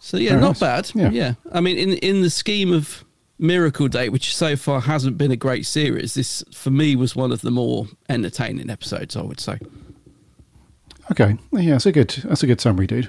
So 0.00 0.16
yeah, 0.16 0.30
Very 0.30 0.40
not 0.40 0.60
nice. 0.60 0.60
bad. 0.60 0.90
Yeah. 0.94 1.10
Yeah. 1.10 1.34
I 1.52 1.60
mean, 1.60 1.76
in 1.78 1.94
in 1.98 2.22
the 2.22 2.30
scheme 2.30 2.72
of 2.72 3.04
Miracle 3.38 3.88
Day, 3.88 4.08
which 4.08 4.34
so 4.34 4.56
far 4.56 4.80
hasn't 4.80 5.16
been 5.18 5.30
a 5.30 5.36
great 5.36 5.66
series, 5.66 6.14
this 6.14 6.42
for 6.52 6.70
me 6.70 6.96
was 6.96 7.14
one 7.16 7.32
of 7.32 7.40
the 7.40 7.50
more 7.50 7.86
entertaining 8.08 8.70
episodes. 8.70 9.16
I 9.16 9.22
would 9.22 9.40
say. 9.40 9.58
Okay, 11.10 11.38
yeah, 11.52 11.72
that's 11.72 11.86
a 11.86 11.92
good 11.92 12.10
that's 12.24 12.42
a 12.42 12.46
good 12.46 12.60
summary, 12.60 12.86
dude. 12.86 13.08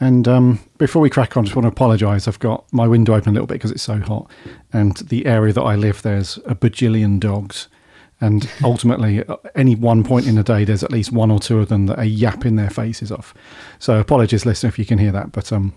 And 0.00 0.26
um, 0.26 0.60
before 0.78 1.00
we 1.02 1.08
crack 1.10 1.36
on, 1.36 1.44
I 1.44 1.46
just 1.46 1.56
want 1.56 1.64
to 1.64 1.68
apologise. 1.68 2.26
I've 2.26 2.38
got 2.40 2.64
my 2.72 2.88
window 2.88 3.14
open 3.14 3.30
a 3.30 3.32
little 3.32 3.46
bit 3.46 3.54
because 3.54 3.70
it's 3.70 3.82
so 3.82 4.00
hot, 4.00 4.30
and 4.72 4.96
the 4.96 5.26
area 5.26 5.52
that 5.52 5.62
I 5.62 5.76
live, 5.76 6.02
there's 6.02 6.38
a 6.46 6.54
bajillion 6.54 7.20
dogs, 7.20 7.68
and 8.24 8.48
ultimately, 8.62 9.18
at 9.18 9.38
any 9.54 9.74
one 9.76 10.02
point 10.02 10.26
in 10.26 10.34
the 10.34 10.42
day, 10.42 10.64
there's 10.64 10.82
at 10.82 10.90
least 10.90 11.12
one 11.12 11.30
or 11.30 11.38
two 11.38 11.58
of 11.58 11.68
them 11.68 11.86
that 11.86 11.98
are 11.98 12.04
yapping 12.04 12.56
their 12.56 12.70
faces 12.70 13.12
off. 13.12 13.34
So 13.78 14.00
apologies, 14.00 14.46
listener, 14.46 14.68
if 14.68 14.78
you 14.78 14.86
can 14.86 14.98
hear 14.98 15.12
that. 15.12 15.30
But 15.32 15.52
um, 15.52 15.74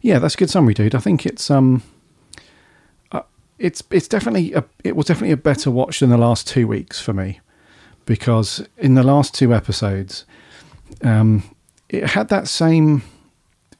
yeah, 0.00 0.20
that's 0.20 0.34
a 0.34 0.38
good 0.38 0.50
summary, 0.50 0.74
dude. 0.74 0.94
I 0.94 1.00
think 1.00 1.26
it's 1.26 1.50
um, 1.50 1.82
uh, 3.10 3.22
it's 3.58 3.82
it's 3.90 4.08
definitely 4.08 4.52
a, 4.54 4.64
it 4.84 4.94
was 4.94 5.06
definitely 5.06 5.32
a 5.32 5.36
better 5.36 5.70
watch 5.70 5.98
than 5.98 6.10
the 6.10 6.16
last 6.28 6.46
two 6.46 6.68
weeks 6.68 7.00
for 7.00 7.12
me, 7.12 7.40
because 8.06 8.64
in 8.78 8.94
the 8.94 9.02
last 9.02 9.34
two 9.34 9.52
episodes 9.52 10.24
um, 11.02 11.42
it 11.88 12.04
had 12.10 12.28
that 12.28 12.46
same 12.46 13.02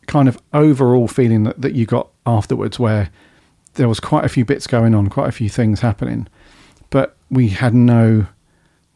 kind 0.06 0.28
of 0.28 0.36
overall 0.52 1.06
feeling 1.06 1.44
that, 1.44 1.60
that 1.62 1.74
you 1.74 1.86
got 1.86 2.08
afterwards, 2.26 2.78
where 2.78 3.10
there 3.74 3.88
was 3.88 4.00
quite 4.00 4.24
a 4.24 4.28
few 4.28 4.44
bits 4.44 4.66
going 4.66 4.94
on, 4.94 5.08
quite 5.08 5.28
a 5.28 5.32
few 5.32 5.48
things 5.48 5.80
happening, 5.80 6.26
we 7.32 7.48
had 7.48 7.74
no 7.74 8.26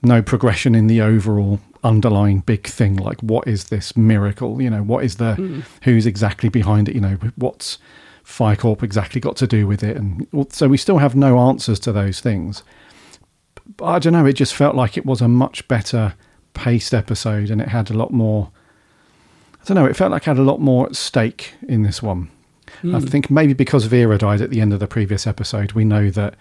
no 0.03 0.22
progression 0.22 0.75
in 0.77 0.87
the 0.87 1.01
overall 1.01 1.59
underlying 1.83 2.40
big 2.40 2.66
thing. 2.66 2.96
Like, 2.96 3.20
what 3.22 3.49
is 3.49 3.64
this 3.64 3.96
miracle? 3.96 4.61
You 4.61 4.70
know, 4.70 4.83
what 4.83 5.03
is 5.03 5.16
the 5.16 5.35
hmm. 5.35 5.61
who's 5.83 6.07
exactly 6.07 6.49
behind 6.49 6.88
it? 6.88 6.94
You 6.94 7.01
know, 7.01 7.18
what's 7.37 7.79
PhiCorp 8.25 8.83
exactly 8.83 9.20
got 9.20 9.37
to 9.38 9.46
do 9.46 9.66
with 9.66 9.83
it? 9.83 9.96
And 9.96 10.29
so 10.51 10.68
we 10.68 10.77
still 10.77 10.99
have 10.99 11.16
no 11.16 11.38
answers 11.38 11.81
to 11.81 11.92
those 11.92 12.20
things. 12.20 12.62
But 13.77 13.87
I 13.87 13.99
don't 13.99 14.12
know. 14.12 14.27
It 14.27 14.35
just 14.35 14.55
felt 14.55 14.77
like 14.77 14.96
it 14.96 15.07
was 15.07 15.20
a 15.20 15.29
much 15.29 15.66
better 15.66 16.14
paced 16.55 16.94
episode, 16.94 17.51
and 17.51 17.61
it 17.61 17.68
had 17.68 17.90
a 17.90 17.94
lot 17.94 18.12
more. 18.12 18.51
I 19.62 19.64
don't 19.64 19.77
know. 19.77 19.87
It 19.87 19.96
felt 19.96 20.12
like 20.12 20.22
it 20.22 20.27
had 20.27 20.38
a 20.38 20.42
lot 20.42 20.61
more 20.61 20.87
at 20.87 20.94
stake 20.94 21.55
in 21.66 21.83
this 21.83 22.03
one. 22.03 22.31
I 22.83 22.87
hmm. 22.87 22.99
think 23.01 23.31
maybe 23.31 23.55
because 23.55 23.87
Vera 23.87 24.18
died 24.18 24.42
at 24.42 24.51
the 24.51 24.61
end 24.61 24.75
of 24.75 24.81
the 24.81 24.87
previous 24.87 25.27
episode, 25.27 25.72
we 25.72 25.85
know 25.85 26.11
that 26.11 26.35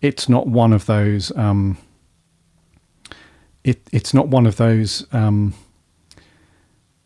it's 0.00 0.28
not 0.28 0.46
one 0.46 0.72
of 0.72 0.86
those. 0.86 1.36
Um, 1.36 1.78
it 3.64 3.80
it's 3.92 4.14
not 4.14 4.28
one 4.28 4.46
of 4.46 4.56
those 4.56 5.06
um, 5.12 5.54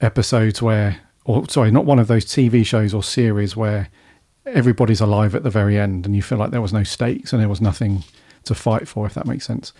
episodes 0.00 0.60
where, 0.60 1.00
or 1.24 1.48
sorry, 1.48 1.70
not 1.70 1.86
one 1.86 1.98
of 1.98 2.08
those 2.08 2.24
TV 2.24 2.64
shows 2.64 2.92
or 2.92 3.02
series 3.02 3.56
where 3.56 3.88
everybody's 4.46 5.00
alive 5.00 5.34
at 5.34 5.42
the 5.42 5.50
very 5.50 5.78
end, 5.78 6.06
and 6.06 6.16
you 6.16 6.22
feel 6.22 6.38
like 6.38 6.50
there 6.50 6.60
was 6.60 6.72
no 6.72 6.82
stakes 6.82 7.32
and 7.32 7.40
there 7.40 7.48
was 7.48 7.60
nothing 7.60 8.04
to 8.44 8.54
fight 8.54 8.88
for. 8.88 9.06
If 9.06 9.14
that 9.14 9.26
makes 9.26 9.46
sense. 9.46 9.72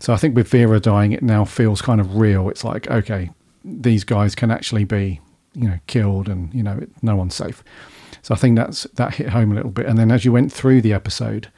So 0.00 0.12
I 0.12 0.16
think 0.16 0.34
with 0.36 0.48
Vera 0.48 0.78
dying, 0.78 1.12
it 1.12 1.22
now 1.22 1.44
feels 1.44 1.80
kind 1.80 2.00
of 2.00 2.16
real. 2.16 2.50
It's 2.50 2.64
like, 2.64 2.90
okay, 2.90 3.30
these 3.64 4.04
guys 4.04 4.34
can 4.34 4.50
actually 4.50 4.84
be, 4.84 5.20
you 5.54 5.68
know, 5.68 5.78
killed, 5.86 6.28
and 6.28 6.52
you 6.54 6.62
know, 6.62 6.86
no 7.02 7.16
one's 7.16 7.34
safe. 7.34 7.62
So 8.22 8.34
I 8.34 8.38
think 8.38 8.56
that's 8.56 8.84
that 8.94 9.14
hit 9.14 9.28
home 9.28 9.52
a 9.52 9.54
little 9.54 9.70
bit. 9.70 9.86
And 9.86 9.98
then 9.98 10.10
as 10.10 10.24
you 10.24 10.32
went 10.32 10.52
through 10.52 10.80
the 10.80 10.92
episode, 10.92 11.48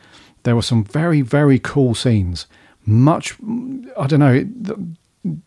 there 0.48 0.56
were 0.56 0.62
some 0.62 0.82
very 0.84 1.20
very 1.20 1.58
cool 1.58 1.94
scenes. 1.94 2.46
Much, 2.86 3.34
I 3.98 4.06
don't 4.06 4.20
know. 4.20 4.44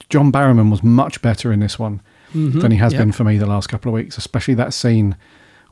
John 0.10 0.32
Barrowman 0.32 0.70
was 0.70 0.84
much 0.84 1.22
better 1.22 1.52
in 1.52 1.60
this 1.60 1.80
one 1.80 2.02
than 2.34 2.72
he 2.72 2.78
has 2.78 2.94
been 2.94 3.12
for 3.12 3.24
me 3.26 3.38
the 3.38 3.46
last 3.48 3.68
couple 3.68 3.90
of 3.90 3.94
weeks, 3.96 4.18
especially 4.18 4.54
that 4.54 4.74
scene 4.74 5.16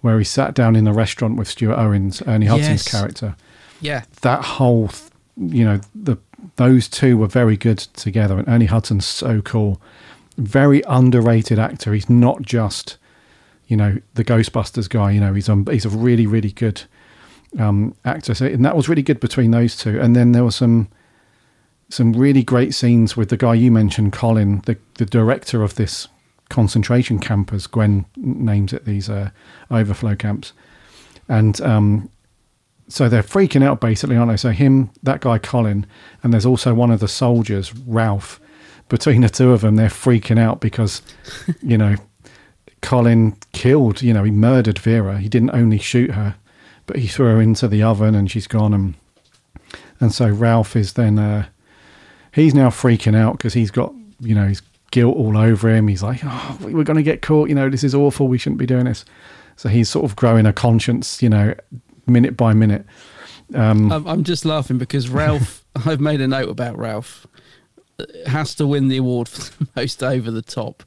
where 0.01 0.17
he 0.17 0.25
sat 0.25 0.53
down 0.55 0.75
in 0.75 0.83
the 0.83 0.93
restaurant 0.93 1.35
with 1.37 1.47
Stuart 1.47 1.77
Owens, 1.77 2.21
Ernie 2.25 2.47
Hudson's 2.47 2.85
Yes. 2.85 2.91
character 2.91 3.35
Yeah. 3.81 4.03
that 4.21 4.43
whole 4.43 4.89
you 5.37 5.63
know 5.63 5.79
the 5.95 6.17
those 6.57 6.87
two 6.89 7.17
were 7.17 7.27
very 7.27 7.55
good 7.55 7.77
together 7.77 8.37
and 8.39 8.47
Ernie 8.49 8.65
Hudson's 8.65 9.05
so 9.05 9.41
cool 9.41 9.79
very 10.37 10.81
underrated 10.87 11.59
actor 11.59 11.93
he's 11.93 12.09
not 12.09 12.41
just 12.41 12.97
you 13.67 13.77
know 13.77 13.97
the 14.15 14.23
Ghostbusters 14.25 14.89
guy 14.89 15.11
you 15.11 15.19
know 15.21 15.33
he's 15.33 15.47
um, 15.49 15.65
he's 15.69 15.85
a 15.85 15.89
really 15.89 16.25
really 16.27 16.51
good 16.51 16.81
um, 17.57 17.95
actor 18.05 18.33
so 18.33 18.45
and 18.45 18.63
that 18.63 18.75
was 18.75 18.87
really 18.87 19.01
good 19.01 19.19
between 19.19 19.51
those 19.51 19.75
two 19.75 19.99
and 19.99 20.15
then 20.15 20.33
there 20.33 20.43
were 20.43 20.51
some 20.51 20.87
some 21.89 22.13
really 22.13 22.43
great 22.43 22.73
scenes 22.73 23.17
with 23.17 23.29
the 23.29 23.37
guy 23.37 23.55
you 23.55 23.71
mentioned, 23.71 24.13
Colin, 24.13 24.61
the 24.65 24.77
the 24.95 25.05
director 25.05 25.63
of 25.63 25.75
this 25.75 26.07
concentration 26.49 27.19
camp, 27.19 27.51
as 27.51 27.67
Gwen 27.67 28.05
names 28.15 28.73
it, 28.73 28.85
these 28.85 29.09
uh, 29.09 29.31
overflow 29.69 30.15
camps, 30.15 30.53
and 31.27 31.59
um, 31.61 32.09
so 32.87 33.09
they're 33.09 33.23
freaking 33.23 33.63
out 33.63 33.81
basically, 33.81 34.15
aren't 34.15 34.31
they? 34.31 34.37
So 34.37 34.51
him, 34.51 34.91
that 35.03 35.21
guy 35.21 35.39
Colin, 35.39 35.85
and 36.23 36.31
there's 36.31 36.45
also 36.45 36.73
one 36.73 36.91
of 36.91 36.99
the 36.99 37.07
soldiers, 37.07 37.75
Ralph. 37.75 38.39
Between 38.87 39.21
the 39.21 39.29
two 39.29 39.51
of 39.51 39.61
them, 39.61 39.75
they're 39.75 39.87
freaking 39.87 40.39
out 40.39 40.61
because, 40.61 41.03
you 41.61 41.77
know, 41.77 41.95
Colin 42.81 43.37
killed, 43.53 44.01
you 44.01 44.15
know, 44.15 44.23
he 44.23 44.31
murdered 44.31 44.79
Vera. 44.79 45.19
He 45.19 45.29
didn't 45.29 45.51
only 45.51 45.77
shoot 45.77 46.09
her, 46.11 46.37
but 46.89 46.97
he 46.97 47.07
threw 47.07 47.27
her 47.27 47.39
into 47.39 47.67
the 47.67 47.83
oven 47.83 48.15
and 48.15 48.31
she's 48.31 48.47
gone. 48.47 48.73
And 48.73 48.95
and 49.99 50.11
so 50.11 50.27
Ralph 50.27 50.75
is 50.75 50.93
then 50.93 51.19
uh, 51.19 51.45
he's 52.33 52.55
now 52.55 52.69
freaking 52.69 53.15
out 53.15 53.33
because 53.33 53.53
he's 53.53 53.69
got 53.69 53.93
you 54.19 54.33
know 54.33 54.47
his 54.47 54.63
guilt 54.89 55.15
all 55.15 55.37
over 55.37 55.69
him. 55.69 55.87
He's 55.87 56.01
like, 56.01 56.21
oh, 56.23 56.57
we're 56.61 56.83
going 56.83 56.97
to 56.97 57.03
get 57.03 57.21
caught. 57.21 57.47
You 57.47 57.53
know, 57.53 57.69
this 57.69 57.83
is 57.83 57.93
awful. 57.93 58.27
We 58.27 58.39
shouldn't 58.39 58.57
be 58.57 58.65
doing 58.65 58.85
this. 58.85 59.05
So 59.55 59.69
he's 59.69 59.87
sort 59.87 60.03
of 60.03 60.15
growing 60.15 60.47
a 60.47 60.53
conscience, 60.53 61.21
you 61.21 61.29
know, 61.29 61.53
minute 62.07 62.35
by 62.35 62.53
minute. 62.53 62.87
Um, 63.53 63.91
I'm, 63.91 64.23
just 64.23 64.45
laughing 64.45 64.79
because 64.79 65.09
Ralph. 65.09 65.63
I've 65.85 65.99
made 65.99 66.21
a 66.21 66.27
note 66.27 66.49
about 66.49 66.75
Ralph. 66.75 67.27
Has 68.25 68.55
to 68.55 68.65
win 68.65 68.87
the 68.87 68.97
award 68.97 69.29
for 69.29 69.63
the 69.63 69.69
most 69.75 70.01
over 70.01 70.31
the 70.31 70.41
top 70.41 70.81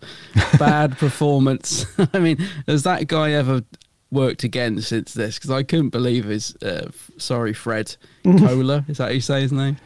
bad 0.58 0.98
performance. 0.98 1.86
I 2.12 2.18
mean, 2.18 2.38
has 2.66 2.82
that 2.82 3.06
guy 3.06 3.32
ever 3.32 3.62
worked 4.12 4.44
again 4.44 4.80
since 4.80 5.14
this? 5.14 5.36
Because 5.36 5.50
I 5.50 5.62
couldn't 5.64 5.88
believe 5.88 6.26
his. 6.26 6.54
Uh, 6.62 6.90
sorry, 7.18 7.52
Fred 7.54 7.96
Cola. 8.22 8.84
Is 8.86 8.98
that 8.98 9.04
how 9.04 9.10
you 9.10 9.20
say 9.20 9.40
his 9.40 9.52
name? 9.52 9.78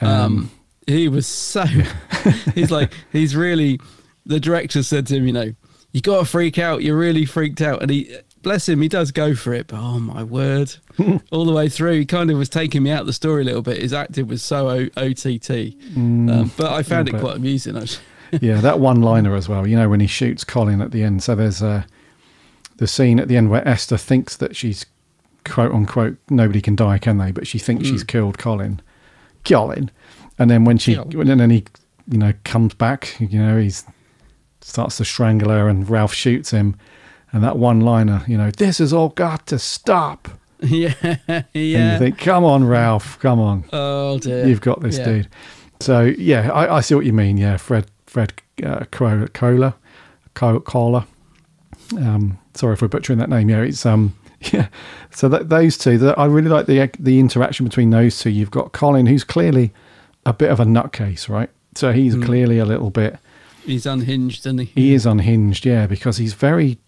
Um, 0.00 0.50
he 0.86 1.08
was 1.08 1.26
so. 1.26 1.64
he's 2.54 2.70
like 2.70 2.92
he's 3.12 3.36
really. 3.36 3.78
The 4.24 4.40
director 4.40 4.82
said 4.82 5.06
to 5.08 5.16
him, 5.16 5.26
you 5.26 5.32
know, 5.32 5.52
you 5.92 6.00
got 6.00 6.18
to 6.18 6.24
freak 6.24 6.58
out. 6.58 6.82
You're 6.82 6.98
really 6.98 7.24
freaked 7.24 7.60
out, 7.60 7.82
and 7.82 7.90
he. 7.90 8.16
Bless 8.42 8.68
him, 8.68 8.80
he 8.80 8.86
does 8.86 9.10
go 9.10 9.34
for 9.34 9.52
it, 9.52 9.66
but 9.66 9.80
oh 9.80 9.98
my 9.98 10.22
word! 10.22 10.72
All 11.32 11.44
the 11.44 11.52
way 11.52 11.68
through, 11.68 11.98
he 11.98 12.06
kind 12.06 12.30
of 12.30 12.38
was 12.38 12.48
taking 12.48 12.84
me 12.84 12.92
out 12.92 13.00
of 13.00 13.08
the 13.08 13.12
story 13.12 13.42
a 13.42 13.44
little 13.44 13.62
bit. 13.62 13.82
His 13.82 13.92
acting 13.92 14.28
was 14.28 14.40
so 14.40 14.68
o- 14.68 14.88
OTT, 14.96 15.50
um, 15.96 16.52
but 16.56 16.70
I 16.70 16.84
found 16.84 17.08
it 17.08 17.12
bit. 17.12 17.20
quite 17.22 17.34
amusing. 17.34 17.76
Actually. 17.76 18.04
yeah, 18.40 18.60
that 18.60 18.78
one 18.90 19.00
liner 19.02 19.34
as 19.34 19.48
well. 19.48 19.66
You 19.66 19.74
know, 19.74 19.88
when 19.88 19.98
he 19.98 20.06
shoots 20.06 20.44
Colin 20.44 20.80
at 20.80 20.92
the 20.92 21.02
end. 21.02 21.24
So 21.24 21.34
there's 21.34 21.60
uh, 21.60 21.82
the 22.76 22.86
scene 22.86 23.18
at 23.20 23.28
the 23.28 23.36
end 23.36 23.50
where 23.50 23.66
Esther 23.66 23.96
thinks 23.96 24.36
that 24.36 24.54
she's 24.56 24.86
quote 25.44 25.72
unquote 25.72 26.16
nobody 26.28 26.60
can 26.60 26.76
die, 26.76 26.98
can 26.98 27.18
they? 27.18 27.30
But 27.32 27.46
she 27.46 27.58
thinks 27.58 27.86
she's 27.86 28.04
killed 28.04 28.38
Colin, 28.38 28.80
Colin, 29.44 29.90
and 30.38 30.50
then 30.50 30.64
when 30.64 30.78
she 30.78 30.96
Colin. 30.96 31.28
and 31.30 31.40
then 31.40 31.50
he 31.50 31.64
you 32.10 32.18
know 32.18 32.32
comes 32.44 32.74
back, 32.74 33.16
you 33.20 33.38
know 33.40 33.58
he's 33.58 33.84
starts 34.60 34.96
to 34.96 35.04
strangle 35.04 35.50
her, 35.50 35.68
and 35.68 35.88
Ralph 35.88 36.12
shoots 36.12 36.50
him, 36.50 36.76
and 37.32 37.42
that 37.44 37.56
one 37.56 37.80
liner, 37.80 38.24
you 38.26 38.36
know, 38.36 38.50
this 38.50 38.78
has 38.78 38.92
all 38.92 39.10
got 39.10 39.46
to 39.48 39.58
stop. 39.58 40.28
Yeah, 40.62 40.94
And 41.28 41.44
yeah. 41.52 41.92
you 41.92 41.98
think, 41.98 42.16
come 42.18 42.42
on, 42.42 42.64
Ralph, 42.64 43.18
come 43.20 43.38
on. 43.38 43.64
oh 43.74 44.18
dear, 44.18 44.46
You've 44.46 44.62
got 44.62 44.80
this, 44.80 44.96
Yeah. 44.96 45.04
dude. 45.04 45.28
So 45.80 46.00
yeah, 46.04 46.50
I, 46.50 46.76
I 46.76 46.80
see 46.80 46.94
what 46.94 47.04
you 47.04 47.12
mean. 47.12 47.36
Yeah, 47.36 47.58
Fred, 47.58 47.86
Fred 48.06 48.32
uh, 48.64 48.86
Cola, 48.90 49.28
Cola. 49.28 49.76
Um, 51.94 52.38
sorry 52.54 52.74
if 52.74 52.82
we're 52.82 52.88
butchering 52.88 53.18
that 53.18 53.28
name. 53.30 53.48
Yeah, 53.50 53.62
it's 53.62 53.84
um, 53.86 54.14
yeah. 54.52 54.68
So 55.10 55.28
that, 55.28 55.48
those 55.48 55.76
two, 55.78 55.98
that 55.98 56.18
I 56.18 56.26
really 56.26 56.48
like 56.48 56.66
the 56.66 56.90
the 56.98 57.18
interaction 57.20 57.64
between 57.66 57.90
those 57.90 58.18
two. 58.18 58.30
You've 58.30 58.50
got 58.50 58.72
Colin, 58.72 59.06
who's 59.06 59.24
clearly 59.24 59.72
a 60.24 60.32
bit 60.32 60.50
of 60.50 60.60
a 60.60 60.64
nutcase, 60.64 61.28
right? 61.28 61.50
So 61.74 61.92
he's 61.92 62.14
Hmm. 62.14 62.22
clearly 62.24 62.58
a 62.58 62.64
little 62.64 62.90
bit. 62.90 63.18
He's 63.64 63.84
unhinged, 63.86 64.40
isn't 64.46 64.58
he? 64.58 64.64
He 64.74 64.94
is 64.94 65.06
unhinged, 65.06 65.66
yeah, 65.66 65.86
because 65.86 66.18
he's 66.18 66.34
very, 66.34 66.78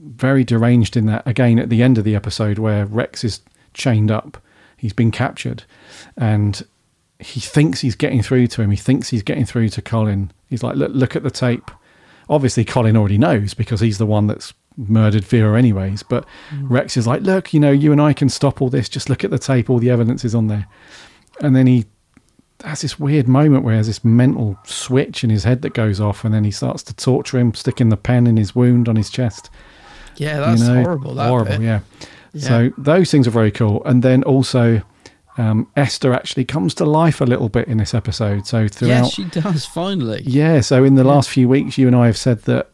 very 0.00 0.42
deranged 0.44 0.96
in 0.96 1.06
that. 1.06 1.26
Again, 1.26 1.58
at 1.58 1.68
the 1.68 1.82
end 1.82 1.98
of 1.98 2.04
the 2.04 2.14
episode 2.16 2.58
where 2.58 2.84
Rex 2.84 3.22
is 3.24 3.40
chained 3.74 4.10
up, 4.10 4.36
he's 4.76 4.92
been 4.92 5.10
captured, 5.12 5.62
and 6.16 6.64
he 7.20 7.40
thinks 7.40 7.80
he's 7.80 7.94
getting 7.94 8.22
through 8.22 8.48
to 8.48 8.62
him. 8.62 8.70
He 8.70 8.76
thinks 8.76 9.08
he's 9.10 9.22
getting 9.22 9.44
through 9.46 9.68
to 9.70 9.82
Colin. 9.82 10.32
He's 10.48 10.62
like, 10.62 10.76
look, 10.76 10.90
look 10.94 11.14
at 11.16 11.22
the 11.22 11.30
tape. 11.30 11.70
Obviously, 12.28 12.64
Colin 12.64 12.96
already 12.96 13.18
knows 13.18 13.54
because 13.54 13.80
he's 13.80 13.98
the 13.98 14.06
one 14.06 14.26
that's 14.26 14.52
murdered 14.76 15.24
Vera, 15.24 15.58
anyways. 15.58 16.02
But 16.02 16.26
mm. 16.50 16.68
Rex 16.68 16.96
is 16.96 17.06
like, 17.06 17.22
look, 17.22 17.54
you 17.54 17.60
know, 17.60 17.70
you 17.70 17.92
and 17.92 18.00
I 18.00 18.12
can 18.12 18.28
stop 18.28 18.60
all 18.60 18.68
this. 18.68 18.88
Just 18.88 19.08
look 19.08 19.24
at 19.24 19.30
the 19.30 19.38
tape. 19.38 19.70
All 19.70 19.78
the 19.78 19.90
evidence 19.90 20.24
is 20.24 20.34
on 20.34 20.48
there. 20.48 20.66
And 21.40 21.54
then 21.54 21.66
he 21.66 21.86
has 22.64 22.80
this 22.80 22.98
weird 22.98 23.28
moment 23.28 23.64
where 23.64 23.74
he 23.74 23.78
has 23.78 23.86
this 23.86 24.04
mental 24.04 24.58
switch 24.64 25.22
in 25.22 25.30
his 25.30 25.44
head 25.44 25.62
that 25.62 25.74
goes 25.74 26.00
off, 26.00 26.24
and 26.24 26.34
then 26.34 26.44
he 26.44 26.50
starts 26.50 26.82
to 26.84 26.94
torture 26.94 27.38
him, 27.38 27.54
sticking 27.54 27.90
the 27.90 27.96
pen 27.96 28.26
in 28.26 28.36
his 28.36 28.54
wound 28.54 28.88
on 28.88 28.96
his 28.96 29.10
chest. 29.10 29.50
Yeah, 30.16 30.40
that's 30.40 30.62
you 30.62 30.68
know? 30.68 30.82
horrible. 30.82 31.14
That 31.14 31.28
horrible, 31.28 31.62
yeah. 31.62 31.80
Yeah. 32.32 32.48
So 32.48 32.70
those 32.76 33.10
things 33.10 33.26
are 33.26 33.30
very 33.30 33.50
cool. 33.50 33.82
And 33.84 34.02
then 34.02 34.22
also, 34.24 34.82
um, 35.38 35.70
Esther 35.76 36.12
actually 36.14 36.44
comes 36.44 36.74
to 36.74 36.84
life 36.84 37.20
a 37.20 37.24
little 37.24 37.48
bit 37.48 37.68
in 37.68 37.78
this 37.78 37.92
episode. 37.94 38.46
So 38.46 38.68
throughout, 38.68 38.88
Yes, 39.04 39.12
she 39.12 39.24
does. 39.24 39.66
Finally. 39.66 40.22
yeah. 40.24 40.60
So 40.60 40.82
in 40.84 40.94
the 40.94 41.04
last 41.04 41.28
few 41.28 41.48
weeks, 41.48 41.76
you 41.78 41.86
and 41.86 41.94
I 41.96 42.06
have 42.06 42.16
said 42.16 42.42
that, 42.42 42.70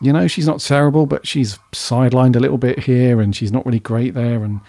you 0.00 0.12
know, 0.12 0.26
she's 0.26 0.46
not 0.46 0.60
terrible, 0.60 1.06
but 1.06 1.26
she's 1.26 1.58
sidelined 1.72 2.34
a 2.36 2.40
little 2.40 2.58
bit 2.58 2.80
here, 2.80 3.20
and 3.20 3.36
she's 3.36 3.52
not 3.52 3.64
really 3.66 3.78
great 3.80 4.14
there, 4.14 4.42
and 4.42 4.60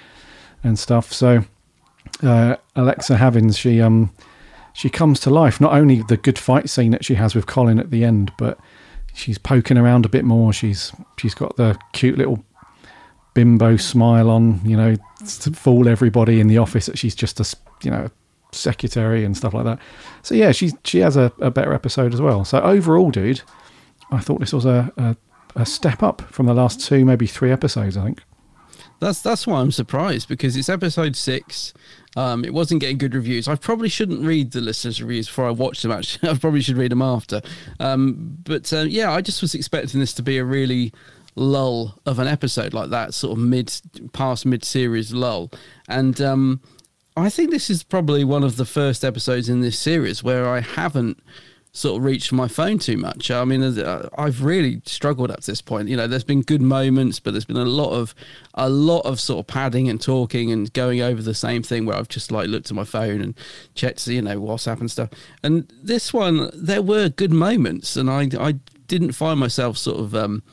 and 0.63 0.77
stuff. 0.77 1.11
So 1.11 1.43
uh, 2.21 2.55
Alexa 2.75 3.15
Havins, 3.15 3.57
she 3.57 3.81
um 3.81 4.11
she 4.73 4.89
comes 4.89 5.19
to 5.21 5.29
life. 5.29 5.59
Not 5.61 5.73
only 5.73 6.01
the 6.03 6.17
good 6.17 6.37
fight 6.39 6.69
scene 6.69 6.91
that 6.91 7.05
she 7.05 7.15
has 7.15 7.35
with 7.35 7.45
Colin 7.47 7.79
at 7.79 7.89
the 7.91 8.03
end, 8.03 8.31
but 8.37 8.59
she's 9.13 9.37
poking 9.37 9.77
around 9.77 10.05
a 10.05 10.09
bit 10.09 10.25
more. 10.25 10.51
She's 10.53 10.91
she's 11.17 11.33
got 11.33 11.55
the 11.57 11.77
cute 11.93 12.17
little 12.17 12.43
bimbo 13.33 13.77
smile 13.77 14.29
on, 14.29 14.61
you 14.63 14.77
know, 14.77 14.95
to 15.41 15.51
fool 15.51 15.87
everybody 15.87 16.39
in 16.39 16.47
the 16.47 16.57
office 16.57 16.85
that 16.85 16.97
she's 16.97 17.15
just 17.15 17.39
a, 17.39 17.57
you 17.83 17.91
know 17.91 18.09
secretary 18.51 19.25
and 19.25 19.35
stuff 19.35 19.53
like 19.53 19.65
that. 19.65 19.79
So 20.21 20.35
yeah, 20.35 20.51
she 20.51 20.71
she 20.83 20.99
has 20.99 21.17
a, 21.17 21.31
a 21.39 21.51
better 21.51 21.73
episode 21.73 22.13
as 22.13 22.21
well. 22.21 22.45
So 22.45 22.59
overall, 22.61 23.11
dude, 23.11 23.41
I 24.11 24.19
thought 24.19 24.39
this 24.39 24.53
was 24.53 24.65
a, 24.65 24.91
a 24.97 25.15
a 25.55 25.65
step 25.65 26.01
up 26.01 26.21
from 26.23 26.45
the 26.45 26.53
last 26.53 26.81
two, 26.81 27.05
maybe 27.05 27.27
three 27.27 27.51
episodes. 27.51 27.97
I 27.97 28.03
think. 28.03 28.21
That's 28.99 29.21
that's 29.21 29.45
why 29.45 29.59
I'm 29.59 29.71
surprised 29.71 30.27
because 30.27 30.55
it's 30.55 30.69
episode 30.69 31.15
six. 31.15 31.73
Um, 32.15 32.45
it 32.45 32.53
wasn't 32.53 32.79
getting 32.79 32.99
good 32.99 33.15
reviews. 33.15 33.47
I 33.47 33.55
probably 33.55 33.89
shouldn't 33.89 34.21
read 34.21 34.51
the 34.51 34.61
listeners' 34.61 35.01
reviews 35.01 35.27
before 35.27 35.47
I 35.47 35.51
watch 35.51 35.81
them. 35.81 35.91
Actually, 35.91 36.29
I 36.31 36.37
probably 36.37 36.61
should 36.61 36.77
read 36.77 36.91
them 36.91 37.01
after. 37.01 37.41
Um, 37.79 38.37
but 38.43 38.71
uh, 38.71 38.81
yeah, 38.87 39.11
I 39.11 39.21
just 39.21 39.41
was 39.41 39.55
expecting 39.55 39.99
this 39.99 40.13
to 40.13 40.23
be 40.23 40.37
a 40.37 40.45
really 40.45 40.93
lull 41.35 41.99
of 42.05 42.19
an 42.19 42.27
episode 42.27 42.73
like 42.73 42.89
that, 42.89 43.13
sort 43.13 43.37
of 43.37 43.43
mid 43.43 43.73
past 44.13 44.45
mid 44.45 44.63
series 44.63 45.13
lull. 45.13 45.51
And 45.87 46.19
um, 46.21 46.61
I 47.15 47.29
think 47.29 47.51
this 47.51 47.69
is 47.69 47.83
probably 47.83 48.23
one 48.23 48.43
of 48.43 48.57
the 48.57 48.65
first 48.65 49.03
episodes 49.03 49.49
in 49.49 49.61
this 49.61 49.79
series 49.79 50.23
where 50.23 50.47
I 50.47 50.61
haven't 50.61 51.21
sort 51.75 51.97
of 51.97 52.05
reached 52.05 52.31
my 52.31 52.47
phone 52.47 52.77
too 52.77 52.97
much. 52.97 53.31
I 53.31 53.43
mean, 53.45 53.63
uh, 53.63 54.07
I've 54.15 54.43
really 54.43 54.81
struggled 54.85 55.31
up 55.31 55.41
to 55.41 55.51
this 55.51 55.61
point. 55.61 55.89
You 55.89 55.97
know, 55.97 56.05
there's 56.05 56.23
been 56.23 56.41
good 56.41 56.61
moments, 56.61 57.19
but 57.19 57.31
there's 57.31 57.45
been 57.45 57.57
a 57.57 57.65
lot 57.65 57.91
of 57.91 58.13
a 58.53 58.69
lot 58.69 59.01
of 59.01 59.19
sort 59.19 59.39
of 59.39 59.47
padding 59.47 59.89
and 59.89 59.99
talking 59.99 60.51
and 60.51 60.71
going 60.73 61.01
over 61.01 61.21
the 61.21 61.33
same 61.33 61.63
thing 61.63 61.85
where 61.85 61.97
I've 61.97 62.07
just 62.07 62.31
like 62.31 62.47
looked 62.47 62.69
at 62.69 62.75
my 62.75 62.83
phone 62.83 63.21
and 63.21 63.33
checked, 63.73 64.05
you 64.07 64.21
know, 64.21 64.39
WhatsApp 64.39 64.79
and 64.79 64.89
stuff. 64.89 65.09
And 65.41 65.71
this 65.81 66.13
one, 66.13 66.51
there 66.53 66.83
were 66.83 67.09
good 67.09 67.33
moments, 67.33 67.95
and 67.95 68.09
I 68.09 68.29
I 68.39 68.53
didn't 68.87 69.13
find 69.13 69.39
myself 69.39 69.77
sort 69.77 69.99
of. 69.99 70.15
Um, 70.15 70.43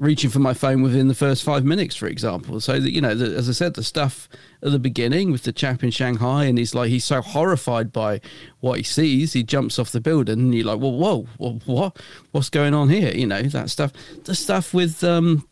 reaching 0.00 0.30
for 0.30 0.38
my 0.38 0.54
phone 0.54 0.80
within 0.80 1.08
the 1.08 1.14
first 1.14 1.44
five 1.44 1.62
minutes, 1.62 1.94
for 1.94 2.06
example. 2.06 2.58
So 2.58 2.80
that 2.80 2.90
you 2.90 3.02
know, 3.02 3.14
the, 3.14 3.36
as 3.36 3.50
I 3.50 3.52
said, 3.52 3.74
the 3.74 3.84
stuff 3.84 4.30
at 4.62 4.72
the 4.72 4.78
beginning 4.78 5.30
with 5.30 5.42
the 5.42 5.52
chap 5.52 5.84
in 5.84 5.90
Shanghai, 5.90 6.46
and 6.46 6.56
he's 6.56 6.74
like, 6.74 6.88
he's 6.88 7.04
so 7.04 7.20
horrified 7.20 7.92
by 7.92 8.22
what 8.60 8.78
he 8.78 8.82
sees, 8.82 9.34
he 9.34 9.42
jumps 9.42 9.78
off 9.78 9.92
the 9.92 10.00
building, 10.00 10.38
and 10.40 10.54
you're 10.54 10.64
like, 10.64 10.80
well, 10.80 10.92
whoa, 10.92 11.26
whoa 11.36 11.60
what, 11.66 11.98
what's 12.32 12.48
going 12.48 12.72
on 12.72 12.88
here? 12.88 13.12
You 13.12 13.26
know, 13.26 13.42
that 13.42 13.68
stuff. 13.68 13.92
The 14.24 14.34
stuff 14.34 14.72
with, 14.72 15.04
um, 15.04 15.46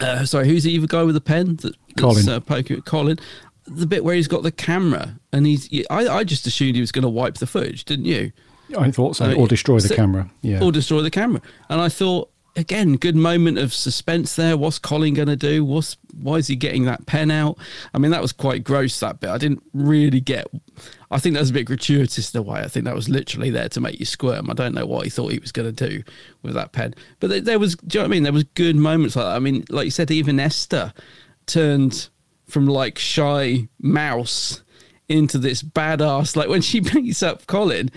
uh, 0.00 0.26
sorry, 0.26 0.46
who's 0.48 0.64
the 0.64 0.70
evil 0.72 0.86
guy 0.86 1.02
with 1.02 1.14
the 1.14 1.20
pen? 1.22 1.56
That, 1.56 1.74
that's, 1.96 2.00
Colin. 2.00 2.28
Uh, 2.28 2.40
poking 2.40 2.76
at 2.76 2.84
Colin. 2.84 3.18
The 3.66 3.86
bit 3.86 4.04
where 4.04 4.14
he's 4.14 4.28
got 4.28 4.42
the 4.42 4.52
camera, 4.52 5.18
and 5.32 5.46
he's, 5.46 5.66
I, 5.90 6.08
I 6.08 6.24
just 6.24 6.46
assumed 6.46 6.74
he 6.74 6.80
was 6.82 6.92
going 6.92 7.02
to 7.04 7.08
wipe 7.08 7.38
the 7.38 7.46
footage, 7.46 7.86
didn't 7.86 8.04
you? 8.04 8.32
I 8.78 8.90
thought 8.90 9.16
so, 9.16 9.30
Uh, 9.30 9.34
or 9.34 9.48
destroy 9.48 9.80
the 9.80 9.88
so- 9.88 9.96
camera. 9.96 10.30
Yeah, 10.42 10.62
or 10.62 10.72
destroy 10.72 11.00
the 11.00 11.10
camera. 11.10 11.40
And 11.70 11.80
I 11.80 11.88
thought, 11.88 12.30
again, 12.58 12.94
good 12.94 13.14
moment 13.14 13.56
of 13.56 13.72
suspense 13.72 14.34
there. 14.34 14.56
What's 14.56 14.78
Colin 14.78 15.14
going 15.14 15.28
to 15.28 15.36
do? 15.36 15.64
What's 15.64 15.96
why 16.20 16.36
is 16.36 16.48
he 16.48 16.56
getting 16.56 16.84
that 16.86 17.06
pen 17.06 17.30
out? 17.30 17.56
I 17.94 17.98
mean, 17.98 18.10
that 18.10 18.20
was 18.20 18.32
quite 18.32 18.64
gross. 18.64 18.98
That 18.98 19.20
bit, 19.20 19.30
I 19.30 19.38
didn't 19.38 19.62
really 19.72 20.20
get. 20.20 20.48
I 21.10 21.18
think 21.18 21.34
that 21.34 21.40
was 21.40 21.50
a 21.50 21.54
bit 21.54 21.66
gratuitous 21.66 22.34
in 22.34 22.38
a 22.38 22.42
way. 22.42 22.60
I 22.60 22.68
think 22.68 22.84
that 22.84 22.94
was 22.94 23.08
literally 23.08 23.50
there 23.50 23.68
to 23.70 23.80
make 23.80 24.00
you 24.00 24.04
squirm. 24.04 24.50
I 24.50 24.54
don't 24.54 24.74
know 24.74 24.86
what 24.86 25.04
he 25.04 25.10
thought 25.10 25.32
he 25.32 25.38
was 25.38 25.52
going 25.52 25.72
to 25.72 25.88
do 25.88 26.02
with 26.42 26.54
that 26.54 26.72
pen, 26.72 26.94
but 27.20 27.44
there, 27.44 27.58
was. 27.58 27.76
Do 27.76 27.98
you 27.98 28.02
know 28.02 28.08
what 28.08 28.10
I 28.10 28.14
mean? 28.14 28.22
There 28.24 28.32
was 28.32 28.44
good 28.44 28.76
moments 28.76 29.14
like 29.14 29.26
that. 29.26 29.36
I 29.36 29.38
mean, 29.38 29.64
like 29.70 29.84
you 29.84 29.90
said, 29.90 30.10
even 30.10 30.40
Esther 30.40 30.92
turned 31.46 32.08
from 32.46 32.66
like 32.66 32.98
shy 32.98 33.68
mouse 33.80 34.62
into 35.08 35.38
this 35.38 35.62
badass. 35.62 36.34
Like 36.34 36.48
when 36.48 36.62
she 36.62 36.80
beats 36.80 37.22
up 37.22 37.46
Colin, 37.46 37.90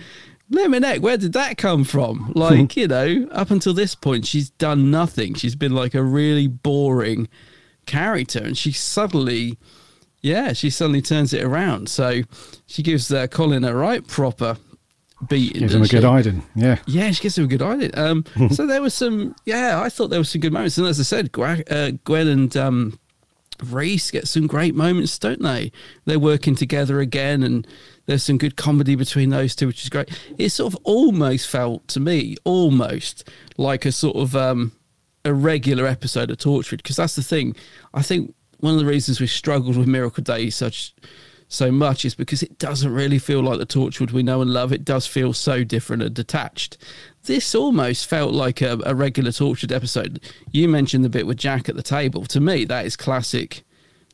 Lemon 0.52 1.00
where 1.00 1.16
did 1.16 1.32
that 1.32 1.56
come 1.56 1.84
from? 1.84 2.32
Like, 2.42 2.76
you 2.76 2.88
know, 2.88 3.28
up 3.30 3.50
until 3.50 3.72
this 3.72 3.94
point, 3.94 4.26
she's 4.26 4.50
done 4.50 4.90
nothing. 4.90 5.34
She's 5.34 5.54
been 5.54 5.72
like 5.72 5.94
a 5.94 6.02
really 6.02 6.48
boring 6.48 7.28
character, 7.86 8.40
and 8.40 8.58
she 8.58 8.72
suddenly, 8.72 9.58
yeah, 10.20 10.52
she 10.52 10.70
suddenly 10.70 11.02
turns 11.02 11.32
it 11.32 11.42
around. 11.42 11.88
So 11.88 12.22
she 12.66 12.82
gives 12.82 13.12
uh, 13.12 13.28
Colin 13.28 13.64
a 13.64 13.74
right 13.74 14.06
proper 14.06 14.56
beating. 15.28 15.60
Gives 15.60 15.74
him 15.74 15.82
a 15.82 15.84
doesn't 15.84 15.96
good 16.00 16.06
she? 16.06 16.10
hiding. 16.10 16.42
Yeah. 16.56 16.78
Yeah, 16.86 17.10
she 17.12 17.22
gives 17.22 17.38
him 17.38 17.44
a 17.44 17.48
good 17.48 17.62
idea. 17.62 17.90
Um, 17.94 18.24
so 18.50 18.66
there 18.66 18.82
was 18.82 18.94
some, 18.94 19.36
yeah, 19.44 19.80
I 19.80 19.88
thought 19.88 20.08
there 20.08 20.18
was 20.18 20.30
some 20.30 20.40
good 20.40 20.52
moments. 20.52 20.78
And 20.78 20.86
as 20.86 20.98
I 20.98 21.04
said, 21.04 21.32
Gwen, 21.32 21.62
uh, 21.70 21.92
Gwen 22.04 22.26
and 22.28 22.56
um, 22.56 22.98
Rhys 23.62 24.10
get 24.10 24.26
some 24.26 24.46
great 24.46 24.74
moments, 24.74 25.18
don't 25.18 25.42
they? 25.42 25.70
They're 26.04 26.18
working 26.18 26.54
together 26.54 27.00
again, 27.00 27.42
and 27.42 27.66
there's 28.06 28.22
some 28.22 28.38
good 28.38 28.56
comedy 28.56 28.94
between 28.94 29.30
those 29.30 29.54
two, 29.54 29.66
which 29.66 29.82
is 29.82 29.88
great. 29.88 30.10
It 30.38 30.50
sort 30.50 30.72
of 30.72 30.80
almost 30.84 31.48
felt 31.48 31.86
to 31.88 32.00
me, 32.00 32.36
almost 32.44 33.28
like 33.56 33.84
a 33.84 33.92
sort 33.92 34.16
of 34.16 34.34
um, 34.34 34.72
a 35.24 35.32
regular 35.32 35.86
episode 35.86 36.30
of 36.30 36.38
Torchwood, 36.38 36.78
because 36.78 36.96
that's 36.96 37.16
the 37.16 37.22
thing. 37.22 37.54
I 37.94 38.02
think 38.02 38.34
one 38.58 38.74
of 38.74 38.80
the 38.80 38.86
reasons 38.86 39.20
we 39.20 39.26
struggled 39.26 39.76
with 39.76 39.88
Miracle 39.88 40.22
Day 40.22 40.50
such 40.50 40.94
so 41.48 41.70
much 41.70 42.04
is 42.04 42.14
because 42.14 42.42
it 42.42 42.58
doesn't 42.58 42.92
really 42.92 43.18
feel 43.18 43.42
like 43.42 43.58
the 43.58 43.66
Torchwood 43.66 44.12
we 44.12 44.22
know 44.22 44.40
and 44.40 44.52
love. 44.52 44.72
It 44.72 44.84
does 44.84 45.06
feel 45.06 45.32
so 45.32 45.64
different 45.64 46.02
and 46.02 46.14
detached. 46.14 46.78
This 47.24 47.54
almost 47.54 48.06
felt 48.06 48.32
like 48.32 48.62
a, 48.62 48.80
a 48.86 48.94
regular 48.94 49.30
Torchwood 49.30 49.70
episode. 49.70 50.20
You 50.50 50.68
mentioned 50.68 51.04
the 51.04 51.10
bit 51.10 51.26
with 51.26 51.36
Jack 51.36 51.68
at 51.68 51.76
the 51.76 51.82
table. 51.82 52.24
To 52.26 52.40
me, 52.40 52.64
that 52.64 52.86
is 52.86 52.96
classic 52.96 53.64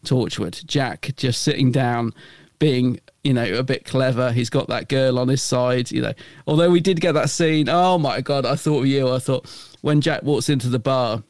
Torchwood. 0.04 0.64
Jack 0.66 1.12
just 1.16 1.42
sitting 1.42 1.70
down, 1.70 2.12
being 2.58 3.00
you 3.24 3.34
know 3.34 3.44
a 3.54 3.62
bit 3.62 3.84
clever. 3.84 4.32
He's 4.32 4.50
got 4.50 4.68
that 4.68 4.88
girl 4.88 5.18
on 5.18 5.28
his 5.28 5.42
side. 5.42 5.90
You 5.90 6.02
know, 6.02 6.12
although 6.46 6.70
we 6.70 6.80
did 6.80 7.00
get 7.00 7.12
that 7.12 7.30
scene. 7.30 7.68
Oh 7.68 7.98
my 7.98 8.20
god, 8.20 8.44
I 8.46 8.54
thought 8.56 8.80
of 8.80 8.86
you. 8.86 9.08
I 9.12 9.18
thought 9.18 9.46
when 9.80 10.00
Jack 10.00 10.22
walks 10.22 10.48
into 10.48 10.68
the 10.68 10.78
bar, 10.78 11.22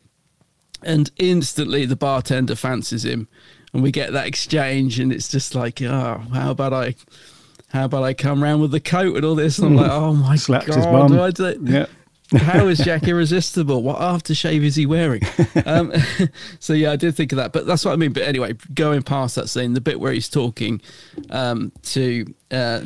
and 0.83 1.11
instantly 1.19 1.85
the 1.87 1.97
bartender 1.97 2.55
fancies 2.55 3.05
him, 3.05 3.29
and 3.73 3.83
we 3.83 3.91
get 3.91 4.13
that 4.13 4.27
exchange, 4.27 4.99
and 4.99 5.13
it's 5.13 5.29
just 5.29 5.55
like, 5.55 5.83
oh, 5.83 6.23
how 6.33 6.51
about 6.51 6.73
I? 6.73 6.95
How 7.71 7.85
about 7.85 8.03
I 8.05 8.15
come 8.15 8.43
round 8.43 8.63
with 8.63 8.71
the 8.71 8.81
coat 8.81 9.17
and 9.17 9.25
all 9.27 9.35
this? 9.35 9.59
And 9.59 9.67
I'm 9.69 9.77
like, 9.77 9.91
hmm. 9.91 9.97
oh 10.05 10.15
my 10.15 10.37
Slapped 10.37 10.69
god, 10.69 10.77
his 10.77 10.87
bum. 10.87 11.21
I 11.21 11.31
do- 11.31 11.61
Yeah. 11.65 11.87
How 12.37 12.67
is 12.67 12.79
Jack 12.79 13.05
irresistible? 13.05 13.83
What 13.83 13.99
aftershave 13.99 14.63
is 14.63 14.77
he 14.77 14.87
wearing? 14.87 15.23
Um, 15.65 15.93
so 16.59 16.73
yeah, 16.73 16.93
I 16.93 16.97
did 16.97 17.15
think 17.15 17.33
of 17.33 17.37
that, 17.37 17.53
but 17.53 17.67
that's 17.67 17.85
what 17.85 17.93
I 17.93 17.97
mean. 17.97 18.13
But 18.13 18.25
anyway, 18.25 18.55
going 18.75 19.03
past 19.03 19.35
that 19.37 19.49
scene, 19.49 19.75
the 19.75 19.81
bit 19.81 20.01
where 20.01 20.13
he's 20.13 20.29
talking 20.29 20.81
um, 21.31 21.73
to 21.85 22.27
uh, 22.51 22.83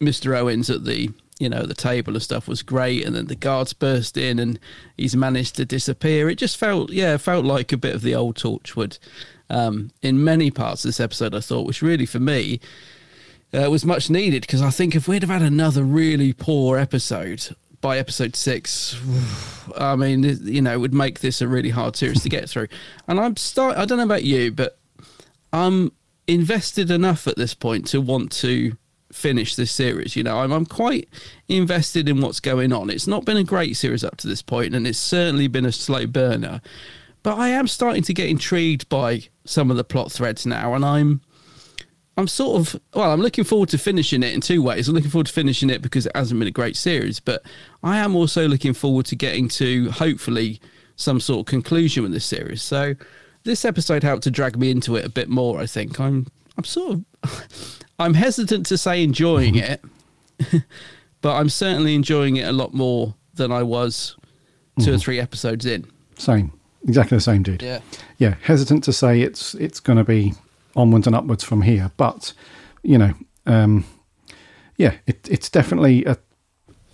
Mr. 0.00 0.36
Owens 0.36 0.70
at 0.70 0.84
the 0.84 1.10
you 1.40 1.48
know 1.48 1.62
the 1.64 1.74
table 1.74 2.14
and 2.14 2.22
stuff 2.22 2.46
was 2.46 2.62
great, 2.62 3.04
and 3.04 3.16
then 3.16 3.26
the 3.26 3.34
guards 3.34 3.72
burst 3.72 4.16
in, 4.16 4.38
and 4.38 4.58
he's 4.96 5.16
managed 5.16 5.56
to 5.56 5.64
disappear. 5.64 6.28
It 6.28 6.36
just 6.36 6.56
felt 6.56 6.90
yeah, 6.90 7.16
felt 7.16 7.44
like 7.44 7.72
a 7.72 7.76
bit 7.76 7.94
of 7.94 8.02
the 8.02 8.14
old 8.14 8.36
Torchwood 8.36 8.98
um, 9.50 9.90
in 10.02 10.22
many 10.22 10.50
parts 10.50 10.84
of 10.84 10.88
this 10.88 11.00
episode. 11.00 11.34
I 11.34 11.40
thought, 11.40 11.66
which 11.66 11.82
really 11.82 12.06
for 12.06 12.20
me 12.20 12.60
uh, 13.52 13.70
was 13.70 13.84
much 13.84 14.10
needed 14.10 14.42
because 14.42 14.62
I 14.62 14.70
think 14.70 14.94
if 14.94 15.08
we'd 15.08 15.22
have 15.22 15.30
had 15.30 15.42
another 15.42 15.82
really 15.82 16.32
poor 16.32 16.78
episode 16.78 17.54
by 17.84 17.98
episode 17.98 18.34
six, 18.34 18.98
I 19.76 19.94
mean, 19.94 20.22
you 20.42 20.62
know, 20.62 20.72
it 20.72 20.80
would 20.80 20.94
make 20.94 21.20
this 21.20 21.42
a 21.42 21.46
really 21.46 21.68
hard 21.68 21.96
series 21.96 22.22
to 22.22 22.30
get 22.30 22.48
through. 22.48 22.68
And 23.06 23.20
I'm 23.20 23.36
start. 23.36 23.76
I 23.76 23.84
don't 23.84 23.98
know 23.98 24.04
about 24.04 24.24
you, 24.24 24.50
but 24.50 24.78
I'm 25.52 25.92
invested 26.26 26.90
enough 26.90 27.28
at 27.28 27.36
this 27.36 27.52
point 27.52 27.86
to 27.88 28.00
want 28.00 28.32
to 28.32 28.78
finish 29.12 29.54
this 29.54 29.70
series. 29.70 30.16
You 30.16 30.22
know, 30.22 30.38
I'm, 30.38 30.50
I'm 30.50 30.64
quite 30.64 31.10
invested 31.46 32.08
in 32.08 32.22
what's 32.22 32.40
going 32.40 32.72
on. 32.72 32.88
It's 32.88 33.06
not 33.06 33.26
been 33.26 33.36
a 33.36 33.44
great 33.44 33.76
series 33.76 34.02
up 34.02 34.16
to 34.16 34.28
this 34.28 34.40
point, 34.40 34.74
and 34.74 34.86
it's 34.86 34.98
certainly 34.98 35.46
been 35.46 35.66
a 35.66 35.72
slow 35.72 36.06
burner. 36.06 36.62
But 37.22 37.36
I 37.36 37.50
am 37.50 37.68
starting 37.68 38.02
to 38.04 38.14
get 38.14 38.30
intrigued 38.30 38.88
by 38.88 39.24
some 39.44 39.70
of 39.70 39.76
the 39.76 39.84
plot 39.84 40.10
threads 40.10 40.46
now, 40.46 40.72
and 40.72 40.86
I'm 40.86 41.20
I'm 42.16 42.28
sort 42.28 42.60
of 42.60 42.80
well. 42.94 43.10
I'm 43.10 43.20
looking 43.20 43.44
forward 43.44 43.68
to 43.70 43.78
finishing 43.78 44.22
it 44.22 44.32
in 44.32 44.40
two 44.40 44.62
ways. 44.62 44.88
I'm 44.88 44.94
looking 44.94 45.10
forward 45.10 45.26
to 45.26 45.32
finishing 45.32 45.68
it 45.68 45.82
because 45.82 46.06
it 46.06 46.12
hasn't 46.14 46.38
been 46.38 46.48
a 46.48 46.52
great 46.52 46.76
series, 46.76 47.18
but 47.18 47.42
I 47.82 47.98
am 47.98 48.14
also 48.14 48.46
looking 48.46 48.72
forward 48.72 49.06
to 49.06 49.16
getting 49.16 49.48
to 49.48 49.90
hopefully 49.90 50.60
some 50.96 51.18
sort 51.18 51.40
of 51.40 51.46
conclusion 51.46 52.04
with 52.04 52.12
this 52.12 52.24
series. 52.24 52.62
So 52.62 52.94
this 53.42 53.64
episode 53.64 54.02
helped 54.04 54.22
to 54.24 54.30
drag 54.30 54.56
me 54.56 54.70
into 54.70 54.94
it 54.96 55.04
a 55.04 55.08
bit 55.08 55.28
more. 55.28 55.60
I 55.60 55.66
think 55.66 55.98
I'm 55.98 56.28
I'm 56.56 56.64
sort 56.64 57.00
of 57.22 57.82
I'm 57.98 58.14
hesitant 58.14 58.66
to 58.66 58.78
say 58.78 59.02
enjoying 59.02 59.54
mm-hmm. 59.54 60.56
it, 60.56 60.62
but 61.20 61.34
I'm 61.34 61.48
certainly 61.48 61.94
enjoying 61.94 62.36
it 62.36 62.46
a 62.46 62.52
lot 62.52 62.74
more 62.74 63.14
than 63.34 63.50
I 63.50 63.62
was 63.64 64.16
2 64.78 64.82
or 64.82 64.92
mm-hmm. 64.92 64.96
three 64.98 65.20
episodes 65.20 65.66
in. 65.66 65.84
Same. 66.16 66.52
Exactly 66.86 67.16
the 67.16 67.22
same, 67.22 67.42
dude. 67.42 67.62
Yeah. 67.62 67.80
Yeah. 68.18 68.34
Hesitant 68.42 68.84
to 68.84 68.92
say 68.92 69.20
it's 69.20 69.54
it's 69.54 69.80
going 69.80 69.98
to 69.98 70.04
be 70.04 70.34
onwards 70.76 71.06
and 71.06 71.16
upwards 71.16 71.44
from 71.44 71.62
here, 71.62 71.90
but 71.96 72.32
you 72.82 72.98
know, 72.98 73.14
um, 73.46 73.84
yeah, 74.76 74.94
it, 75.06 75.28
it's 75.30 75.48
definitely 75.48 76.04
a. 76.04 76.18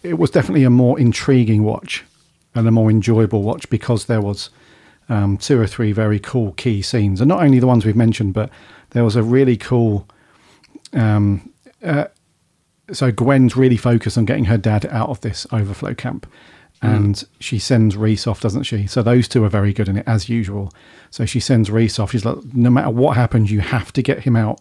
It 0.03 0.19
was 0.19 0.31
definitely 0.31 0.65
a 0.65 0.71
more 0.71 0.99
intriguing 0.99 1.63
watch 1.63 2.05
and 2.55 2.67
a 2.67 2.71
more 2.71 2.91
enjoyable 2.91 3.43
watch 3.43 3.69
because 3.69 4.07
there 4.07 4.23
was 4.23 4.49
um, 5.11 5.37
two 5.37 5.61
or 5.61 5.67
three 5.67 5.93
very 5.93 6.19
cool 6.19 6.53
key 6.53 6.81
scenes, 6.83 7.21
and 7.21 7.29
not 7.29 7.43
only 7.43 7.59
the 7.59 7.67
ones 7.67 7.85
we've 7.85 7.97
mentioned, 7.97 8.33
but 8.33 8.51
there 8.91 9.05
was 9.05 9.17
a 9.17 9.23
really 9.23 9.57
cool. 9.57 10.09
Um, 10.93 11.53
uh, 11.83 12.07
so 12.93 13.13
Gwen's 13.13 13.57
really 13.57 13.77
focused 13.77 14.19
on 14.19 14.25
getting 14.25 14.47
her 14.47 14.59
dad 14.59 14.85
out 14.87 15.11
of 15.11 15.21
this 15.21 15.47
overflow 15.53 15.95
camp, 15.95 16.27
and 16.83 17.25
she 17.41 17.59
sends 17.59 17.97
Rhys 17.97 18.27
off, 18.27 18.41
doesn't 18.41 18.63
she? 18.63 18.87
So 18.87 19.03
those 19.03 19.29
two 19.29 19.45
are 19.45 19.51
very 19.51 19.73
good 19.73 19.89
in 19.89 19.99
it 19.99 20.05
as 20.07 20.29
usual. 20.29 20.73
So 21.11 21.27
she 21.27 21.41
sends 21.41 21.71
Rhys 21.71 21.99
off. 21.99 22.13
She's 22.13 22.25
like, 22.25 22.39
no 22.55 22.71
matter 22.71 22.91
what 22.91 23.17
happens, 23.17 23.51
you 23.51 23.61
have 23.61 23.93
to 23.93 24.03
get 24.03 24.21
him 24.21 24.37
out 24.37 24.61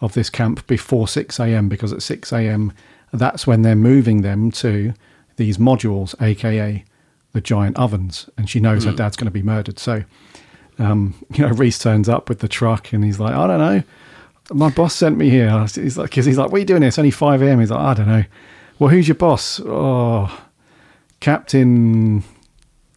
of 0.00 0.14
this 0.14 0.30
camp 0.30 0.66
before 0.66 1.08
six 1.08 1.38
a.m. 1.38 1.68
because 1.68 1.92
at 1.92 2.02
six 2.02 2.32
a.m. 2.32 2.72
that's 3.12 3.46
when 3.46 3.62
they're 3.62 3.76
moving 3.76 4.22
them 4.22 4.50
to 4.52 4.94
these 5.36 5.58
modules, 5.58 6.20
aka 6.22 6.84
the 7.32 7.40
giant 7.40 7.76
ovens, 7.76 8.30
and 8.38 8.48
she 8.48 8.58
knows 8.58 8.84
her 8.84 8.92
dad's 8.92 9.16
going 9.16 9.26
to 9.26 9.30
be 9.30 9.42
murdered. 9.42 9.78
So 9.78 10.04
um, 10.78 11.14
you 11.34 11.46
know, 11.46 11.52
Rhys 11.52 11.78
turns 11.78 12.08
up 12.08 12.28
with 12.28 12.38
the 12.38 12.48
truck 12.48 12.92
and 12.92 13.04
he's 13.04 13.20
like, 13.20 13.34
I 13.34 13.46
don't 13.46 13.58
know. 13.58 13.82
My 14.50 14.70
boss 14.70 14.94
sent 14.94 15.18
me 15.18 15.28
here. 15.28 15.50
He's 15.74 15.98
like, 15.98 16.10
because 16.10 16.24
he's 16.24 16.38
like, 16.38 16.50
what 16.50 16.56
are 16.56 16.60
you 16.60 16.64
doing 16.64 16.80
here? 16.80 16.88
It's 16.88 16.98
only 16.98 17.10
5 17.10 17.42
a.m. 17.42 17.60
He's 17.60 17.70
like, 17.70 17.80
I 17.80 17.94
don't 17.94 18.08
know. 18.08 18.24
Well, 18.78 18.88
who's 18.88 19.06
your 19.06 19.14
boss? 19.16 19.60
Oh, 19.62 20.47
Captain 21.20 22.22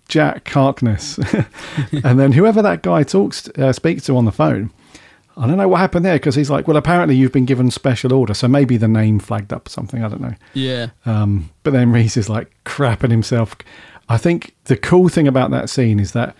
Jack 0.07 0.47
Harkness. 0.49 1.17
and 2.03 2.19
then 2.19 2.33
whoever 2.33 2.61
that 2.61 2.83
guy 2.83 3.03
talks, 3.03 3.47
uh, 3.57 3.73
speaks 3.73 4.03
to 4.05 4.17
on 4.17 4.25
the 4.25 4.31
phone, 4.31 4.71
I 5.37 5.47
don't 5.47 5.57
know 5.57 5.67
what 5.67 5.79
happened 5.79 6.05
there 6.05 6.15
because 6.15 6.35
he's 6.35 6.49
like, 6.49 6.67
well, 6.67 6.77
apparently 6.77 7.15
you've 7.15 7.31
been 7.31 7.45
given 7.45 7.71
special 7.71 8.13
order. 8.13 8.33
So 8.33 8.47
maybe 8.47 8.77
the 8.77 8.87
name 8.87 9.19
flagged 9.19 9.53
up 9.53 9.69
something. 9.69 10.03
I 10.03 10.09
don't 10.09 10.21
know. 10.21 10.35
Yeah. 10.53 10.89
Um, 11.05 11.49
but 11.63 11.71
then 11.71 11.91
Rhys 11.91 12.17
is 12.17 12.29
like 12.29 12.51
crapping 12.65 13.11
himself. 13.11 13.55
I 14.09 14.17
think 14.17 14.55
the 14.65 14.75
cool 14.75 15.07
thing 15.07 15.27
about 15.27 15.51
that 15.51 15.69
scene 15.69 15.99
is 15.99 16.11
that 16.11 16.35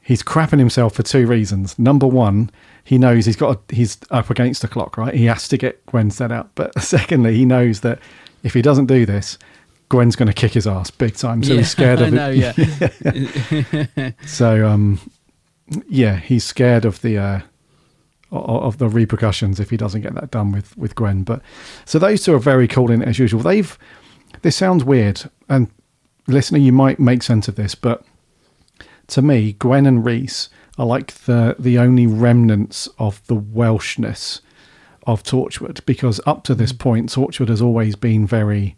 he's 0.00 0.22
crapping 0.22 0.58
himself 0.58 0.94
for 0.94 1.02
two 1.02 1.26
reasons. 1.26 1.78
Number 1.78 2.06
one, 2.06 2.50
he 2.82 2.96
knows 2.96 3.26
he's 3.26 3.36
got 3.36 3.56
a, 3.56 3.74
he's 3.74 3.98
up 4.10 4.30
against 4.30 4.62
the 4.62 4.68
clock, 4.68 4.96
right? 4.96 5.12
He 5.12 5.26
has 5.26 5.46
to 5.48 5.58
get 5.58 5.84
Gwen 5.86 6.10
set 6.10 6.32
out. 6.32 6.48
But 6.54 6.80
secondly, 6.82 7.36
he 7.36 7.44
knows 7.44 7.80
that 7.80 7.98
if 8.42 8.54
he 8.54 8.62
doesn't 8.62 8.86
do 8.86 9.04
this, 9.04 9.36
Gwen's 9.88 10.16
going 10.16 10.26
to 10.28 10.34
kick 10.34 10.52
his 10.52 10.66
ass 10.66 10.90
big 10.90 11.14
time. 11.16 11.42
So 11.42 11.52
yeah, 11.52 11.58
he's 11.58 11.70
scared 11.78 12.00
of 12.00 12.06
I 12.08 12.10
know, 12.10 12.30
it. 12.30 13.82
yeah. 13.94 14.10
So 14.26 14.66
um, 14.66 15.00
yeah, 15.88 16.16
he's 16.16 16.44
scared 16.44 16.84
of 16.84 17.00
the 17.02 17.18
uh, 17.18 17.40
of 18.30 18.78
the 18.78 18.88
repercussions 18.88 19.58
if 19.60 19.70
he 19.70 19.76
doesn't 19.76 20.02
get 20.02 20.14
that 20.14 20.30
done 20.30 20.52
with 20.52 20.76
with 20.76 20.94
Gwen. 20.94 21.22
But 21.22 21.40
so 21.84 21.98
those 21.98 22.22
two 22.24 22.34
are 22.34 22.38
very 22.38 22.68
cool 22.68 22.90
in 22.90 23.02
it 23.02 23.08
as 23.08 23.18
usual. 23.18 23.40
They've 23.40 23.78
this 24.42 24.56
sounds 24.56 24.84
weird, 24.84 25.30
and 25.48 25.70
listener, 26.26 26.58
you 26.58 26.72
might 26.72 27.00
make 27.00 27.22
sense 27.22 27.48
of 27.48 27.54
this, 27.56 27.74
but 27.74 28.04
to 29.08 29.22
me, 29.22 29.54
Gwen 29.54 29.86
and 29.86 30.04
Rhys 30.04 30.48
are 30.78 30.86
like 30.86 31.12
the 31.24 31.56
the 31.58 31.78
only 31.78 32.06
remnants 32.06 32.88
of 32.98 33.26
the 33.26 33.36
Welshness 33.36 34.40
of 35.06 35.22
Torchwood 35.22 35.84
because 35.86 36.20
up 36.26 36.44
to 36.44 36.54
this 36.54 36.72
point, 36.72 37.08
Torchwood 37.08 37.48
has 37.48 37.62
always 37.62 37.96
been 37.96 38.26
very. 38.26 38.76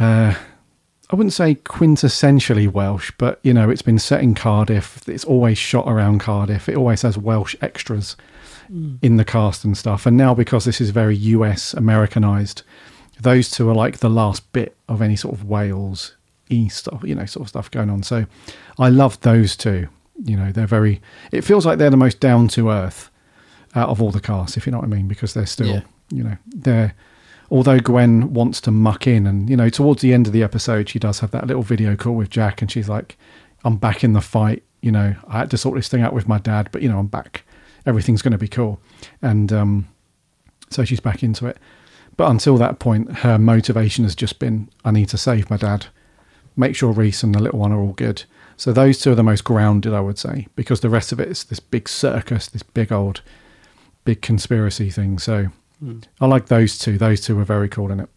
Uh, 0.00 0.34
I 1.10 1.16
wouldn't 1.16 1.32
say 1.32 1.56
quintessentially 1.56 2.70
Welsh, 2.70 3.12
but 3.18 3.40
you 3.42 3.52
know, 3.52 3.68
it's 3.68 3.82
been 3.82 3.98
set 3.98 4.22
in 4.22 4.34
Cardiff. 4.34 5.06
It's 5.08 5.24
always 5.24 5.58
shot 5.58 5.86
around 5.88 6.20
Cardiff. 6.20 6.68
It 6.68 6.76
always 6.76 7.02
has 7.02 7.18
Welsh 7.18 7.54
extras 7.60 8.16
in 9.02 9.16
the 9.16 9.24
cast 9.24 9.64
and 9.64 9.76
stuff. 9.76 10.06
And 10.06 10.16
now, 10.16 10.32
because 10.32 10.64
this 10.64 10.80
is 10.80 10.90
very 10.90 11.16
US 11.16 11.74
Americanized, 11.74 12.62
those 13.20 13.50
two 13.50 13.68
are 13.68 13.74
like 13.74 13.98
the 13.98 14.08
last 14.08 14.52
bit 14.52 14.76
of 14.88 15.02
any 15.02 15.16
sort 15.16 15.34
of 15.34 15.44
Wales 15.44 16.14
East, 16.48 16.88
you 17.02 17.16
know, 17.16 17.26
sort 17.26 17.44
of 17.44 17.48
stuff 17.48 17.70
going 17.70 17.90
on. 17.90 18.04
So 18.04 18.26
I 18.78 18.88
love 18.88 19.20
those 19.22 19.56
two. 19.56 19.88
You 20.24 20.36
know, 20.36 20.52
they're 20.52 20.66
very. 20.68 21.02
It 21.32 21.42
feels 21.42 21.66
like 21.66 21.78
they're 21.78 21.90
the 21.90 21.96
most 21.96 22.20
down 22.20 22.46
to 22.48 22.70
earth 22.70 23.10
out 23.74 23.88
of 23.88 24.00
all 24.00 24.10
the 24.12 24.20
cast, 24.20 24.56
if 24.56 24.66
you 24.66 24.72
know 24.72 24.78
what 24.78 24.84
I 24.84 24.88
mean, 24.88 25.08
because 25.08 25.34
they're 25.34 25.46
still 25.46 25.66
Yeah. 25.66 25.80
you 26.10 26.22
know, 26.22 26.36
they're 26.46 26.94
although 27.50 27.80
Gwen 27.80 28.32
wants 28.32 28.60
to 28.62 28.70
muck 28.70 29.06
in, 29.06 29.26
and 29.26 29.50
you 29.50 29.56
know, 29.56 29.68
towards 29.68 30.02
the 30.02 30.12
end 30.12 30.26
of 30.26 30.32
the 30.32 30.42
episode, 30.42 30.88
she 30.88 30.98
does 30.98 31.20
have 31.20 31.30
that 31.32 31.46
little 31.46 31.62
video 31.62 31.96
call 31.96 32.14
with 32.14 32.30
Jack, 32.30 32.62
and 32.62 32.70
she's 32.70 32.88
like, 32.88 33.18
"I'm 33.64 33.76
back 33.76 34.04
in 34.04 34.12
the 34.12 34.20
fight." 34.20 34.62
You 34.80 34.92
know, 34.92 35.14
I 35.28 35.38
had 35.38 35.50
to 35.50 35.58
sort 35.58 35.76
this 35.76 35.88
thing 35.88 36.02
out 36.02 36.14
with 36.14 36.28
my 36.28 36.38
dad, 36.38 36.68
but 36.72 36.82
you 36.82 36.88
know, 36.88 36.98
I'm 36.98 37.06
back. 37.08 37.44
Everything's 37.86 38.22
going 38.22 38.32
to 38.32 38.38
be 38.38 38.48
cool, 38.48 38.80
and 39.20 39.52
um, 39.52 39.88
so 40.70 40.84
she's 40.84 41.00
back 41.00 41.22
into 41.22 41.46
it. 41.46 41.58
But 42.16 42.30
until 42.30 42.56
that 42.58 42.78
point, 42.78 43.18
her 43.18 43.38
motivation 43.38 44.04
has 44.04 44.14
just 44.14 44.38
been, 44.38 44.68
"I 44.84 44.90
need 44.90 45.08
to 45.10 45.18
save 45.18 45.50
my 45.50 45.56
dad, 45.56 45.86
make 46.56 46.76
sure 46.76 46.92
Rhys 46.92 47.22
and 47.22 47.34
the 47.34 47.42
little 47.42 47.58
one 47.58 47.72
are 47.72 47.80
all 47.80 47.92
good." 47.92 48.24
So 48.56 48.74
those 48.74 48.98
two 48.98 49.12
are 49.12 49.14
the 49.14 49.22
most 49.22 49.44
grounded, 49.44 49.94
I 49.94 50.00
would 50.00 50.18
say, 50.18 50.46
because 50.54 50.80
the 50.80 50.90
rest 50.90 51.12
of 51.12 51.20
it 51.20 51.28
is 51.28 51.44
this 51.44 51.60
big 51.60 51.88
circus, 51.88 52.46
this 52.46 52.62
big 52.62 52.92
old, 52.92 53.22
big 54.04 54.20
conspiracy 54.20 54.90
thing. 54.90 55.18
So 55.18 55.48
I 56.20 56.26
like 56.26 56.46
those 56.46 56.78
two. 56.78 56.98
Those 56.98 57.20
two 57.20 57.36
were 57.36 57.44
very 57.44 57.68
cool 57.68 57.90
in 57.90 58.00
it. 58.00 58.08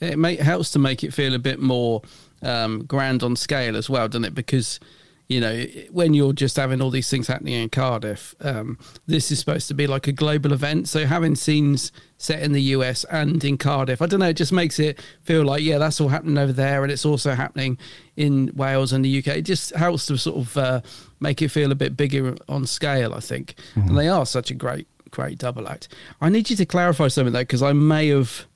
It 0.00 0.18
may, 0.18 0.36
helps 0.36 0.70
to 0.72 0.78
make 0.78 1.04
it 1.04 1.14
feel 1.14 1.34
a 1.34 1.38
bit 1.38 1.60
more 1.60 2.02
um, 2.42 2.84
grand 2.84 3.22
on 3.22 3.36
scale 3.36 3.76
as 3.76 3.88
well, 3.88 4.08
doesn't 4.08 4.24
it? 4.24 4.34
Because 4.34 4.80
you 5.28 5.40
know 5.40 5.64
when 5.90 6.12
you're 6.12 6.34
just 6.34 6.56
having 6.56 6.82
all 6.82 6.90
these 6.90 7.08
things 7.08 7.26
happening 7.26 7.54
in 7.54 7.70
Cardiff, 7.70 8.34
um, 8.40 8.78
this 9.06 9.30
is 9.30 9.38
supposed 9.38 9.68
to 9.68 9.74
be 9.74 9.86
like 9.86 10.06
a 10.06 10.12
global 10.12 10.52
event. 10.52 10.88
So 10.88 11.06
having 11.06 11.34
scenes 11.34 11.92
set 12.18 12.42
in 12.42 12.52
the 12.52 12.62
US 12.62 13.04
and 13.04 13.42
in 13.42 13.56
Cardiff, 13.56 14.02
I 14.02 14.06
don't 14.06 14.20
know, 14.20 14.28
it 14.28 14.36
just 14.36 14.52
makes 14.52 14.78
it 14.78 15.00
feel 15.22 15.44
like 15.44 15.62
yeah, 15.62 15.78
that's 15.78 16.00
all 16.00 16.08
happening 16.08 16.36
over 16.36 16.52
there, 16.52 16.82
and 16.82 16.92
it's 16.92 17.06
also 17.06 17.34
happening 17.34 17.78
in 18.16 18.50
Wales 18.54 18.92
and 18.92 19.04
the 19.04 19.18
UK. 19.18 19.28
It 19.38 19.42
just 19.42 19.74
helps 19.74 20.06
to 20.06 20.18
sort 20.18 20.36
of 20.36 20.56
uh, 20.58 20.80
make 21.20 21.40
it 21.40 21.48
feel 21.48 21.72
a 21.72 21.76
bit 21.76 21.96
bigger 21.96 22.36
on 22.48 22.66
scale, 22.66 23.14
I 23.14 23.20
think. 23.20 23.54
And 23.88 23.96
they 23.96 24.08
are 24.08 24.26
such 24.26 24.50
a 24.50 24.54
great, 24.54 24.86
great 25.14 25.38
double 25.38 25.68
act. 25.68 25.88
I 26.20 26.28
need 26.28 26.50
you 26.50 26.56
to 26.56 26.66
clarify 26.66 27.08
something 27.08 27.32
though, 27.32 27.40
because 27.40 27.62
I 27.62 27.72
may 27.72 28.08
have 28.08 28.46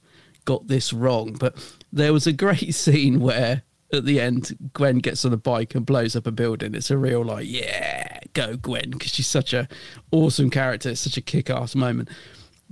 got 0.45 0.67
this 0.67 0.93
wrong, 0.93 1.37
but 1.39 1.55
there 1.93 2.13
was 2.13 2.27
a 2.27 2.33
great 2.33 2.75
scene 2.75 3.21
where 3.21 3.63
at 3.93 4.05
the 4.05 4.21
end 4.21 4.57
Gwen 4.75 4.99
gets 4.99 5.25
on 5.25 5.33
a 5.33 5.39
bike 5.39 5.75
and 5.75 5.87
blows 5.87 6.17
up 6.17 6.27
a 6.27 6.33
building. 6.33 6.75
It's 6.75 6.91
a 6.91 6.99
real 6.99 7.25
like, 7.25 7.47
yeah, 7.49 8.19
go 8.35 8.57
Gwen, 8.57 8.91
because 8.91 9.13
she's 9.13 9.27
such 9.27 9.53
a 9.53 9.69
awesome 10.11 10.51
character. 10.51 10.91
It's 10.91 11.01
such 11.01 11.17
a 11.17 11.23
kick-ass 11.23 11.75
moment. 11.75 12.09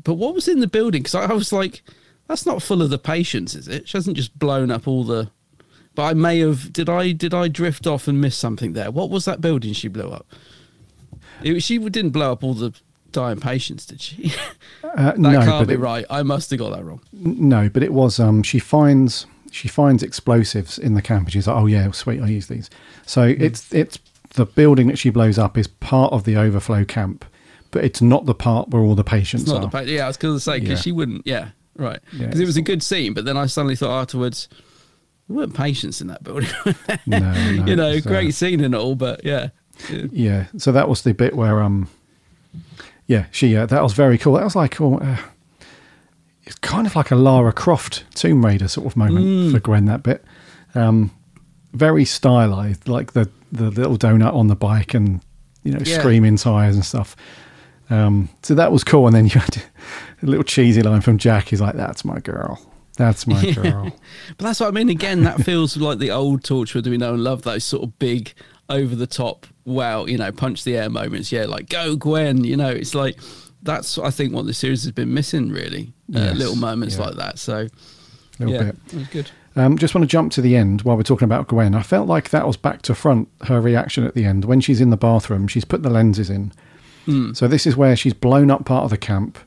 But 0.02 0.14
what 0.14 0.34
was 0.34 0.48
in 0.48 0.60
the 0.60 0.66
building? 0.66 1.02
Because 1.02 1.14
I 1.14 1.32
was 1.32 1.52
like, 1.52 1.82
that's 2.26 2.44
not 2.44 2.62
full 2.62 2.82
of 2.82 2.90
the 2.90 2.98
patients, 2.98 3.54
is 3.54 3.68
it? 3.68 3.88
She 3.88 3.96
hasn't 3.96 4.16
just 4.16 4.38
blown 4.38 4.70
up 4.70 4.88
all 4.88 5.04
the. 5.04 5.30
But 5.94 6.02
I 6.02 6.14
may 6.14 6.40
have. 6.40 6.72
Did 6.72 6.90
I? 6.90 7.12
Did 7.12 7.32
I 7.32 7.48
drift 7.48 7.86
off 7.86 8.06
and 8.06 8.20
miss 8.20 8.36
something 8.36 8.74
there? 8.74 8.90
What 8.90 9.08
was 9.08 9.24
that 9.24 9.40
building 9.40 9.72
she 9.72 9.88
blew 9.88 10.10
up? 10.10 10.26
It, 11.42 11.62
she 11.62 11.78
didn't 11.78 12.10
blow 12.10 12.32
up 12.32 12.44
all 12.44 12.52
the 12.52 12.74
dying 13.12 13.40
patients, 13.40 13.86
did 13.86 14.00
she? 14.00 14.32
Uh, 14.84 15.06
that 15.12 15.18
no, 15.18 15.30
can't 15.40 15.48
but 15.62 15.68
be 15.68 15.74
it, 15.74 15.78
right. 15.80 16.06
I 16.08 16.22
must 16.22 16.48
have 16.50 16.58
got 16.58 16.70
that 16.74 16.82
wrong. 16.84 17.00
no, 17.12 17.68
but 17.68 17.82
it 17.82 17.92
was. 17.92 18.18
Um, 18.20 18.42
she 18.42 18.58
finds 18.58 19.26
she 19.50 19.68
finds 19.68 20.02
explosives 20.02 20.78
in 20.78 20.94
the 20.94 21.02
camp, 21.02 21.24
and 21.26 21.32
she's 21.32 21.46
like, 21.48 21.56
"Oh 21.56 21.66
yeah, 21.66 21.90
sweet, 21.90 22.22
I 22.22 22.28
use 22.28 22.46
these." 22.46 22.70
So 23.04 23.34
Hmm. 23.34 23.42
it's 23.42 23.72
it's 23.74 23.98
the 24.34 24.46
building 24.46 24.86
that 24.86 24.98
she 24.98 25.10
blows 25.10 25.38
up 25.38 25.58
is 25.58 25.66
part 25.66 26.12
of 26.12 26.24
the 26.24 26.36
overflow 26.36 26.84
camp, 26.84 27.24
but 27.72 27.84
it's 27.84 28.00
not 28.00 28.24
the 28.26 28.34
part 28.34 28.70
where 28.70 28.80
all 28.80 28.94
the 28.94 29.04
patients 29.04 29.50
are. 29.50 29.60
the 29.60 29.68
pa- 29.68 29.80
yeah. 29.80 30.04
I 30.04 30.08
was 30.08 30.16
going 30.16 30.34
to 30.36 30.40
say 30.40 30.60
because 30.60 30.78
Yeah. 30.78 30.82
she 30.82 30.92
wouldn't. 30.92 31.26
Yeah, 31.26 31.48
right. 31.76 31.98
Yeah, 32.12 32.26
Because 32.26 32.40
it 32.40 32.46
was 32.46 32.56
a 32.56 32.62
good 32.62 32.82
scene, 32.82 33.12
but 33.12 33.24
then 33.26 33.36
I 33.36 33.46
suddenly 33.46 33.76
thought 33.76 34.00
afterwards, 34.00 34.48
there 35.28 35.36
weren't 35.36 35.54
patients 35.54 36.00
in 36.00 36.06
that 36.06 36.22
building. 36.22 36.48
no, 37.06 37.18
no, 37.18 37.64
you 37.66 37.76
know, 37.76 37.90
uh, 37.90 38.00
great 38.00 38.34
scene 38.34 38.60
and 38.62 38.74
all, 38.74 38.94
but 38.94 39.24
yeah. 39.24 39.48
Yeah. 39.90 40.04
Yeah, 40.12 40.44
so 40.56 40.70
that 40.72 40.88
was 40.88 41.02
the 41.02 41.12
bit 41.12 41.34
where 41.34 41.60
um, 41.62 41.88
yeah, 43.06 43.26
she 43.30 43.56
uh, 43.56 43.66
that 43.66 43.82
was 43.82 43.92
very 43.92 44.18
cool. 44.18 44.34
That 44.34 44.44
was 44.44 44.56
like 44.56 44.80
oh, 44.80 44.98
uh, 44.98 45.16
it's 46.44 46.56
kind 46.56 46.86
of 46.86 46.94
like 46.96 47.10
a 47.10 47.16
Lara 47.16 47.52
Croft 47.52 48.04
Tomb 48.14 48.44
Raider 48.44 48.68
sort 48.68 48.86
of 48.86 48.96
moment 48.96 49.24
Mm. 49.26 49.52
for 49.52 49.60
Gwen. 49.60 49.84
That 49.86 50.02
bit, 50.02 50.24
um, 50.74 51.10
very 51.72 52.04
stylized, 52.04 52.88
like 52.88 53.12
the 53.12 53.28
the 53.52 53.70
little 53.70 53.96
donut 53.96 54.34
on 54.34 54.48
the 54.48 54.56
bike 54.56 54.94
and 54.94 55.20
you 55.62 55.72
know 55.72 55.80
Yeah. 55.84 55.98
screaming 55.98 56.36
tires 56.36 56.74
and 56.74 56.84
stuff. 56.84 57.16
Um, 57.90 58.28
so 58.42 58.54
that 58.56 58.72
was 58.72 58.82
cool. 58.84 59.06
And 59.06 59.14
then 59.14 59.24
you 59.32 59.40
had 59.40 59.56
a 60.22 60.26
little 60.26 60.44
cheesy 60.44 60.82
line 60.82 61.00
from 61.00 61.18
Jack. 61.18 61.48
He's 61.48 61.60
like, 61.60 61.74
"That's 61.76 62.04
my 62.04 62.18
girl. 62.20 62.60
That's 62.96 63.26
my 63.26 63.52
girl." 63.52 63.92
But 64.38 64.44
that's 64.46 64.60
what 64.60 64.68
I 64.68 64.70
mean. 64.72 64.88
Again, 64.88 65.22
that 65.24 65.42
feels 65.44 65.76
like 65.76 65.98
the 65.98 66.10
old 66.10 66.42
Torchwood 66.42 66.86
we 66.88 66.96
know 66.98 67.14
and 67.14 67.22
love. 67.22 67.42
Those 67.42 67.62
sort 67.64 67.84
of 67.84 67.98
big, 67.98 68.32
over 68.68 68.94
the 68.96 69.06
top, 69.06 69.46
wow, 69.66 70.06
you 70.06 70.16
know, 70.16 70.32
punch 70.32 70.64
the 70.64 70.78
air 70.78 70.88
moments. 70.88 71.30
Yeah, 71.30 71.44
like 71.44 71.68
go 71.68 71.94
Gwen. 71.96 72.44
You 72.44 72.56
know, 72.56 72.70
it's 72.70 72.94
like 72.94 73.18
that's 73.62 73.98
I 73.98 74.10
think 74.10 74.32
what 74.32 74.46
the 74.46 74.54
series 74.54 74.84
has 74.84 74.92
been 74.92 75.12
missing. 75.12 75.50
Really, 75.50 75.92
uh, 76.14 76.20
Yes, 76.20 76.36
little 76.36 76.56
moments 76.56 76.96
yeah. 76.96 77.04
like 77.04 77.16
that. 77.16 77.38
So 77.38 77.68
little 78.38 78.54
yeah, 78.54 78.62
bit. 78.70 78.76
it 78.92 78.94
was 78.94 79.08
good. 79.08 79.30
Um, 79.56 79.78
just 79.78 79.94
want 79.94 80.02
to 80.02 80.06
jump 80.06 80.32
to 80.32 80.42
the 80.42 80.54
end 80.54 80.82
while 80.82 80.96
we're 80.96 81.02
talking 81.02 81.24
about 81.24 81.48
Gwen. 81.48 81.74
I 81.74 81.82
felt 81.82 82.06
like 82.06 82.28
that 82.28 82.46
was 82.46 82.58
back 82.58 82.82
to 82.82 82.94
front, 82.94 83.28
her 83.44 83.58
reaction 83.58 84.04
at 84.04 84.14
the 84.14 84.26
end. 84.26 84.44
When 84.44 84.60
she's 84.60 84.82
in 84.82 84.90
the 84.90 84.98
bathroom, 84.98 85.48
she's 85.48 85.64
put 85.64 85.82
the 85.82 85.88
lenses 85.90 86.30
in. 86.30 86.52
So 87.34 87.46
this 87.46 87.66
is 87.68 87.76
where 87.76 87.94
she's 87.94 88.12
blown 88.12 88.50
up 88.50 88.64
part 88.64 88.82
of 88.82 88.90
the 88.90 88.98
camp. 88.98 89.38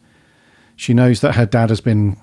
She 0.78 0.94
knows 0.94 1.20
that 1.20 1.36
her 1.36 1.46
dad 1.46 1.70
has 1.70 1.82
been 1.82 2.16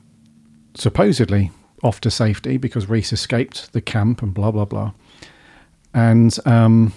supposedly 0.74 1.50
off 1.82 2.00
to 2.00 2.10
safety 2.10 2.56
because 2.56 2.88
Rhys 2.88 3.12
escaped 3.12 3.72
the 3.74 3.82
camp 3.82 4.22
and 4.22 4.32
blah, 4.32 4.50
blah, 4.50 4.64
blah. 4.64 4.92
And 5.92 6.36
um, 6.46 6.94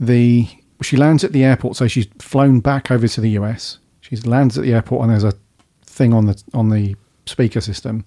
the 0.00 0.48
she 0.82 0.96
lands 0.96 1.24
at 1.24 1.32
the 1.32 1.44
airport. 1.44 1.76
So 1.76 1.86
she's 1.88 2.06
flown 2.18 2.60
back 2.60 2.90
over 2.90 3.06
to 3.08 3.20
the 3.20 3.30
US. 3.30 3.78
She 4.00 4.16
lands 4.16 4.58
at 4.58 4.64
the 4.64 4.72
airport 4.74 5.02
and 5.02 5.10
there's 5.12 5.24
a 5.24 5.32
thing 5.84 6.12
on 6.12 6.26
the 6.26 6.42
on 6.52 6.70
the 6.70 6.96
speaker 7.26 7.60
system 7.60 8.04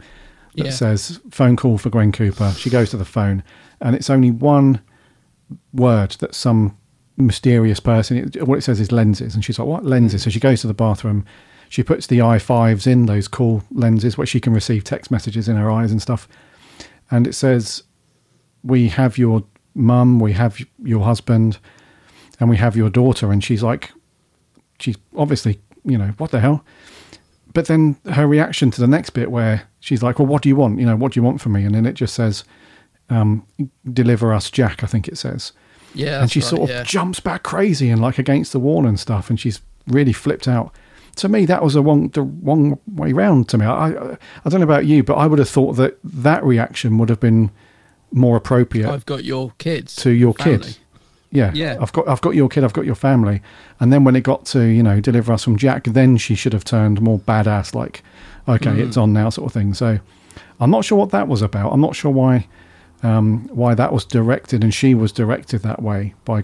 that 0.56 0.66
Yeah. 0.66 0.72
says 0.72 1.20
phone 1.32 1.56
call 1.56 1.78
for 1.78 1.90
Gwen 1.90 2.12
Cooper. 2.12 2.52
She 2.58 2.70
goes 2.70 2.90
to 2.92 2.98
the 2.98 3.06
phone, 3.06 3.44
and 3.82 3.96
it's 3.96 4.10
only 4.10 4.32
one 4.32 4.80
word 5.74 6.12
that 6.20 6.36
some 6.36 6.76
mysterious 7.16 7.80
person. 7.80 8.18
It, 8.18 8.48
what 8.48 8.58
it 8.60 8.62
says 8.62 8.80
is 8.80 8.92
lenses, 8.92 9.34
and 9.34 9.44
she's 9.44 9.58
like, 9.58 9.68
"What 9.68 9.86
lenses?" 9.86 10.24
So 10.24 10.30
she 10.30 10.40
goes 10.40 10.62
to 10.62 10.68
the 10.68 10.74
bathroom. 10.74 11.26
She 11.70 11.84
puts 11.84 12.08
the 12.08 12.20
i5s 12.20 12.88
in 12.88 13.06
those 13.08 13.28
cool 13.28 13.64
lenses 13.72 14.18
where 14.18 14.28
she 14.28 14.40
can 14.40 14.54
receive 14.54 14.84
text 14.84 15.10
messages 15.12 15.48
in 15.50 15.56
her 15.58 15.70
eyes 15.72 15.92
and 15.92 16.02
stuff. 16.02 16.28
And 17.12 17.26
it 17.28 17.34
says, 17.34 17.84
"We 18.64 18.90
have 18.90 19.18
your 19.18 19.44
mum, 19.74 20.20
we 20.20 20.34
have 20.34 20.60
your 20.84 21.04
husband, 21.04 21.60
and 22.40 22.50
we 22.50 22.58
have 22.58 22.76
your 22.76 22.90
daughter." 22.90 23.32
And 23.32 23.44
she's 23.44 23.64
like, 23.64 23.92
she's 24.80 24.98
obviously, 25.16 25.60
you 25.84 25.98
know, 25.98 26.14
what 26.18 26.32
the 26.32 26.40
hell? 26.40 26.64
But 27.54 27.68
then 27.68 27.98
her 28.12 28.28
reaction 28.28 28.72
to 28.72 28.82
the 28.82 28.88
next 28.88 29.12
bit 29.12 29.32
where 29.32 29.68
she's 29.80 30.04
like, 30.04 30.20
well, 30.20 30.28
what 30.28 30.42
do 30.44 30.50
you 30.50 30.56
want? 30.56 30.80
You 30.80 30.86
know, 30.86 30.96
what 30.96 31.14
do 31.14 31.20
you 31.20 31.24
want 31.24 31.42
from 31.42 31.54
me? 31.54 31.64
And 31.64 31.74
then 31.74 31.86
it 31.86 31.94
just 31.94 32.14
says, 32.14 32.44
um, 33.10 33.46
deliver 33.92 34.34
us 34.34 34.52
Jack, 34.52 34.84
I 34.84 34.88
think 34.88 35.08
it 35.08 35.18
says. 35.18 35.54
Yeah, 35.96 36.22
and 36.22 36.32
she 36.32 36.40
that's 36.40 36.50
sort 36.50 36.64
of 36.64 36.70
yeah. 36.70 36.84
jumps 36.84 37.20
back 37.20 37.44
crazy 37.44 37.90
and 37.90 38.02
like 38.02 38.20
against 38.20 38.52
the 38.52 38.60
wall 38.60 38.86
and 38.86 39.00
stuff. 39.00 39.30
And 39.30 39.40
she's 39.40 39.62
really 39.88 40.14
flipped 40.14 40.48
out. 40.48 40.74
To 41.16 41.30
me, 41.30 41.46
that 41.48 41.64
was 41.64 41.76
a 41.76 41.82
wrong, 41.82 42.10
the 42.10 42.22
wrong 42.22 42.80
way 42.94 43.12
round 43.12 43.50
to 43.50 43.58
me. 43.58 43.66
I, 43.66 43.88
I, 43.88 44.18
I 44.46 44.50
don't 44.50 44.60
know 44.60 44.66
about 44.66 44.86
you, 44.86 45.02
but 45.04 45.16
I 45.16 45.26
would 45.26 45.40
have 45.40 45.50
thought 45.50 45.74
that 45.74 45.98
that 46.04 46.44
reaction 46.44 47.00
would 47.00 47.10
have 47.10 47.20
been 47.20 47.50
more 48.12 48.38
appropriate 48.38 48.88
I've 48.88 49.06
got 49.06 49.24
your 49.24 49.52
kids 49.58 49.96
to 49.98 50.12
your 50.12 50.34
family. 50.34 50.60
kid. 50.60 50.78
Yeah, 51.32 51.52
Yeah. 51.54 51.78
I've 51.82 51.92
got 51.92 52.08
I've 52.08 52.22
got 52.22 52.36
your 52.36 52.48
kid. 52.50 52.64
I've 52.64 52.74
got 52.74 52.86
your 52.86 52.96
family. 52.96 53.42
And 53.80 53.92
then 53.92 54.04
when 54.04 54.16
it 54.16 54.22
got 54.24 54.46
to 54.48 54.64
you 54.64 54.82
know 54.84 55.00
deliver 55.02 55.34
us 55.34 55.44
from 55.44 55.58
Jack, 55.58 55.84
then 55.86 56.18
she 56.18 56.36
should 56.36 56.54
have 56.54 56.64
turned 56.64 57.02
more 57.02 57.20
badass, 57.20 57.74
like 57.76 58.02
okay, 58.48 58.70
Mm. 58.72 58.88
it's 58.88 58.98
on 58.98 59.12
now, 59.14 59.30
sort 59.30 59.48
of 59.48 59.54
thing. 59.54 59.74
So 59.74 60.00
I'm 60.60 60.72
not 60.72 60.86
sure 60.86 60.98
what 60.98 61.12
that 61.12 61.28
was 61.28 61.42
about. 61.42 61.74
I'm 61.74 61.82
not 61.82 61.96
sure 61.96 62.12
why 62.12 62.48
um, 63.04 63.48
why 63.52 63.76
that 63.76 63.92
was 63.94 64.06
directed 64.06 64.64
and 64.64 64.74
she 64.74 64.96
was 64.96 65.12
directed 65.12 65.62
that 65.64 65.82
way 65.84 66.14
by 66.26 66.44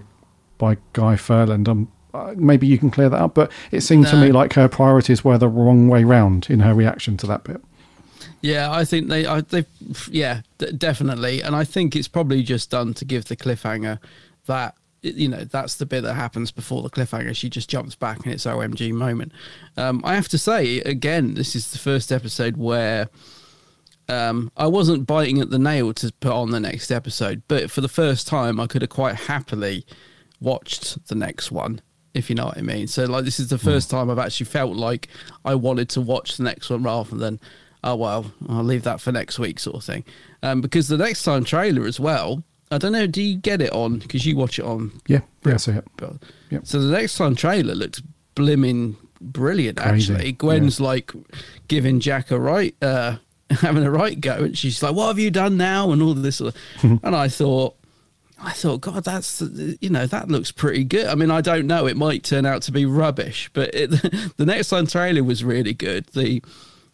by 0.58 0.76
Guy 0.92 1.16
Ferland. 1.16 1.68
Um, 1.68 1.88
uh, 2.12 2.32
maybe 2.36 2.64
you 2.66 2.78
can 2.78 2.90
clear 2.90 3.08
that 3.08 3.20
up, 3.20 3.34
but 3.34 3.50
it 3.72 3.80
seemed 3.80 4.06
to 4.06 4.16
me 4.16 4.30
like 4.30 4.52
her 4.52 4.68
priorities 4.68 5.24
were 5.24 5.36
the 5.38 5.48
wrong 5.48 5.88
way 5.88 6.04
round 6.04 6.46
in 6.48 6.60
her 6.60 6.72
reaction 6.74 7.16
to 7.16 7.26
that 7.26 7.42
bit. 7.42 7.60
Yeah, 8.40 8.70
I 8.70 8.84
think 8.84 9.08
they, 9.08 9.26
I, 9.26 9.40
they, 9.40 9.64
yeah, 10.10 10.42
d- 10.58 10.70
definitely, 10.72 11.42
and 11.42 11.56
I 11.56 11.64
think 11.64 11.96
it's 11.96 12.06
probably 12.08 12.42
just 12.44 12.70
done 12.70 12.94
to 12.94 13.04
give 13.04 13.24
the 13.24 13.36
cliffhanger 13.36 13.98
that 14.46 14.76
you 15.02 15.28
know 15.28 15.44
that's 15.44 15.76
the 15.76 15.86
bit 15.86 16.02
that 16.02 16.14
happens 16.14 16.50
before 16.50 16.82
the 16.82 16.90
cliffhanger. 16.90 17.36
She 17.36 17.50
just 17.50 17.68
jumps 17.68 17.94
back 17.94 18.24
and 18.24 18.32
it's 18.32 18.46
OMG 18.46 18.92
moment. 18.92 19.32
Um, 19.76 20.00
I 20.04 20.14
have 20.14 20.28
to 20.28 20.38
say 20.38 20.78
again, 20.80 21.34
this 21.34 21.54
is 21.54 21.70
the 21.70 21.78
first 21.78 22.10
episode 22.10 22.56
where 22.56 23.08
um, 24.08 24.50
I 24.56 24.66
wasn't 24.66 25.06
biting 25.06 25.40
at 25.40 25.50
the 25.50 25.58
nail 25.58 25.92
to 25.94 26.12
put 26.20 26.32
on 26.32 26.50
the 26.50 26.60
next 26.60 26.90
episode, 26.90 27.42
but 27.48 27.70
for 27.70 27.80
the 27.80 27.88
first 27.88 28.26
time, 28.26 28.60
I 28.60 28.66
could 28.66 28.82
have 28.82 28.90
quite 28.90 29.14
happily 29.14 29.86
watched 30.40 31.08
the 31.08 31.14
next 31.14 31.50
one, 31.50 31.80
if 32.12 32.28
you 32.28 32.36
know 32.36 32.46
what 32.46 32.58
I 32.58 32.62
mean. 32.62 32.86
So, 32.86 33.04
like, 33.04 33.24
this 33.24 33.40
is 33.40 33.48
the 33.48 33.58
first 33.58 33.90
time 33.90 34.10
I've 34.10 34.18
actually 34.18 34.46
felt 34.46 34.76
like 34.76 35.08
I 35.44 35.54
wanted 35.54 35.88
to 35.90 36.00
watch 36.00 36.36
the 36.36 36.44
next 36.44 36.68
one 36.68 36.82
rather 36.82 37.16
than, 37.16 37.40
oh, 37.82 37.96
well, 37.96 38.30
I'll 38.48 38.62
leave 38.62 38.82
that 38.82 39.00
for 39.00 39.10
next 39.10 39.38
week, 39.38 39.58
sort 39.58 39.76
of 39.76 39.84
thing. 39.84 40.04
Um, 40.42 40.60
because 40.60 40.88
the 40.88 40.98
next 40.98 41.22
time 41.22 41.44
trailer 41.44 41.86
as 41.86 41.98
well, 41.98 42.44
I 42.74 42.78
don't 42.78 42.92
know, 42.92 43.06
do 43.06 43.22
you 43.22 43.36
get 43.36 43.60
it 43.62 43.72
on? 43.72 43.98
Because 43.98 44.26
you 44.26 44.36
watch 44.36 44.58
it 44.58 44.64
on 44.64 44.92
Yeah, 45.06 45.20
yeah, 45.44 45.54
I 45.54 45.56
see 45.56 45.72
it. 45.72 45.84
Yep. 46.50 46.66
So 46.66 46.80
the 46.80 46.92
next 46.92 47.16
time 47.16 47.34
trailer 47.34 47.74
looked 47.74 48.02
blimmin' 48.34 48.96
brilliant. 49.20 49.78
Crazy, 49.78 50.12
Actually, 50.14 50.32
Gwen's 50.32 50.80
like 50.80 51.12
giving 51.68 52.00
Jack 52.00 52.30
a 52.30 52.38
right, 52.38 52.74
uh, 52.82 53.16
having 53.50 53.84
a 53.84 53.90
right 53.90 54.20
go, 54.20 54.34
and 54.44 54.56
she's 54.58 54.82
like, 54.82 54.94
"What 54.94 55.08
have 55.08 55.18
you 55.18 55.30
done 55.30 55.56
now?" 55.56 55.90
and 55.92 56.02
all 56.02 56.14
this. 56.14 56.36
sort 56.36 56.54
of- 56.82 57.00
and 57.04 57.14
I 57.16 57.28
thought, 57.28 57.76
I 58.40 58.52
thought, 58.52 58.80
God, 58.80 59.04
that's 59.04 59.40
you 59.80 59.90
know 59.90 60.06
that 60.06 60.28
looks 60.28 60.50
pretty 60.50 60.84
good. 60.84 61.06
I 61.06 61.14
mean, 61.14 61.30
I 61.30 61.40
don't 61.40 61.66
know; 61.66 61.86
it 61.86 61.96
might 61.96 62.24
turn 62.24 62.44
out 62.46 62.62
to 62.62 62.72
be 62.72 62.84
rubbish, 62.86 63.50
but 63.52 63.74
it, 63.74 63.90
the 64.36 64.44
next 64.46 64.68
time 64.70 64.86
trailer 64.86 65.22
was 65.24 65.44
really 65.44 65.74
good. 65.74 66.06
The 66.08 66.42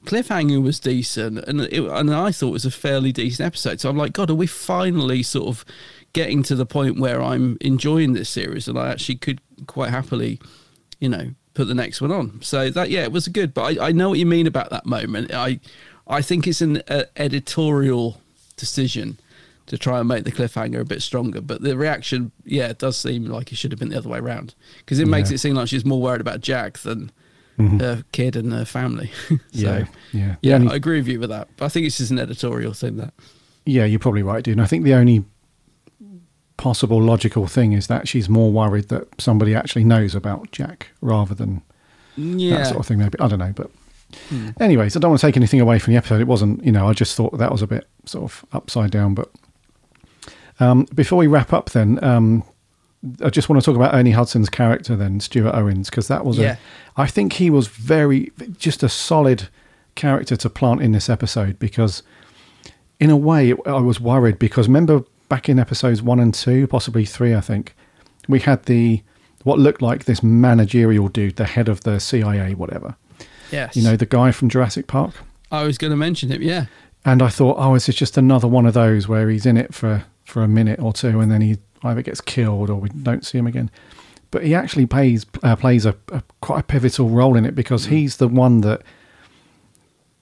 cliffhanger 0.05 0.62
was 0.62 0.80
decent, 0.80 1.38
and 1.38 1.62
it, 1.62 1.84
and 1.84 2.14
I 2.14 2.32
thought 2.32 2.48
it 2.48 2.53
was 2.53 2.64
a 2.64 2.70
fairly 2.70 3.12
decent 3.12 3.46
episode. 3.46 3.80
So 3.80 3.90
I'm 3.90 3.96
like, 3.96 4.12
God, 4.12 4.30
are 4.30 4.34
we 4.34 4.46
finally 4.46 5.22
sort 5.22 5.48
of 5.48 5.64
getting 6.12 6.42
to 6.44 6.55
the 6.55 6.66
point 6.66 6.98
where 6.98 7.22
I'm 7.22 7.57
enjoying 7.61 8.12
this 8.12 8.30
series, 8.30 8.68
and 8.68 8.78
I 8.78 8.90
actually 8.90 9.16
could 9.16 9.40
quite 9.66 9.90
happily, 9.90 10.40
you 10.98 11.09
know, 11.09 11.30
put 11.55 11.68
the 11.68 11.74
next 11.74 12.01
one 12.01 12.12
on. 12.12 12.40
So 12.42 12.70
that 12.70 12.90
yeah, 12.90 13.03
it 13.03 13.12
was 13.12 13.28
good. 13.28 13.55
But 13.55 13.78
I, 13.78 13.88
I 13.88 13.92
know 13.92 14.11
what 14.11 14.18
you 14.18 14.26
mean 14.26 14.46
about 14.46 14.70
that 14.70 14.86
moment. 14.86 15.32
I 15.32 15.61
I 16.07 16.22
think 16.22 16.46
it's 16.46 16.61
an 16.61 16.82
uh, 16.88 17.05
editorial 17.16 18.20
decision 18.57 19.18
to 19.66 19.78
try 19.78 20.01
and 20.01 20.09
make 20.09 20.24
the 20.24 20.32
cliffhanger 20.32 20.80
a 20.80 20.84
bit 20.84 21.01
stronger. 21.01 21.40
But 21.40 21.62
the 21.62 21.76
reaction, 21.76 22.32
yeah, 22.44 22.68
it 22.68 22.78
does 22.78 22.96
seem 22.96 23.26
like 23.26 23.53
it 23.53 23.57
should 23.57 23.70
have 23.70 23.78
been 23.78 23.90
the 23.90 23.98
other 23.98 24.09
way 24.09 24.18
around 24.18 24.55
because 24.78 24.98
it 24.98 25.07
makes 25.07 25.30
it 25.30 25.38
seem 25.38 25.55
like 25.55 25.68
she's 25.68 25.84
more 25.84 26.01
worried 26.01 26.20
about 26.20 26.40
Jack 26.40 26.78
than 26.78 27.12
her 27.81 28.05
kid 28.13 28.37
and 28.37 28.53
her 28.53 28.65
family. 28.65 29.11
so 29.29 29.37
Yeah, 29.53 29.85
yeah. 30.13 30.37
yeah, 30.43 30.57
And- 30.57 30.71
I 30.71 30.75
agree 30.77 30.99
with 30.99 31.09
you 31.09 31.21
with 31.21 31.31
that. 31.31 31.49
But 31.57 31.67
I 31.67 31.69
think 31.69 31.87
it's 31.87 31.99
just 31.99 32.11
an 32.11 32.19
editorial 32.19 32.73
thing 32.75 32.97
that. 32.97 33.13
Yeah, 33.67 33.85
you're 33.85 33.99
probably 34.01 34.23
right, 34.23 34.43
dude. 34.43 34.53
And 34.57 34.63
I 34.63 34.67
think 34.67 34.85
the 34.85 34.95
only 34.95 35.25
possible 36.57 37.01
logical 37.03 37.47
thing 37.47 37.73
is 37.73 37.87
that 37.87 38.07
she's 38.09 38.29
more 38.29 38.51
worried 38.51 38.89
that 38.89 39.09
somebody 39.21 39.55
actually 39.55 39.85
knows 39.85 40.15
about 40.15 40.51
Jack 40.53 40.89
rather 41.01 41.35
than 41.35 41.63
Yeah, 42.17 42.59
that 42.59 42.67
sort 42.67 42.81
of 42.81 42.87
thing. 42.87 42.99
Maybe 42.99 43.19
I 43.19 43.29
don't 43.29 43.39
know, 43.39 43.53
but 43.55 43.71
anyways, 44.61 44.97
I 44.97 45.01
don't 45.01 45.11
want 45.11 45.21
to 45.21 45.27
take 45.27 45.37
anything 45.37 45.61
away 45.61 45.79
from 45.79 45.93
the 45.93 45.99
episode. 45.99 46.21
It 46.21 46.27
wasn't, 46.27 46.65
you 46.65 46.73
know, 46.73 46.89
I 46.89 46.93
just 46.93 47.17
thought 47.17 47.37
that 47.39 47.53
was 47.53 47.63
a 47.63 47.67
bit 47.67 47.87
sort 48.07 48.25
of 48.25 48.45
upside 48.53 48.91
down. 48.91 49.15
But 49.15 49.31
um, 50.59 50.87
before 50.95 51.17
we 51.19 51.27
wrap 51.27 51.53
up, 51.53 51.71
then 51.71 52.03
um, 52.05 52.43
I 53.24 53.30
just 53.30 53.48
want 53.48 53.61
to 53.62 53.64
talk 53.64 53.76
about 53.76 53.94
Ernie 53.94 54.11
Hudson's 54.11 54.51
character, 54.51 54.94
then 54.94 55.20
Stuart 55.20 55.55
Owens, 55.55 55.88
because 55.88 56.09
that 56.09 56.24
was 56.24 56.36
Yeah. 56.38 56.57
a. 56.96 57.01
I 57.01 57.07
think 57.07 57.34
he 57.34 57.48
was 57.48 57.66
very 57.68 58.30
just 58.59 58.82
a 58.82 58.88
solid 58.88 59.48
character 59.94 60.36
to 60.36 60.51
plant 60.51 60.82
in 60.82 60.92
this 60.92 61.09
episode 61.09 61.59
because, 61.59 62.03
in 62.98 63.09
a 63.11 63.16
way, 63.16 63.55
I 63.64 63.78
was 63.80 64.01
worried 64.01 64.38
because 64.38 64.68
remember 64.68 65.05
back 65.30 65.48
in 65.48 65.59
episodes 65.59 66.03
one 66.03 66.20
and 66.20 66.34
two, 66.34 66.66
possibly 66.66 67.05
three, 67.07 67.34
I 67.34 67.40
think 67.40 67.74
we 68.28 68.40
had 68.40 68.64
the 68.64 69.03
what 69.44 69.59
looked 69.59 69.80
like 69.80 70.05
this 70.05 70.22
managerial 70.22 71.09
dude, 71.09 71.36
the 71.36 71.46
head 71.46 71.68
of 71.70 71.80
the 71.82 71.98
CIA, 71.98 72.55
whatever. 72.55 72.96
yes. 73.51 73.74
You 73.76 73.82
know, 73.82 73.96
the 73.96 74.05
guy 74.07 74.30
from 74.32 74.51
Jurassic 74.51 74.86
Park. 74.86 75.14
I 75.51 75.64
was 75.64 75.78
going 75.78 75.90
to 75.92 75.96
mention 75.96 76.30
him, 76.30 76.42
Yeah, 76.42 76.66
And 77.07 77.22
I 77.22 77.28
thought, 77.28 77.57
oh, 77.59 77.74
is 77.74 77.86
this 77.86 77.94
is 77.94 77.98
just 77.98 78.18
another 78.18 78.46
one 78.46 78.66
of 78.66 78.74
those 78.74 79.09
where 79.09 79.30
he's 79.30 79.46
in 79.46 79.57
it 79.57 79.72
for, 79.74 80.05
for 80.24 80.42
a 80.42 80.48
minute 80.48 80.78
or 80.78 80.92
two 80.92 81.20
and 81.20 81.32
then 81.32 81.40
he 81.40 81.57
either 81.83 82.03
gets 82.03 82.20
killed 82.20 82.70
or 82.70 82.76
we 82.76 82.89
don't 82.89 83.24
see 83.24 83.39
him 83.39 83.47
again. 83.47 83.70
But 84.31 84.45
he 84.45 84.55
actually 84.55 84.87
plays 84.87 85.26
uh, 85.43 85.57
plays 85.57 85.85
a, 85.87 85.97
a 86.12 86.22
quite 86.41 86.61
a 86.61 86.62
pivotal 86.62 87.09
role 87.09 87.37
in 87.37 87.45
it 87.45 87.55
because 87.55 87.87
he's 87.87 88.18
the 88.18 88.28
one 88.28 88.61
that 88.61 88.83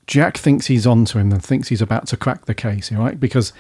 Jack 0.07 0.39
thinks 0.39 0.67
he's 0.67 0.87
onto 0.87 1.19
him 1.19 1.31
and 1.31 1.45
thinks 1.45 1.69
he's 1.69 1.83
about 1.83 2.07
to 2.09 2.17
crack 2.17 2.47
the 2.47 2.55
case, 2.55 2.91
right? 2.91 3.21
Because 3.21 3.53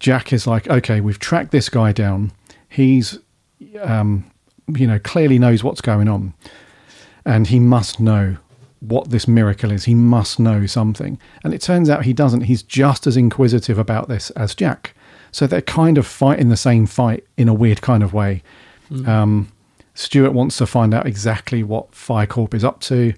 Jack 0.00 0.32
is 0.32 0.46
like, 0.46 0.68
okay, 0.68 1.00
we've 1.00 1.20
tracked 1.20 1.52
this 1.52 1.68
guy 1.68 1.92
down. 1.92 2.32
He's, 2.68 3.18
um, 3.80 4.28
you 4.66 4.88
know, 4.88 4.98
clearly 4.98 5.38
knows 5.38 5.62
what's 5.62 5.80
going 5.80 6.08
on, 6.08 6.34
and 7.24 7.46
he 7.46 7.60
must 7.60 8.00
know 8.00 8.38
what 8.80 9.10
this 9.10 9.28
miracle 9.28 9.70
is. 9.70 9.84
He 9.84 9.94
must 9.94 10.40
know 10.40 10.66
something. 10.66 11.18
And 11.44 11.54
it 11.54 11.60
turns 11.60 11.88
out 11.88 12.04
he 12.04 12.12
doesn't. 12.12 12.42
He's 12.42 12.64
just 12.64 13.06
as 13.06 13.16
inquisitive 13.16 13.78
about 13.78 14.08
this 14.08 14.30
as 14.30 14.56
Jack. 14.56 14.94
So 15.32 15.46
they're 15.46 15.62
kind 15.62 15.98
of 15.98 16.06
fighting 16.06 16.48
the 16.50 16.56
same 16.56 16.86
fight 16.86 17.24
in 17.36 17.48
a 17.48 17.54
weird 17.54 17.80
kind 17.80 18.02
of 18.02 18.12
way. 18.12 18.42
Um, 19.06 19.50
Stuart 19.94 20.32
wants 20.32 20.58
to 20.58 20.66
find 20.66 20.92
out 20.92 21.06
exactly 21.06 21.62
what 21.62 21.92
PhiCorp 21.92 22.52
is 22.54 22.64
up 22.64 22.80
to. 22.82 23.14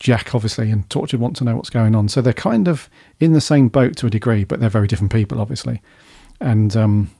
Jack, 0.00 0.34
obviously, 0.34 0.70
and 0.70 0.88
Torchwood 0.88 1.20
want 1.20 1.36
to 1.36 1.44
know 1.44 1.54
what's 1.56 1.70
going 1.70 1.94
on. 1.94 2.08
So 2.08 2.20
they're 2.20 2.32
kind 2.32 2.66
of 2.68 2.90
in 3.20 3.32
the 3.32 3.40
same 3.40 3.68
boat 3.68 3.96
to 3.98 4.06
a 4.06 4.10
degree, 4.10 4.42
but 4.44 4.58
they're 4.60 4.68
very 4.68 4.88
different 4.88 5.12
people, 5.12 5.40
obviously. 5.40 5.80
And 6.40 6.76
um, 6.76 7.10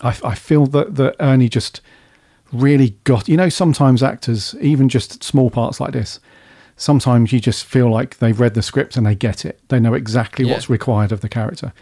I, 0.00 0.16
I 0.24 0.34
feel 0.34 0.66
that, 0.66 0.96
that 0.96 1.14
Ernie 1.20 1.48
just 1.48 1.80
really 2.52 2.90
got, 3.04 3.28
you 3.28 3.36
know, 3.36 3.48
sometimes 3.48 4.02
actors, 4.02 4.54
even 4.60 4.88
just 4.88 5.22
small 5.22 5.48
parts 5.50 5.80
like 5.80 5.92
this, 5.92 6.18
sometimes 6.76 7.32
you 7.32 7.40
just 7.40 7.64
feel 7.64 7.88
like 7.90 8.18
they've 8.18 8.38
read 8.38 8.54
the 8.54 8.62
script 8.62 8.96
and 8.96 9.06
they 9.06 9.14
get 9.14 9.44
it. 9.44 9.60
They 9.68 9.78
know 9.80 9.94
exactly 9.94 10.44
Yeah. 10.44 10.54
what's 10.54 10.68
required 10.68 11.12
of 11.12 11.20
the 11.20 11.28
character. 11.28 11.72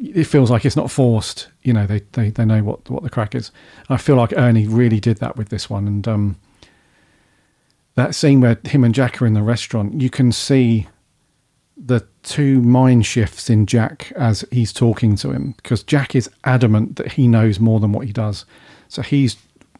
It 0.00 0.24
feels 0.24 0.50
like 0.50 0.64
it's 0.64 0.76
not 0.76 0.90
forced. 0.90 1.48
You 1.62 1.72
know, 1.72 1.86
they, 1.86 2.00
they, 2.12 2.30
they 2.30 2.44
know 2.44 2.62
what, 2.62 2.88
what 2.88 3.02
the 3.02 3.10
crack 3.10 3.34
is. 3.34 3.52
I 3.88 3.98
feel 3.98 4.16
like 4.16 4.32
Ernie 4.34 4.66
really 4.66 4.98
did 4.98 5.18
that 5.18 5.36
with 5.36 5.50
this 5.50 5.68
one. 5.68 5.86
And 5.86 6.08
um, 6.08 6.36
that 7.96 8.14
scene 8.14 8.40
where 8.40 8.58
him 8.64 8.82
and 8.82 8.94
Jack 8.94 9.20
are 9.20 9.26
in 9.26 9.34
the 9.34 9.42
restaurant, 9.42 10.00
you 10.00 10.08
can 10.08 10.32
see 10.32 10.88
the 11.76 12.06
two 12.22 12.60
mind 12.62 13.06
shifts 13.06 13.48
in 13.48 13.66
Jack 13.66 14.12
as 14.16 14.44
he's 14.50 14.72
talking 14.72 15.16
to 15.16 15.30
him 15.30 15.52
because 15.52 15.82
Jack 15.82 16.14
is 16.14 16.28
adamant 16.44 16.96
that 16.96 17.12
he 17.12 17.26
knows 17.26 17.58
more 17.58 17.80
than 17.80 17.92
what 17.92 18.06
he 18.06 18.12
does. 18.12 18.44
So 18.88 19.02
he's 19.02 19.36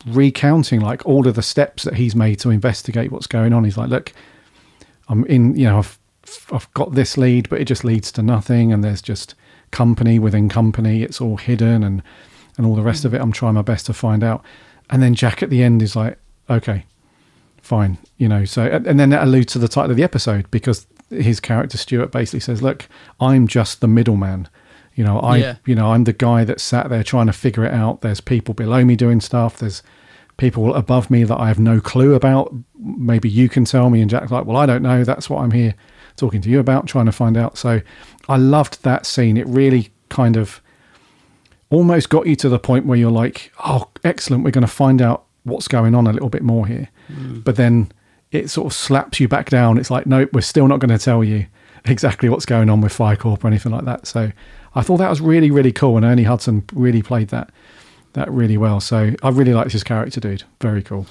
recounting 0.06 0.80
like 0.80 1.04
all 1.04 1.26
of 1.28 1.34
the 1.34 1.42
steps 1.42 1.82
that 1.84 1.94
he's 1.94 2.14
made 2.14 2.36
to 2.40 2.50
investigate 2.50 3.12
what's 3.12 3.26
going 3.26 3.52
on. 3.52 3.64
He's 3.64 3.76
like, 3.76 3.90
look, 3.90 4.12
I'm 5.08 5.24
in, 5.26 5.56
you 5.56 5.66
know, 5.66 5.78
I've, 5.78 5.98
I've 6.52 6.72
got 6.74 6.94
this 6.94 7.18
lead, 7.18 7.48
but 7.48 7.60
it 7.60 7.66
just 7.66 7.84
leads 7.84 8.10
to 8.12 8.22
nothing. 8.22 8.72
And 8.72 8.82
there's 8.82 9.02
just 9.02 9.34
company 9.70 10.18
within 10.18 10.48
company. 10.48 11.02
It's 11.02 11.20
all 11.20 11.36
hidden 11.36 11.82
and, 11.82 12.02
and 12.56 12.66
all 12.66 12.74
the 12.74 12.82
rest 12.82 13.04
of 13.04 13.14
it. 13.14 13.18
Mm. 13.18 13.22
I'm 13.24 13.32
trying 13.32 13.54
my 13.54 13.62
best 13.62 13.86
to 13.86 13.92
find 13.92 14.22
out. 14.24 14.44
And 14.90 15.02
then 15.02 15.14
Jack 15.14 15.42
at 15.42 15.50
the 15.50 15.62
end 15.62 15.82
is 15.82 15.94
like, 15.94 16.18
okay, 16.48 16.84
fine, 17.62 17.98
you 18.18 18.28
know. 18.28 18.44
So, 18.44 18.62
and 18.64 18.86
and 18.86 18.98
then 18.98 19.10
that 19.10 19.22
alludes 19.22 19.52
to 19.52 19.58
the 19.58 19.68
title 19.68 19.90
of 19.92 19.96
the 19.96 20.02
episode 20.02 20.50
because 20.50 20.86
his 21.10 21.40
character 21.40 21.78
Stuart 21.78 22.10
basically 22.12 22.40
says, 22.40 22.62
"Look, 22.62 22.88
I'm 23.20 23.46
just 23.46 23.80
the 23.80 23.88
middleman. 23.88 24.48
You 24.94 25.04
know, 25.04 25.20
I, 25.20 25.36
Yeah. 25.36 25.56
you 25.64 25.74
know, 25.76 25.92
I'm 25.92 26.04
the 26.04 26.12
guy 26.12 26.44
that 26.44 26.60
sat 26.60 26.88
there 26.90 27.04
trying 27.04 27.26
to 27.26 27.32
figure 27.32 27.64
it 27.64 27.72
out. 27.72 28.00
There's 28.00 28.20
people 28.20 28.54
below 28.54 28.84
me 28.84 28.96
doing 28.96 29.20
stuff. 29.20 29.58
There's 29.58 29.82
people 30.36 30.74
above 30.74 31.10
me 31.10 31.22
that 31.24 31.38
I 31.38 31.46
have 31.48 31.60
no 31.60 31.80
clue 31.80 32.14
about. 32.14 32.52
Maybe 32.78 33.28
you 33.28 33.48
can 33.48 33.64
tell 33.64 33.90
me." 33.90 34.00
And 34.00 34.10
Jack's 34.10 34.32
like, 34.32 34.44
"Well, 34.46 34.56
I 34.56 34.66
don't 34.66 34.82
know. 34.82 35.04
That's 35.04 35.30
what 35.30 35.40
I'm 35.42 35.52
here 35.52 35.74
talking 36.16 36.40
to 36.42 36.48
you 36.48 36.60
about, 36.60 36.86
trying 36.86 37.06
to 37.06 37.12
find 37.12 37.36
out." 37.36 37.58
So, 37.58 37.80
I 38.28 38.36
loved 38.36 38.82
that 38.82 39.06
scene. 39.06 39.36
It 39.36 39.46
really 39.46 39.90
kind 40.08 40.36
of 40.36 40.60
almost 41.70 42.10
got 42.10 42.26
you 42.26 42.36
to 42.36 42.48
the 42.48 42.58
point 42.58 42.84
where 42.84 42.98
you're 42.98 43.10
like, 43.10 43.52
oh, 43.64 43.88
excellent, 44.04 44.44
we're 44.44 44.50
going 44.50 44.62
to 44.62 44.68
find 44.68 45.00
out 45.00 45.24
what's 45.44 45.68
going 45.68 45.94
on 45.94 46.06
a 46.06 46.12
little 46.12 46.28
bit 46.28 46.42
more 46.42 46.66
here. 46.66 46.88
Mm. 47.10 47.42
But 47.44 47.56
then 47.56 47.90
it 48.32 48.50
sort 48.50 48.66
of 48.66 48.72
slaps 48.72 49.20
you 49.20 49.28
back 49.28 49.48
down. 49.48 49.78
It's 49.78 49.90
like, 49.90 50.06
nope, 50.06 50.30
we're 50.32 50.42
still 50.42 50.68
not 50.68 50.80
going 50.80 50.96
to 50.96 51.02
tell 51.02 51.24
you 51.24 51.46
exactly 51.86 52.28
what's 52.28 52.44
going 52.44 52.68
on 52.68 52.80
with 52.80 52.92
PhiCorp 52.92 53.42
or 53.42 53.46
anything 53.46 53.72
like 53.72 53.84
that. 53.84 54.06
So 54.06 54.30
I 54.74 54.82
thought 54.82 54.98
that 54.98 55.08
was 55.08 55.20
really, 55.20 55.50
really 55.50 55.72
cool. 55.72 55.96
And 55.96 56.04
Ernie 56.04 56.24
Hudson 56.24 56.64
really 56.72 57.02
played 57.02 57.28
that 57.28 57.50
that 58.12 58.28
really 58.30 58.56
well. 58.56 58.80
So 58.80 59.14
I 59.22 59.28
really 59.28 59.54
liked 59.54 59.70
his 59.70 59.84
character, 59.84 60.18
dude. 60.18 60.42
Very 60.60 60.82
cool. 60.82 61.06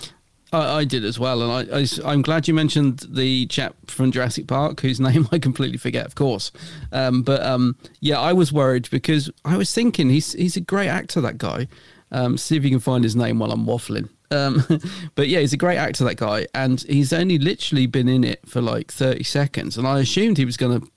I, 0.52 0.80
I 0.80 0.84
did 0.84 1.06
as 1.06 1.20
well, 1.20 1.42
and 1.42 1.72
I, 1.72 2.12
am 2.12 2.22
glad 2.22 2.48
you 2.48 2.54
mentioned 2.54 3.06
the 3.10 3.46
chap 3.48 3.76
from 3.88 4.12
Jurassic 4.12 4.48
Park, 4.48 4.80
whose 4.82 5.00
name 5.00 5.28
I 5.32 5.40
completely 5.40 5.78
forget, 5.78 6.06
of 6.06 6.16
course. 6.16 6.52
Um, 6.92 7.24
but 7.24 7.44
um, 7.44 7.76
yeah, 8.00 8.20
I 8.20 8.34
was 8.34 8.52
worried 8.52 8.90
because 8.90 9.30
I 9.46 9.58
was 9.58 9.74
thinking 9.74 10.10
he's 10.10 10.34
he's 10.34 10.58
a 10.58 10.62
great 10.62 10.90
actor, 10.90 11.22
that 11.22 11.38
guy. 11.38 11.68
Um, 12.12 12.38
see 12.38 12.58
if 12.58 12.64
you 12.64 12.72
can 12.72 12.80
find 12.80 13.04
his 13.04 13.16
name 13.16 13.38
while 13.38 13.52
I'm 13.52 13.66
waffling. 13.66 14.10
Um, 14.32 14.66
but 15.16 15.28
yeah, 15.28 15.40
he's 15.40 15.54
a 15.54 15.58
great 15.58 15.78
actor, 15.78 16.04
that 16.06 16.18
guy, 16.18 16.48
and 16.54 16.82
he's 16.82 17.14
only 17.14 17.38
literally 17.38 17.86
been 17.86 18.08
in 18.08 18.24
it 18.24 18.48
for 18.48 18.62
like 18.62 18.92
30 18.92 19.24
seconds, 19.24 19.78
and 19.78 19.88
I 19.88 20.00
assumed 20.00 20.38
he 20.38 20.46
was 20.46 20.58
going 20.58 20.82
to 20.82 20.88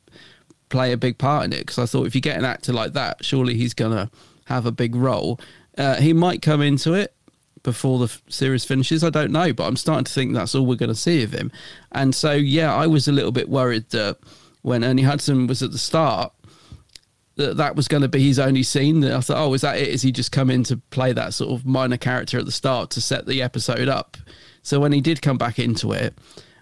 play 0.68 0.92
a 0.92 0.96
big 0.96 1.18
part 1.18 1.44
in 1.44 1.52
it 1.52 1.58
because 1.58 1.78
I 1.78 1.84
thought 1.84 2.06
if 2.06 2.14
you 2.14 2.22
get 2.22 2.38
an 2.38 2.46
actor 2.46 2.72
like 2.72 2.94
that, 2.94 3.22
surely 3.22 3.54
he's 3.54 3.74
going 3.74 3.92
to 3.92 4.10
have 4.46 4.64
a 4.64 4.72
big 4.72 4.94
role. 4.96 5.38
Uh, 5.76 5.96
he 5.96 6.14
might 6.14 6.40
come 6.40 6.62
into 6.62 6.94
it 6.94 7.14
before 7.62 7.98
the 7.98 8.18
series 8.28 8.64
finishes. 8.64 9.04
I 9.04 9.10
don't 9.10 9.32
know, 9.32 9.52
but 9.52 9.66
I'm 9.66 9.76
starting 9.76 10.04
to 10.04 10.12
think 10.12 10.32
that's 10.32 10.54
all 10.54 10.66
we're 10.66 10.76
going 10.76 10.88
to 10.88 10.94
see 10.94 11.22
of 11.22 11.32
him. 11.32 11.50
And 11.92 12.14
so, 12.14 12.32
yeah, 12.32 12.74
I 12.74 12.86
was 12.86 13.08
a 13.08 13.12
little 13.12 13.32
bit 13.32 13.48
worried 13.48 13.90
that 13.90 14.18
when 14.62 14.84
Ernie 14.84 15.02
Hudson 15.02 15.46
was 15.46 15.62
at 15.62 15.72
the 15.72 15.78
start, 15.78 16.32
that 17.36 17.56
that 17.56 17.76
was 17.76 17.88
going 17.88 18.02
to 18.02 18.08
be 18.08 18.26
his 18.26 18.38
only 18.38 18.62
scene. 18.62 19.00
That 19.00 19.12
I 19.12 19.20
thought, 19.20 19.38
oh, 19.38 19.54
is 19.54 19.62
that 19.62 19.78
it? 19.78 19.88
Is 19.88 20.02
he 20.02 20.12
just 20.12 20.32
come 20.32 20.50
in 20.50 20.64
to 20.64 20.76
play 20.76 21.12
that 21.12 21.34
sort 21.34 21.50
of 21.52 21.66
minor 21.66 21.96
character 21.96 22.38
at 22.38 22.44
the 22.44 22.52
start 22.52 22.90
to 22.90 23.00
set 23.00 23.26
the 23.26 23.40
episode 23.42 23.88
up? 23.88 24.16
So 24.62 24.78
when 24.80 24.92
he 24.92 25.00
did 25.00 25.22
come 25.22 25.38
back 25.38 25.58
into 25.58 25.92
it, 25.92 26.14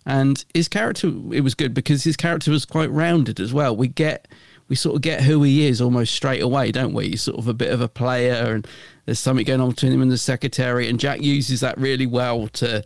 and 0.07 0.45
his 0.55 0.69
character, 0.69 1.09
it 1.33 1.43
was 1.43 1.55
good 1.55 1.75
because 1.75 2.05
his 2.05 2.17
character 2.17 2.51
was 2.51 2.65
quite 2.65 2.91
rounded 2.91 3.39
as 3.39 3.53
well. 3.53 3.77
We 3.77 3.89
get, 3.89 4.29
we 4.71 4.77
sort 4.77 4.95
of 4.95 5.03
get 5.03 5.23
who 5.23 5.43
he 5.43 5.67
is 5.67 5.81
almost 5.81 6.15
straight 6.15 6.41
away, 6.41 6.71
don't 6.71 6.95
we? 6.95 7.09
He's 7.09 7.23
sort 7.23 7.39
of 7.39 7.49
a 7.49 7.53
bit 7.53 7.73
of 7.73 7.81
a 7.81 7.89
player, 7.89 8.55
and 8.55 8.67
there's 9.05 9.19
something 9.19 9.45
going 9.45 9.61
on 9.61 9.71
between 9.71 9.93
him 9.93 10.01
and 10.01 10.11
the 10.11 10.17
secretary, 10.17 10.89
and 10.89 10.99
Jack 10.99 11.21
uses 11.21 11.61
that 11.61 11.77
really 11.77 12.07
well 12.07 12.47
to 12.49 12.85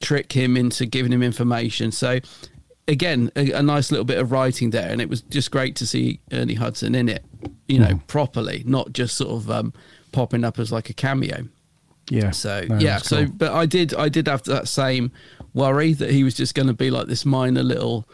trick 0.00 0.32
him 0.32 0.56
into 0.56 0.86
giving 0.86 1.12
him 1.12 1.24
information. 1.24 1.90
So 1.90 2.20
again, 2.86 3.32
a, 3.34 3.50
a 3.50 3.62
nice 3.62 3.90
little 3.90 4.04
bit 4.04 4.18
of 4.18 4.30
writing 4.30 4.70
there, 4.70 4.88
and 4.88 5.00
it 5.00 5.08
was 5.10 5.22
just 5.22 5.50
great 5.50 5.74
to 5.76 5.86
see 5.88 6.20
Ernie 6.30 6.54
Hudson 6.54 6.94
in 6.94 7.08
it, 7.08 7.24
you 7.66 7.80
know, 7.80 8.00
properly, 8.06 8.62
not 8.64 8.92
just 8.92 9.16
sort 9.16 9.32
of 9.32 9.50
um, 9.50 9.72
popping 10.12 10.44
up 10.44 10.60
as 10.60 10.70
like 10.70 10.88
a 10.88 10.94
cameo. 10.94 11.48
Yeah. 12.10 12.30
So 12.30 12.64
No, 12.68 12.78
yeah, 12.78 12.98
so 12.98 13.24
cool. 13.24 13.34
but 13.36 13.52
I 13.52 13.66
did 13.66 13.92
I 13.94 14.08
did 14.08 14.28
have 14.28 14.44
that 14.44 14.68
same 14.68 15.10
worry 15.52 15.94
that 15.94 16.12
he 16.12 16.22
was 16.22 16.34
just 16.34 16.54
going 16.54 16.68
to 16.68 16.74
be 16.74 16.90
like 16.92 17.08
this 17.08 17.24
minor 17.24 17.62
little 17.64 18.06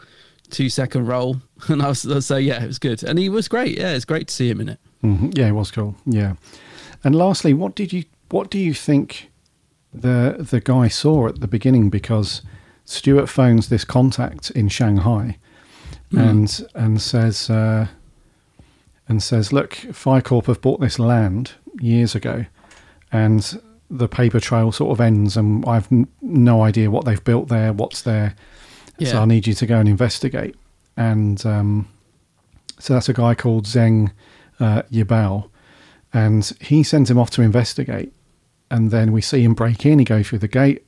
two 0.51 0.69
second 0.69 1.07
role, 1.07 1.37
and 1.67 1.81
I 1.81 1.87
was 1.89 2.01
so 2.25 2.37
yeah, 2.37 2.63
it 2.63 2.67
was 2.67 2.79
good, 2.79 3.03
and 3.03 3.17
he 3.19 3.29
was 3.29 3.47
great. 3.47 3.77
Yeah, 3.77 3.91
it's 3.93 4.05
great 4.05 4.27
to 4.27 4.33
see 4.33 4.49
him 4.49 4.61
in 4.61 4.69
it. 4.69 4.79
Mhm. 5.03 5.37
Yeah, 5.37 5.47
it 5.47 5.53
was 5.53 5.71
cool. 5.71 5.95
Yeah. 6.05 6.33
And 7.03 7.15
lastly, 7.15 7.53
what 7.53 7.75
did 7.75 7.91
you 7.93 8.03
what 8.29 8.49
do 8.51 8.57
you 8.59 8.73
think 8.73 9.31
the 9.93 10.35
the 10.39 10.59
guy 10.61 10.87
saw 10.87 11.27
at 11.27 11.39
the 11.41 11.47
beginning? 11.47 11.89
Because 11.89 12.41
Stuart 12.85 13.27
phones 13.27 13.69
this 13.69 13.83
contact 13.85 14.51
in 14.51 14.67
Shanghai 14.69 15.37
and 16.11 16.67
and 16.75 17.01
says 17.01 17.49
uh, 17.49 17.87
and 19.07 19.23
says, 19.23 19.51
"Look, 19.53 19.71
PhiCorp 19.91 20.45
have 20.47 20.61
bought 20.61 20.79
this 20.81 20.99
land 20.99 21.53
years 21.79 22.15
ago, 22.15 22.45
and 23.11 23.61
the 23.89 24.07
paper 24.07 24.39
trail 24.39 24.71
sort 24.71 24.91
of 24.91 25.01
ends, 25.01 25.35
and 25.37 25.65
I've 25.65 25.91
n- 25.91 26.07
no 26.21 26.61
idea 26.63 26.89
what 26.91 27.05
they've 27.05 27.23
built 27.23 27.47
there, 27.49 27.73
what's 27.73 28.01
there. 29.05 29.13
So 29.13 29.21
I 29.21 29.25
need 29.25 29.47
you 29.47 29.53
to 29.53 29.65
go 29.65 29.77
and 29.77 29.87
investigate." 29.89 30.55
And 30.97 31.43
um, 31.45 31.87
so 32.79 32.93
that's 32.93 33.09
a 33.09 33.13
guy 33.13 33.35
called 33.35 33.65
Zeng 33.65 34.11
uh, 34.59 34.83
Yibao, 34.91 35.49
and 36.13 36.51
he 36.59 36.83
sends 36.83 37.09
him 37.09 37.17
off 37.17 37.29
to 37.31 37.41
investigate. 37.41 38.13
And 38.69 38.89
then 38.89 39.11
we 39.11 39.21
see 39.21 39.43
him 39.43 39.53
break 39.53 39.85
in. 39.85 39.99
He 39.99 40.05
goes 40.05 40.29
through 40.29 40.39
the 40.39 40.47
gate, 40.47 40.85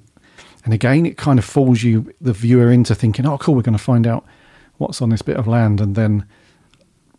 and 0.63 0.73
again, 0.73 1.05
it 1.05 1.17
kind 1.17 1.37
of 1.37 1.45
fools 1.45 1.83
you, 1.83 2.13
the 2.21 2.33
viewer, 2.33 2.71
into 2.71 2.95
thinking, 2.95 3.25
"Oh, 3.25 3.37
cool, 3.37 3.55
we're 3.55 3.61
going 3.61 3.77
to 3.77 3.83
find 3.83 4.07
out 4.07 4.25
what's 4.77 5.01
on 5.01 5.09
this 5.09 5.21
bit 5.21 5.37
of 5.37 5.47
land." 5.47 5.81
And 5.81 5.95
then 5.95 6.25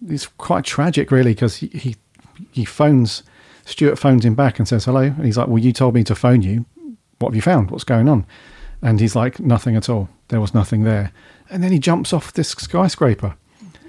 it's 0.08 0.26
quite 0.26 0.64
tragic, 0.64 1.10
really, 1.10 1.34
because 1.34 1.56
he, 1.56 1.66
he 1.68 1.96
he 2.50 2.64
phones 2.64 3.22
Stuart 3.64 3.98
phones 3.98 4.24
him 4.24 4.34
back 4.34 4.58
and 4.58 4.68
says 4.68 4.84
hello, 4.84 5.02
and 5.02 5.24
he's 5.24 5.36
like, 5.36 5.48
"Well, 5.48 5.58
you 5.58 5.72
told 5.72 5.94
me 5.94 6.04
to 6.04 6.14
phone 6.14 6.42
you. 6.42 6.66
What 7.18 7.30
have 7.30 7.36
you 7.36 7.42
found? 7.42 7.70
What's 7.70 7.84
going 7.84 8.08
on?" 8.08 8.26
And 8.82 9.00
he's 9.00 9.16
like, 9.16 9.40
"Nothing 9.40 9.76
at 9.76 9.88
all. 9.88 10.08
There 10.28 10.40
was 10.40 10.54
nothing 10.54 10.84
there." 10.84 11.12
And 11.50 11.62
then 11.62 11.72
he 11.72 11.78
jumps 11.78 12.12
off 12.12 12.32
this 12.32 12.48
skyscraper 12.50 13.34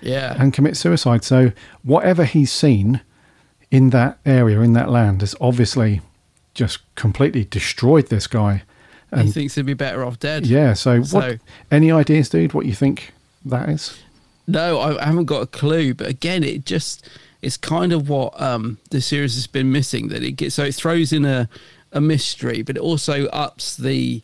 Yeah, 0.01 0.35
and 0.37 0.53
commits 0.53 0.79
suicide. 0.79 1.23
So 1.23 1.51
whatever 1.83 2.25
he's 2.25 2.51
seen 2.51 3.01
in 3.71 3.89
that 3.91 4.19
area, 4.25 4.59
in 4.61 4.73
that 4.73 4.89
land, 4.89 5.21
has 5.21 5.35
obviously 5.41 6.01
just 6.53 6.79
completely 6.95 7.43
destroyed 7.45 8.07
this 8.09 8.27
guy. 8.27 8.63
And 9.11 9.21
he 9.27 9.31
thinks 9.31 9.55
he'd 9.55 9.65
be 9.65 9.73
better 9.73 10.03
off 10.03 10.19
dead. 10.19 10.45
yeah, 10.45 10.73
so, 10.73 11.01
So- 11.03 11.17
what? 11.17 11.39
Any 11.71 11.91
ideas, 11.91 12.29
dude? 12.29 12.53
What 12.53 12.65
you 12.65 12.73
think 12.73 13.13
that 13.45 13.69
is? 13.69 13.97
No, 14.47 14.79
I 14.79 15.03
haven't 15.05 15.25
got 15.25 15.41
a 15.41 15.47
clue. 15.47 15.93
But 15.93 16.07
again, 16.07 16.43
it 16.43 16.65
just 16.65 17.07
it's 17.41 17.57
kind 17.57 17.91
of 17.93 18.09
what 18.09 18.39
um, 18.41 18.77
the 18.91 19.01
series 19.01 19.35
has 19.35 19.47
been 19.47 19.71
missing. 19.71 20.09
That 20.09 20.21
it 20.23 20.33
gets 20.33 20.55
so 20.55 20.63
it 20.65 20.75
throws 20.75 21.11
in 21.13 21.25
a 21.25 21.49
a 21.91 22.01
mystery, 22.01 22.61
but 22.61 22.75
it 22.77 22.81
also 22.81 23.25
ups 23.27 23.75
the 23.77 24.21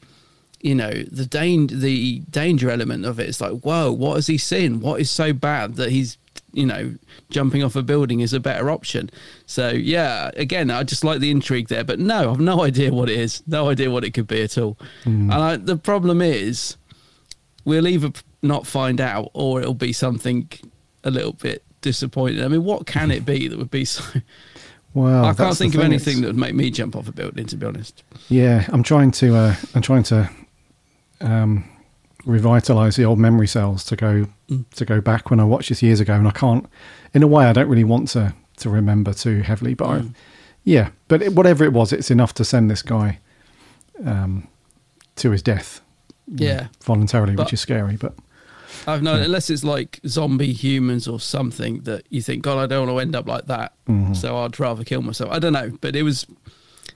you 0.63 0.75
know 0.75 0.91
the 0.91 1.25
danger 1.25 1.75
the 1.75 2.19
danger 2.29 2.69
element 2.69 3.05
of. 3.05 3.19
It's 3.19 3.41
like 3.41 3.61
whoa, 3.61 3.91
what 3.91 4.15
has 4.15 4.27
he 4.27 4.37
seen? 4.37 4.79
What 4.79 4.99
is 5.01 5.09
so 5.11 5.33
bad 5.33 5.75
that 5.75 5.91
he's 5.91 6.17
you 6.53 6.65
know 6.65 6.93
jumping 7.29 7.63
off 7.63 7.75
a 7.77 7.81
building 7.81 8.19
is 8.19 8.33
a 8.33 8.39
better 8.39 8.69
option. 8.69 9.09
So 9.45 9.69
yeah, 9.69 10.31
again, 10.35 10.69
I 10.69 10.83
just 10.83 11.03
like 11.03 11.19
the 11.19 11.31
intrigue 11.31 11.69
there. 11.69 11.83
But 11.83 11.99
no, 11.99 12.31
I've 12.31 12.39
no 12.39 12.61
idea 12.63 12.93
what 12.93 13.09
it 13.09 13.17
is. 13.19 13.41
No 13.47 13.69
idea 13.69 13.89
what 13.89 14.03
it 14.03 14.11
could 14.11 14.27
be 14.27 14.41
at 14.41 14.57
all. 14.57 14.77
And 15.05 15.31
I, 15.33 15.55
the 15.57 15.77
problem 15.77 16.21
is 16.21 16.75
we'll 17.63 17.87
either 17.87 18.11
not 18.41 18.67
find 18.67 18.99
out 18.99 19.29
or 19.33 19.61
it'll 19.61 19.73
be 19.73 19.93
something 19.93 20.49
a 21.03 21.11
little 21.11 21.33
bit 21.33 21.63
disappointing. 21.81 22.43
I 22.43 22.47
mean, 22.49 22.63
what 22.63 22.85
can 22.85 23.11
it 23.11 23.25
be 23.25 23.47
that 23.47 23.57
would 23.57 23.71
be 23.71 23.85
so? 23.85 24.03
Well, 24.93 25.23
I 25.23 25.33
can't 25.33 25.55
think 25.55 25.73
of 25.73 25.79
anything 25.79 26.17
it's- 26.17 26.21
that 26.21 26.27
would 26.27 26.35
make 26.37 26.53
me 26.53 26.69
jump 26.69 26.97
off 26.97 27.07
a 27.07 27.13
building. 27.13 27.45
To 27.45 27.55
be 27.55 27.65
honest, 27.65 28.03
Yeah, 28.27 28.65
I'm 28.67 28.83
trying 28.83 29.11
to. 29.11 29.33
Uh, 29.37 29.55
I'm 29.73 29.81
trying 29.81 30.03
to 30.03 30.29
um, 31.21 31.63
revitalize 32.25 32.95
the 32.95 33.05
old 33.05 33.19
memory 33.19 33.47
cells 33.47 33.83
to 33.85 33.95
go 33.95 34.27
Mm. 34.49 34.65
to 34.75 34.85
go 34.85 34.99
back 35.01 35.29
when 35.29 35.39
I 35.39 35.43
watched 35.45 35.69
this 35.69 35.81
years 35.81 35.99
ago, 36.01 36.13
and 36.13 36.27
I 36.27 36.31
can't. 36.31 36.65
In 37.13 37.23
a 37.23 37.27
way, 37.27 37.45
I 37.45 37.53
don't 37.53 37.69
really 37.69 37.83
want 37.85 38.09
to 38.09 38.33
to 38.57 38.69
remember 38.69 39.13
too 39.13 39.41
heavily, 39.41 39.73
but 39.73 39.87
I, 39.87 39.99
Mm. 39.99 40.13
yeah, 40.63 40.89
but 41.07 41.21
it, 41.21 41.33
whatever 41.33 41.63
it 41.63 41.73
was, 41.73 41.91
it's 41.93 42.11
enough 42.11 42.33
to 42.35 42.43
send 42.45 42.69
this 42.69 42.81
guy 42.83 43.19
um, 44.05 44.47
to 45.15 45.31
his 45.31 45.41
death. 45.41 45.81
you 46.27 46.37
know, 46.47 46.53
Yeah. 46.53 46.67
voluntarily, 46.83 47.35
But- 47.35 47.47
which 47.47 47.53
is 47.53 47.59
scary. 47.61 47.97
But 47.97 48.13
I've 48.87 49.01
no 49.03 49.15
unless 49.15 49.49
it's 49.49 49.63
like 49.65 49.99
zombie 50.07 50.53
humans 50.53 51.07
or 51.07 51.19
something 51.19 51.81
that 51.81 52.03
you 52.09 52.21
think, 52.21 52.41
God, 52.43 52.57
I 52.57 52.67
don't 52.67 52.87
want 52.87 52.97
to 52.97 53.01
end 53.01 53.15
up 53.15 53.27
like 53.27 53.47
that, 53.47 53.73
Mm-hmm. 53.89 54.13
so 54.13 54.37
I'd 54.37 54.57
rather 54.59 54.83
kill 54.85 55.01
myself. 55.01 55.29
I 55.31 55.39
don't 55.39 55.51
know, 55.53 55.71
but 55.81 55.95
it 55.95 56.03
was, 56.03 56.25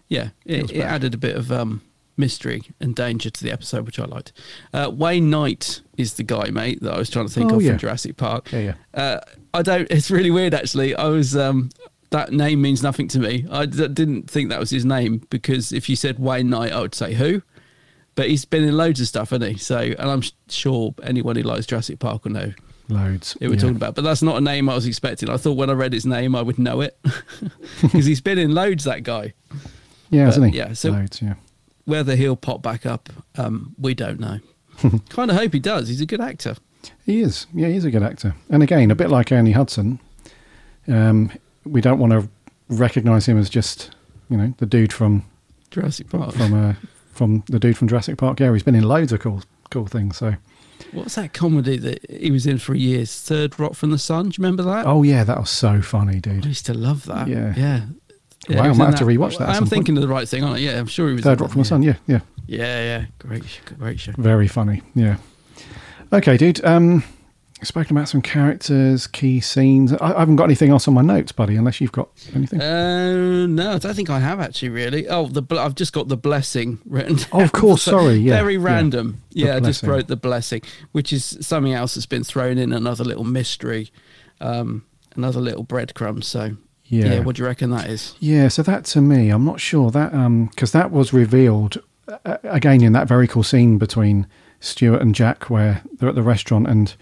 yeah, 0.08 0.30
it, 0.46 0.62
was 0.64 0.72
it, 0.72 0.80
added 0.82 1.14
a 1.14 1.18
bit 1.18 1.36
of 1.36 1.52
um, 1.52 1.82
mystery 2.18 2.64
and 2.80 2.96
danger 2.96 3.30
to 3.30 3.44
the 3.44 3.52
episode, 3.52 3.86
which 3.86 4.00
I 4.00 4.06
liked. 4.06 4.32
Uh, 4.74 4.90
Wayne 4.94 5.30
Knight 5.30 5.82
is 5.98 6.14
the 6.16 6.24
guy, 6.24 6.50
mate, 6.50 6.82
that 6.82 6.94
I 6.94 6.98
was 6.98 7.10
trying 7.10 7.28
to 7.28 7.34
think 7.34 7.52
Oh, 7.52 7.56
of 7.58 7.62
yeah. 7.62 7.72
from 7.72 7.80
Jurassic 7.80 8.18
Park. 8.18 8.52
Yeah, 8.52 8.60
yeah. 8.60 8.74
Uh, 8.94 9.20
I 9.54 9.62
don't. 9.62 9.90
It's 9.92 10.10
really 10.12 10.32
weird, 10.32 10.54
actually. 10.54 10.96
I 10.96 11.08
was. 11.08 11.36
Um, 11.36 11.70
that 12.12 12.32
name 12.32 12.62
means 12.62 12.82
nothing 12.84 13.08
to 13.10 13.20
me. 13.20 13.46
I 13.52 13.66
d- 13.66 13.88
didn't 13.90 14.30
think 14.30 14.50
that 14.50 14.60
was 14.60 14.70
his 14.70 14.86
name 14.86 15.22
because 15.30 15.74
if 15.74 15.90
you 15.90 15.96
said 15.96 16.20
Wayne 16.20 16.50
Knight, 16.50 16.72
I 16.72 16.80
would 16.80 16.96
say 16.96 17.14
who. 17.14 17.42
But 18.14 18.30
he's 18.30 18.46
been 18.46 18.64
in 18.64 18.78
loads 18.78 19.02
of 19.02 19.08
stuff, 19.08 19.32
hasn't 19.32 19.52
he? 19.52 19.58
So, 19.58 19.78
and 19.78 20.00
I'm 20.00 20.22
sure 20.48 20.96
anyone 21.04 21.36
who 21.36 21.42
likes 21.44 21.66
Jurassic 21.66 22.00
Park 22.00 22.24
will 22.24 22.32
know 22.32 22.54
loads. 22.88 23.34
who 23.42 23.48
we're 23.50 23.56
yeah. 23.56 23.60
talking 23.60 23.76
about. 23.76 23.96
But 23.96 24.04
that's 24.06 24.22
not 24.22 24.38
a 24.38 24.42
name 24.42 24.70
I 24.70 24.76
was 24.76 24.86
expecting. 24.86 25.30
I 25.30 25.36
thought 25.36 25.58
when 25.58 25.70
I 25.70 25.74
read 25.74 25.92
his 25.92 26.06
name, 26.06 26.34
I 26.36 26.42
would 26.42 26.58
know 26.58 26.80
it 26.80 26.98
because 27.82 28.06
he's 28.06 28.22
been 28.22 28.38
in 28.38 28.54
loads. 28.54 28.86
That 28.86 29.04
guy. 29.04 29.34
Yeah, 30.12 30.30
isn't 30.30 30.44
he? 30.54 30.58
yeah, 30.58 30.72
so- 30.74 30.92
loads. 30.92 31.22
Yeah. 31.22 31.34
Whether 31.86 32.16
he'll 32.16 32.36
pop 32.36 32.62
back 32.62 32.86
up, 32.86 33.10
um, 33.36 33.76
we 33.78 33.94
don't 33.94 34.20
know. 34.20 34.40
kind 35.10 35.32
of 35.32 35.38
hope 35.38 35.54
he 35.54 35.60
does. 35.60 35.88
He's 35.88 36.02
a 36.02 36.06
good 36.06 36.22
actor. 36.22 36.56
He 37.06 37.22
is. 37.22 37.48
Yeah, 37.54 37.68
he's 37.68 37.86
a 37.86 37.92
good 37.92 38.04
actor. 38.04 38.36
And 38.50 38.62
again, 38.64 38.92
a 38.92 38.96
bit 38.96 39.10
like 39.10 39.32
Ernie 39.32 39.52
Hudson, 39.52 40.00
um, 40.88 41.32
we 41.64 41.82
don't 41.82 42.00
want 42.00 42.12
to 42.14 42.28
recognise 42.70 43.28
him 43.28 43.38
as 43.38 43.50
just, 43.50 43.92
you 44.30 44.38
know, 44.38 44.54
the 44.58 44.66
dude 44.66 44.92
from 44.94 45.24
Jurassic 45.72 46.10
Park. 46.10 46.34
from 46.34 46.54
uh, 46.54 46.74
from 47.14 47.44
the 47.48 47.60
dude 47.60 47.78
from 47.78 47.88
Jurassic 47.88 48.18
Park. 48.18 48.40
Yeah, 48.40 48.52
he's 48.54 48.64
been 48.64 48.76
in 48.76 48.84
loads 48.84 49.12
of 49.14 49.20
cool 49.20 49.42
cool 49.72 49.88
things. 49.88 50.18
So, 50.18 50.36
What's 50.92 51.16
that 51.16 51.34
comedy 51.34 51.78
that 51.78 52.10
he 52.10 52.32
was 52.32 52.46
in 52.46 52.58
for 52.60 52.76
years? 52.76 53.20
Third 53.22 53.60
Rock 53.60 53.74
from 53.76 53.92
the 53.92 53.98
Sun. 53.98 54.30
Do 54.30 54.36
you 54.38 54.44
remember 54.44 54.64
that? 54.64 54.86
oh 54.86 55.04
yeah, 55.04 55.24
that 55.24 55.40
was 55.40 55.50
so 55.50 55.82
funny, 55.82 56.20
dude. 56.20 56.34
I 56.34 56.36
dude. 56.38 56.46
used 56.46 56.66
to 56.68 56.74
love 56.74 57.06
that. 57.06 57.28
Yeah. 57.28 57.54
Yeah. 57.56 57.86
Wow, 58.50 58.64
he 58.64 58.70
I 58.70 58.74
might 58.74 58.86
have 58.86 58.96
to 59.00 59.06
rewatch 59.06 59.38
that 59.40 59.50
I 59.50 59.54
some 59.54 59.56
am 59.56 59.60
point. 59.64 59.70
thinking 59.70 59.98
of 59.98 60.02
the 60.02 60.08
right 60.08 60.28
thing, 60.30 60.44
aren't 60.44 60.58
I? 60.58 60.60
Yeah, 60.60 60.80
I'm 60.80 60.86
sure 60.88 61.08
he 61.08 61.16
was. 61.16 61.24
Third 61.24 61.42
Rock 61.42 61.52
from 61.52 61.62
the 61.62 61.66
Sun. 61.66 61.82
Yeah, 61.84 61.96
yeah, 62.08 62.20
Yeah, 62.48 62.60
yeah. 63.00 63.06
Great, 63.20 63.44
great 63.80 64.00
show. 64.00 64.12
very 64.18 64.48
funny. 64.48 64.82
Yeah. 64.94 65.18
Okay, 66.14 66.38
dude. 66.38 66.64
Um, 66.64 67.04
spoken 67.64 67.98
about 67.98 68.08
some 68.08 68.22
characters, 68.22 69.08
key 69.08 69.40
scenes. 69.40 69.94
I, 69.94 70.14
I 70.16 70.20
haven't 70.20 70.36
got 70.36 70.44
anything 70.44 70.70
else 70.70 70.88
on 70.88 70.94
my 70.94 71.02
notes, 71.02 71.32
buddy. 71.32 71.56
Unless 71.56 71.82
you've 71.82 71.92
got 71.92 72.10
anything. 72.36 72.62
Uh, 72.62 73.48
no, 73.48 73.74
I 73.74 73.78
don't 73.80 73.96
think 73.96 74.12
I 74.12 74.20
have 74.20 74.40
actually. 74.40 74.70
Really. 74.70 75.08
Oh, 75.08 75.26
the 75.28 75.42
bl- 75.42 75.58
I've 75.58 75.74
just 75.76 75.92
got 75.94 76.08
the 76.08 76.18
blessing 76.18 76.78
written. 76.86 77.18
Oh, 77.32 77.42
of 77.42 77.52
course, 77.52 77.82
So 77.84 77.92
sorry, 77.98 78.16
yeah, 78.18 78.36
Very 78.36 78.58
random. 78.58 79.24
The 79.32 79.40
Yeah, 79.40 79.56
I 79.56 79.60
just 79.60 79.82
wrote 79.82 80.08
the 80.08 80.16
blessing, 80.18 80.62
which 80.92 81.12
is 81.12 81.38
something 81.42 81.74
else 81.74 81.96
that's 81.96 82.06
been 82.06 82.24
thrown 82.24 82.60
in. 82.60 82.72
Another 82.72 83.04
little 83.04 83.24
mystery. 83.24 83.90
Um, 84.40 84.86
another 85.16 85.40
little 85.42 85.66
breadcrumb. 85.66 86.24
So. 86.24 86.58
Yeah. 86.88 87.06
Yeah. 87.06 87.20
What 87.20 87.36
do 87.36 87.42
you 87.42 87.48
reckon 87.48 87.72
that 87.72 87.90
is? 87.90 88.16
Yeah, 88.20 88.48
so 88.48 88.62
that 88.64 88.86
to 88.86 89.02
me, 89.02 89.30
I'm 89.30 89.46
not 89.46 89.60
sure 89.60 89.92
that 89.92 90.14
um, 90.14 90.48
because 90.48 90.72
that 90.72 90.92
was 90.92 91.14
revealed 91.14 91.82
uh, 92.08 92.18
uh, 92.26 92.38
again 92.44 92.84
in 92.84 92.94
that 92.94 93.08
very 93.08 93.28
cool 93.28 93.44
scene 93.44 93.78
between 93.78 94.28
Stuart 94.60 95.02
and 95.02 95.16
Jack 95.16 95.50
where 95.50 95.82
they're 95.94 96.10
at 96.10 96.16
the 96.16 96.22
restaurant, 96.22 96.68
and 96.68 96.96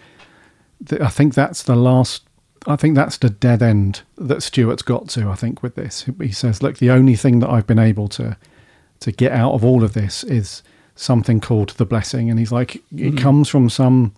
th- 0.87 1.01
I 1.01 1.09
think 1.09 1.33
that's 1.33 1.63
the 1.63 1.75
last. 1.75 2.23
I 2.65 2.77
think 2.77 2.95
that's 2.95 3.17
the 3.17 3.29
dead 3.29 3.61
end 3.61 4.03
that 4.17 4.41
Stuart's 4.41 4.83
got 4.83 5.09
to. 5.09 5.27
I 5.27 5.35
think 5.35 5.61
with 5.61 5.75
this, 5.75 6.05
he 6.21 6.31
says, 6.31 6.63
"Look, 6.63 6.77
the 6.77 6.91
only 6.91 7.17
thing 7.17 7.39
that 7.39 7.49
I've 7.49 7.67
been 7.67 7.79
able 7.79 8.07
to 8.09 8.37
to 9.01 9.11
get 9.11 9.33
out 9.33 9.53
of 9.53 9.65
all 9.65 9.83
of 9.83 9.93
this 9.93 10.23
is 10.23 10.63
something 10.95 11.41
called 11.41 11.71
the 11.71 11.85
blessing," 11.85 12.29
and 12.29 12.39
he's 12.39 12.53
like, 12.53 12.77
"It 12.77 12.83
mm-hmm. 12.91 13.17
comes 13.17 13.49
from 13.49 13.69
some." 13.69 14.13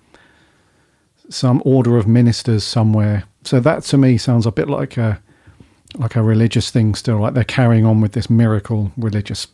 some 1.28 1.60
order 1.66 1.98
of 1.98 2.08
ministers 2.08 2.64
somewhere. 2.64 3.24
So 3.44 3.60
that 3.60 3.82
to 3.86 3.98
me 3.98 4.16
sounds 4.16 4.46
a 4.46 4.52
bit 4.52 4.70
like 4.70 4.96
a 4.96 5.20
like 5.98 6.16
a 6.16 6.24
religious 6.24 6.70
thing 6.72 6.96
still, 6.96 7.20
like 7.20 7.34
they're 7.34 7.44
carrying 7.44 7.86
on 7.86 8.02
with 8.02 8.12
this 8.14 8.30
miracle 8.30 8.92
religious 8.98 9.48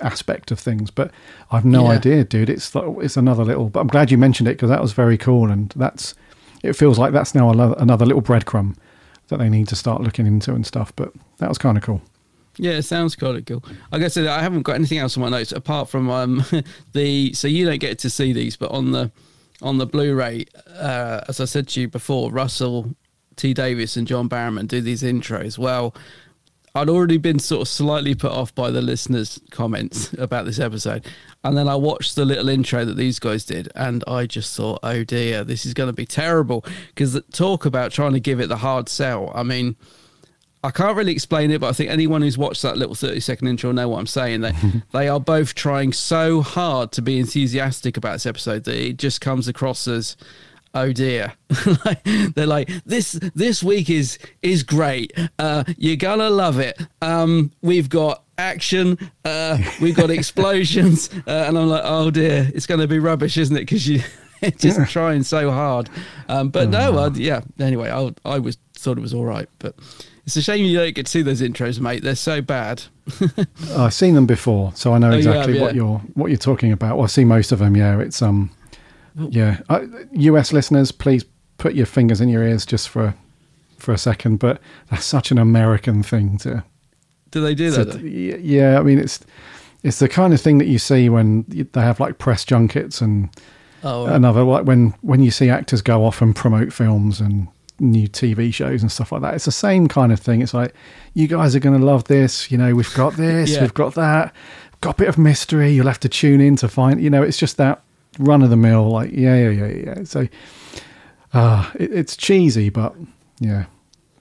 aspect 0.00 0.50
of 0.50 0.58
things. 0.58 0.90
But 0.90 1.10
I've 1.50 1.64
no 1.64 1.84
Yeah. 1.84 1.90
idea, 1.98 2.24
dude. 2.24 2.50
It's 2.50 2.74
like- 2.74 2.84
it's 3.02 3.16
another 3.16 3.44
little. 3.44 3.68
But 3.68 3.80
I'm 3.80 3.86
glad 3.88 4.10
you 4.10 4.18
mentioned 4.18 4.48
it 4.48 4.52
because 4.52 4.68
that 4.70 4.82
was 4.82 4.92
very 4.92 5.16
cool, 5.18 5.50
and 5.50 5.72
that's 5.76 6.14
it 6.62 6.74
feels 6.74 6.98
like 6.98 7.12
that's 7.12 7.34
now 7.34 7.50
another, 7.50 7.74
another 7.78 8.06
little 8.06 8.22
breadcrumb 8.22 8.76
that 9.28 9.38
they 9.38 9.48
need 9.48 9.66
to 9.68 9.76
start 9.76 10.00
looking 10.02 10.26
into 10.26 10.54
and 10.54 10.64
stuff. 10.66 10.92
But 10.94 11.12
that 11.38 11.48
was 11.48 11.58
kind 11.58 11.76
of 11.76 11.82
cool. 11.82 12.00
Yeah, 12.58 12.72
it 12.72 12.82
sounds 12.82 13.16
kind 13.16 13.36
of 13.36 13.44
cool. 13.46 13.64
Like 13.90 14.02
I 14.02 14.08
said, 14.08 14.26
I 14.26 14.42
haven't 14.42 14.62
got 14.62 14.74
anything 14.74 14.98
else 14.98 15.16
on 15.16 15.22
my 15.22 15.30
notes 15.30 15.52
apart 15.52 15.88
from 15.88 16.10
um, 16.10 16.44
the. 16.92 17.32
So 17.32 17.48
you 17.48 17.64
don't 17.64 17.80
get 17.80 17.98
to 18.00 18.10
see 18.10 18.32
these, 18.32 18.56
but 18.56 18.70
on 18.70 18.92
the 18.92 19.10
on 19.62 19.78
the 19.78 19.86
Blu-ray, 19.86 20.44
uh, 20.76 21.20
as 21.28 21.38
I 21.40 21.44
said 21.44 21.68
to 21.68 21.80
you 21.80 21.88
before, 21.88 22.30
Russell 22.32 22.94
T 23.36 23.54
Davies 23.54 23.96
and 23.96 24.06
John 24.06 24.28
Barrowman 24.28 24.68
do 24.68 24.80
these 24.80 25.02
intros. 25.02 25.58
Well, 25.58 25.94
I'd 26.74 26.88
already 26.88 27.18
been 27.18 27.38
sort 27.38 27.62
of 27.62 27.68
slightly 27.68 28.14
put 28.14 28.32
off 28.32 28.54
by 28.54 28.70
the 28.70 28.80
listeners' 28.80 29.40
comments 29.50 30.12
about 30.14 30.46
this 30.46 30.58
episode, 30.58 31.06
and 31.44 31.56
then 31.56 31.68
I 31.68 31.74
watched 31.74 32.16
the 32.16 32.24
little 32.24 32.48
intro 32.48 32.84
that 32.84 32.96
these 32.96 33.18
guys 33.18 33.44
did, 33.44 33.70
and 33.74 34.02
I 34.06 34.26
just 34.26 34.56
thought, 34.56 34.80
oh 34.82 35.04
dear, 35.04 35.44
this 35.44 35.66
is 35.66 35.74
going 35.74 35.88
to 35.88 35.92
be 35.92 36.06
terrible. 36.06 36.64
Because 36.88 37.20
talk 37.32 37.66
about 37.66 37.92
trying 37.92 38.12
to 38.14 38.20
give 38.20 38.40
it 38.40 38.48
the 38.48 38.58
hard 38.58 38.88
sell. 38.88 39.32
I 39.34 39.42
mean. 39.42 39.76
I 40.64 40.70
can't 40.70 40.96
really 40.96 41.10
explain 41.10 41.50
it, 41.50 41.60
but 41.60 41.70
I 41.70 41.72
think 41.72 41.90
anyone 41.90 42.22
who's 42.22 42.38
watched 42.38 42.62
that 42.62 42.76
little 42.76 42.94
30 42.94 43.18
second 43.18 43.48
intro 43.48 43.70
will 43.70 43.74
know 43.74 43.88
what 43.88 43.98
I'm 43.98 44.06
saying. 44.06 44.42
They, 44.42 44.52
they 44.92 45.08
are 45.08 45.18
both 45.18 45.56
trying 45.56 45.92
so 45.92 46.40
hard 46.40 46.92
to 46.92 47.02
be 47.02 47.18
enthusiastic 47.18 47.96
about 47.96 48.12
this 48.12 48.26
episode 48.26 48.62
that 48.62 48.76
it 48.76 48.96
just 48.96 49.20
comes 49.20 49.48
across 49.48 49.88
as, 49.88 50.16
oh 50.74 50.92
dear. 50.92 51.32
they're 52.34 52.46
like, 52.46 52.68
this 52.84 53.12
this 53.34 53.62
week 53.62 53.90
is 53.90 54.18
is 54.42 54.62
great. 54.62 55.12
Uh, 55.38 55.64
you're 55.76 55.96
gonna 55.96 56.30
love 56.30 56.58
it. 56.58 56.80
Um, 57.00 57.50
we've 57.62 57.88
got 57.88 58.22
action, 58.38 58.98
uh, 59.24 59.58
we've 59.80 59.94
got 59.96 60.10
explosions, 60.18 61.10
uh, 61.26 61.44
and 61.46 61.58
I'm 61.58 61.68
like, 61.68 61.82
oh 61.84 62.10
dear, 62.10 62.50
it's 62.54 62.66
going 62.66 62.80
to 62.80 62.88
be 62.88 62.98
rubbish, 62.98 63.36
isn't 63.36 63.56
it? 63.56 63.60
Because 63.60 63.86
you 63.86 64.00
just 64.58 64.90
trying 64.90 65.22
so 65.22 65.50
hard. 65.50 65.88
Um, 66.28 66.48
but 66.48 66.68
no, 66.70 66.98
uh, 66.98 67.10
yeah. 67.14 67.42
Anyway, 67.58 67.90
I 67.90 68.10
I 68.24 68.38
was 68.38 68.58
thought 68.74 68.98
it 68.98 69.02
was 69.02 69.14
all 69.14 69.24
right, 69.24 69.48
but. 69.58 69.74
It's 70.24 70.36
a 70.36 70.42
shame 70.42 70.64
you 70.64 70.78
don't 70.78 70.94
get 70.94 71.06
to 71.06 71.10
see 71.10 71.22
those 71.22 71.42
intros, 71.42 71.80
mate. 71.80 72.04
They're 72.04 72.14
so 72.14 72.40
bad. 72.40 72.80
I've 73.76 73.92
seen 73.92 74.14
them 74.14 74.24
before, 74.24 74.70
so 74.76 74.92
I 74.92 74.98
know 74.98 75.08
Oh, 75.08 75.14
you 75.14 75.16
exactly 75.18 75.54
have, 75.54 75.62
what 75.62 75.74
yeah. 75.74 75.82
you're 75.82 75.98
what 76.14 76.28
you're 76.30 76.36
talking 76.38 76.70
about. 76.70 76.94
Well, 76.96 77.06
I 77.06 77.08
see 77.08 77.24
most 77.24 77.50
of 77.50 77.58
them. 77.58 77.76
Yeah, 77.76 77.98
it's 77.98 78.22
um, 78.22 78.48
yeah. 79.16 79.60
Uh, 79.68 79.86
U.S. 80.12 80.52
listeners, 80.52 80.92
please 80.92 81.24
put 81.58 81.74
your 81.74 81.86
fingers 81.86 82.20
in 82.20 82.28
your 82.28 82.42
ears 82.42 82.64
just 82.66 82.88
for 82.88 83.14
for 83.78 83.92
a 83.92 83.98
second. 83.98 84.38
But 84.38 84.60
that's 84.90 85.04
such 85.04 85.30
an 85.30 85.38
American 85.38 86.02
thing 86.02 86.38
to. 86.38 86.64
Do 87.30 87.40
they 87.40 87.54
do 87.54 87.70
that? 87.70 87.94
y- 87.96 88.38
yeah, 88.40 88.78
I 88.78 88.82
mean 88.82 88.98
it's 88.98 89.20
it's 89.82 89.98
the 89.98 90.08
kind 90.08 90.32
of 90.34 90.40
thing 90.40 90.58
that 90.58 90.66
you 90.66 90.78
see 90.78 91.08
when 91.08 91.44
they 91.48 91.80
have 91.80 91.98
like 92.00 92.18
press 92.18 92.44
junkets 92.44 93.00
and 93.00 93.28
Oh, 93.84 94.06
right. 94.06 94.14
another 94.14 94.44
like 94.44 94.64
when 94.64 94.90
when 95.00 95.22
you 95.22 95.30
see 95.32 95.48
actors 95.50 95.82
go 95.82 96.04
off 96.04 96.22
and 96.22 96.36
promote 96.36 96.72
films 96.72 97.20
and 97.20 97.48
new 97.80 98.06
TV 98.06 98.54
shows 98.54 98.80
and 98.82 98.92
stuff 98.92 99.10
like 99.10 99.22
that. 99.22 99.34
It's 99.34 99.46
the 99.46 99.50
same 99.50 99.88
kind 99.88 100.12
of 100.12 100.20
thing. 100.20 100.40
It's 100.40 100.54
like 100.54 100.72
you 101.14 101.26
guys 101.26 101.56
are 101.56 101.58
going 101.58 101.76
to 101.80 101.84
love 101.84 102.04
this. 102.04 102.48
You 102.48 102.58
know, 102.58 102.74
we've 102.76 102.94
got 102.94 103.14
this, 103.16 103.50
Yeah. 103.50 103.62
we've 103.62 103.74
got 103.74 103.94
that, 103.94 104.32
got 104.82 104.90
a 104.94 104.98
bit 104.98 105.08
of 105.08 105.18
mystery. 105.18 105.72
You'll 105.72 105.88
have 105.88 105.98
to 106.00 106.08
tune 106.08 106.40
in 106.40 106.54
to 106.56 106.68
find. 106.68 107.00
You 107.02 107.10
know, 107.10 107.22
it's 107.24 107.38
just 107.38 107.56
that 107.56 107.82
run 108.18 108.42
of 108.42 108.50
the 108.50 108.56
mill. 108.56 108.90
Like 108.90 109.12
yeah, 109.12 109.36
yeah, 109.36 109.50
yeah, 109.50 109.66
yeah. 109.66 110.04
So, 110.04 110.28
uh, 111.32 111.70
it, 111.74 111.92
it's 111.92 112.16
cheesy, 112.16 112.70
but 112.70 112.94
yeah, 113.40 113.66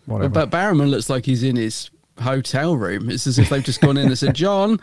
whatever. 0.05 0.29
But 0.29 0.49
Barrowman 0.51 0.89
looks 0.89 1.09
like 1.09 1.25
he's 1.25 1.43
in 1.43 1.55
his 1.55 1.89
hotel 2.19 2.75
room. 2.77 3.09
It's 3.09 3.27
as 3.27 3.37
if 3.39 3.49
they've 3.49 3.63
just 3.63 3.81
gone 3.81 3.97
in 3.97 4.07
and 4.07 4.17
said, 4.17 4.35
John, 4.35 4.79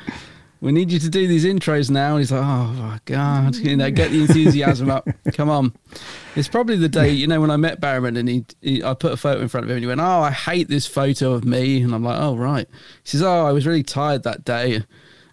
we 0.60 0.72
need 0.72 0.90
you 0.90 0.98
to 0.98 1.08
do 1.08 1.26
these 1.26 1.44
intros 1.44 1.90
now. 1.90 2.12
And 2.12 2.20
he's 2.20 2.32
like, 2.32 2.42
oh, 2.42 2.72
my 2.72 3.00
God. 3.04 3.54
You 3.56 3.76
know, 3.76 3.90
get 3.90 4.10
the 4.10 4.22
enthusiasm 4.22 4.90
up. 4.90 5.08
Come 5.32 5.48
on. 5.48 5.72
It's 6.34 6.48
probably 6.48 6.76
the 6.76 6.88
day, 6.88 7.10
you 7.10 7.26
know, 7.26 7.40
when 7.40 7.50
I 7.50 7.56
met 7.56 7.80
Barrowman 7.80 8.18
and 8.18 8.28
he, 8.28 8.44
he, 8.60 8.82
I 8.82 8.94
put 8.94 9.12
a 9.12 9.16
photo 9.16 9.40
in 9.40 9.48
front 9.48 9.64
of 9.64 9.70
him 9.70 9.76
and 9.76 9.84
he 9.84 9.88
went, 9.88 10.00
oh, 10.00 10.20
I 10.20 10.30
hate 10.30 10.68
this 10.68 10.86
photo 10.86 11.32
of 11.32 11.44
me. 11.44 11.80
And 11.82 11.94
I'm 11.94 12.02
like, 12.02 12.20
oh, 12.20 12.36
right. 12.36 12.66
He 13.04 13.08
says, 13.08 13.22
oh, 13.22 13.46
I 13.46 13.52
was 13.52 13.66
really 13.66 13.84
tired 13.84 14.24
that 14.24 14.44
day. 14.44 14.82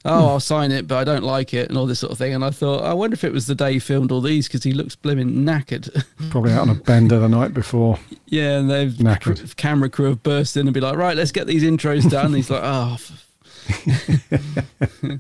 Oh, 0.05 0.27
I'll 0.29 0.39
sign 0.39 0.71
it, 0.71 0.87
but 0.87 0.97
I 0.97 1.03
don't 1.03 1.23
like 1.23 1.53
it, 1.53 1.67
and 1.69 1.77
all 1.77 1.85
this 1.87 1.99
sort 1.99 2.11
of 2.11 2.17
thing. 2.17 2.33
And 2.33 2.45
I 2.45 2.51
thought, 2.51 2.83
I 2.83 2.93
wonder 2.93 3.15
if 3.15 3.23
it 3.23 3.33
was 3.33 3.47
the 3.47 3.55
day 3.55 3.73
he 3.73 3.79
filmed 3.79 4.11
all 4.11 4.21
these 4.21 4.47
because 4.47 4.63
he 4.63 4.71
looks 4.71 4.95
blimmin' 4.95 5.43
knackered. 5.43 6.05
Probably 6.29 6.53
out 6.53 6.61
on 6.61 6.69
a 6.69 6.75
bender 6.75 7.19
the 7.19 7.27
night 7.27 7.53
before. 7.53 7.97
Yeah, 8.27 8.59
and 8.59 8.69
they've 8.69 8.91
Knackered. 8.91 9.39
cr- 9.39 9.55
camera 9.55 9.89
crew 9.89 10.05
have 10.09 10.21
burst 10.23 10.55
in 10.57 10.67
and 10.67 10.73
be 10.73 10.79
like, 10.79 10.95
right, 10.95 11.17
let's 11.17 11.31
get 11.31 11.47
these 11.47 11.63
intros 11.63 12.09
done. 12.09 12.27
And 12.27 12.35
he's 12.35 12.49
like, 12.51 12.61
oh, 12.63 12.97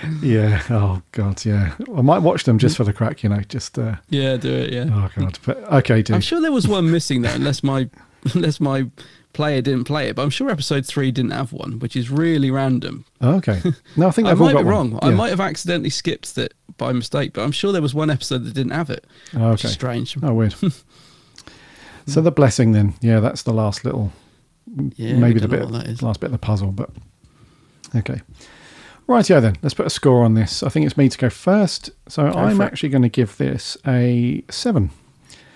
Yeah. 0.22 0.62
Oh 0.70 1.02
God. 1.12 1.44
Yeah. 1.44 1.74
I 1.96 2.02
might 2.02 2.20
watch 2.20 2.44
them 2.44 2.58
just 2.58 2.76
for 2.76 2.84
the 2.84 2.92
crack. 2.92 3.22
You 3.22 3.30
know. 3.30 3.40
Just. 3.48 3.78
Uh, 3.78 3.96
yeah, 4.10 4.36
do 4.36 4.52
it. 4.52 4.72
Yeah, 4.72 4.84
oh 4.92 5.10
God. 5.16 5.38
But 5.44 5.56
okay, 5.72 6.02
dude. 6.02 6.14
I'm 6.14 6.20
sure 6.20 6.40
there 6.40 6.52
was 6.52 6.68
one 6.68 6.90
missing 6.90 7.22
though, 7.22 7.32
unless 7.34 7.62
my 7.64 7.88
unless 8.34 8.60
my 8.60 8.86
player 9.32 9.60
didn't 9.60 9.84
play 9.84 10.08
it. 10.08 10.16
But 10.16 10.22
I'm 10.22 10.30
sure 10.30 10.50
episode 10.50 10.86
three 10.86 11.10
didn't 11.10 11.30
have 11.32 11.52
one, 11.52 11.78
which 11.78 11.96
is 11.96 12.10
really 12.10 12.50
random. 12.50 13.04
Oh, 13.20 13.36
okay. 13.36 13.60
No, 13.96 14.08
I 14.08 14.10
think 14.10 14.28
I 14.28 14.34
might 14.34 14.52
got 14.52 14.62
be 14.62 14.68
wrong. 14.68 14.98
I 15.02 15.10
might 15.10 15.30
have 15.30 15.40
accidentally 15.40 15.90
skipped 15.90 16.36
it 16.38 16.54
by 16.76 16.92
mistake, 16.92 17.32
but 17.32 17.42
I'm 17.42 17.52
sure 17.52 17.72
there 17.72 17.82
was 17.82 17.94
one 17.94 18.10
episode 18.10 18.44
that 18.44 18.54
didn't 18.54 18.72
have 18.72 18.90
it. 18.90 19.06
Oh, 19.36 19.50
okay. 19.50 19.68
strange. 19.68 20.16
Oh, 20.22 20.34
weird. 20.34 20.54
so 22.06 22.20
the 22.20 22.30
blessing, 22.30 22.72
then. 22.72 22.94
Yeah, 23.00 23.20
that's 23.20 23.42
the 23.42 23.52
last 23.52 23.84
little, 23.84 24.12
Yeah, 24.96 25.14
maybe 25.14 25.40
the 25.40 25.48
bit, 25.48 25.70
that 25.72 25.86
is. 25.86 26.02
last 26.02 26.20
bit 26.20 26.26
of 26.26 26.32
the 26.32 26.38
puzzle. 26.38 26.72
But 26.72 26.90
okay. 27.96 28.20
Right, 29.06 29.28
yeah, 29.28 29.40
then. 29.40 29.56
Let's 29.62 29.74
put 29.74 29.86
a 29.86 29.90
score 29.90 30.22
on 30.22 30.34
this. 30.34 30.62
I 30.62 30.68
think 30.68 30.84
it's 30.86 30.96
me 30.96 31.08
to 31.08 31.18
go 31.18 31.30
first. 31.30 31.90
So 32.08 32.26
I'm 32.26 32.60
actually 32.60 32.90
going 32.90 33.02
to 33.02 33.08
give 33.08 33.36
this 33.38 33.76
a 33.86 34.44
seven 34.50 34.90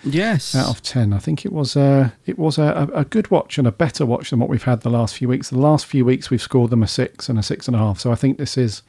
Yes. 0.04 0.54
out 0.54 0.68
of 0.68 0.82
ten. 0.82 1.12
I 1.12 1.18
think 1.18 1.44
it 1.44 1.52
was 1.52 1.76
a 1.76 2.12
it 2.26 2.38
was 2.38 2.58
a, 2.58 2.88
a 2.94 3.04
good 3.04 3.30
watch 3.30 3.58
and 3.58 3.66
a 3.66 3.72
better 3.72 4.04
watch 4.04 4.30
than 4.30 4.38
what 4.40 4.48
we've 4.48 4.62
had 4.64 4.80
the 4.80 4.90
last 4.90 5.14
few 5.16 5.28
weeks. 5.28 5.50
The 5.50 5.58
last 5.58 5.86
few 5.86 6.04
weeks 6.04 6.30
we've 6.30 6.42
scored 6.42 6.70
them 6.70 6.82
a 6.82 6.88
six 6.88 7.28
and 7.28 7.38
a 7.38 7.42
six 7.42 7.66
and 7.68 7.76
a 7.76 7.78
half. 7.78 8.00
So 8.00 8.10
I 8.10 8.16
think 8.16 8.38
this 8.38 8.56
is 8.58 8.82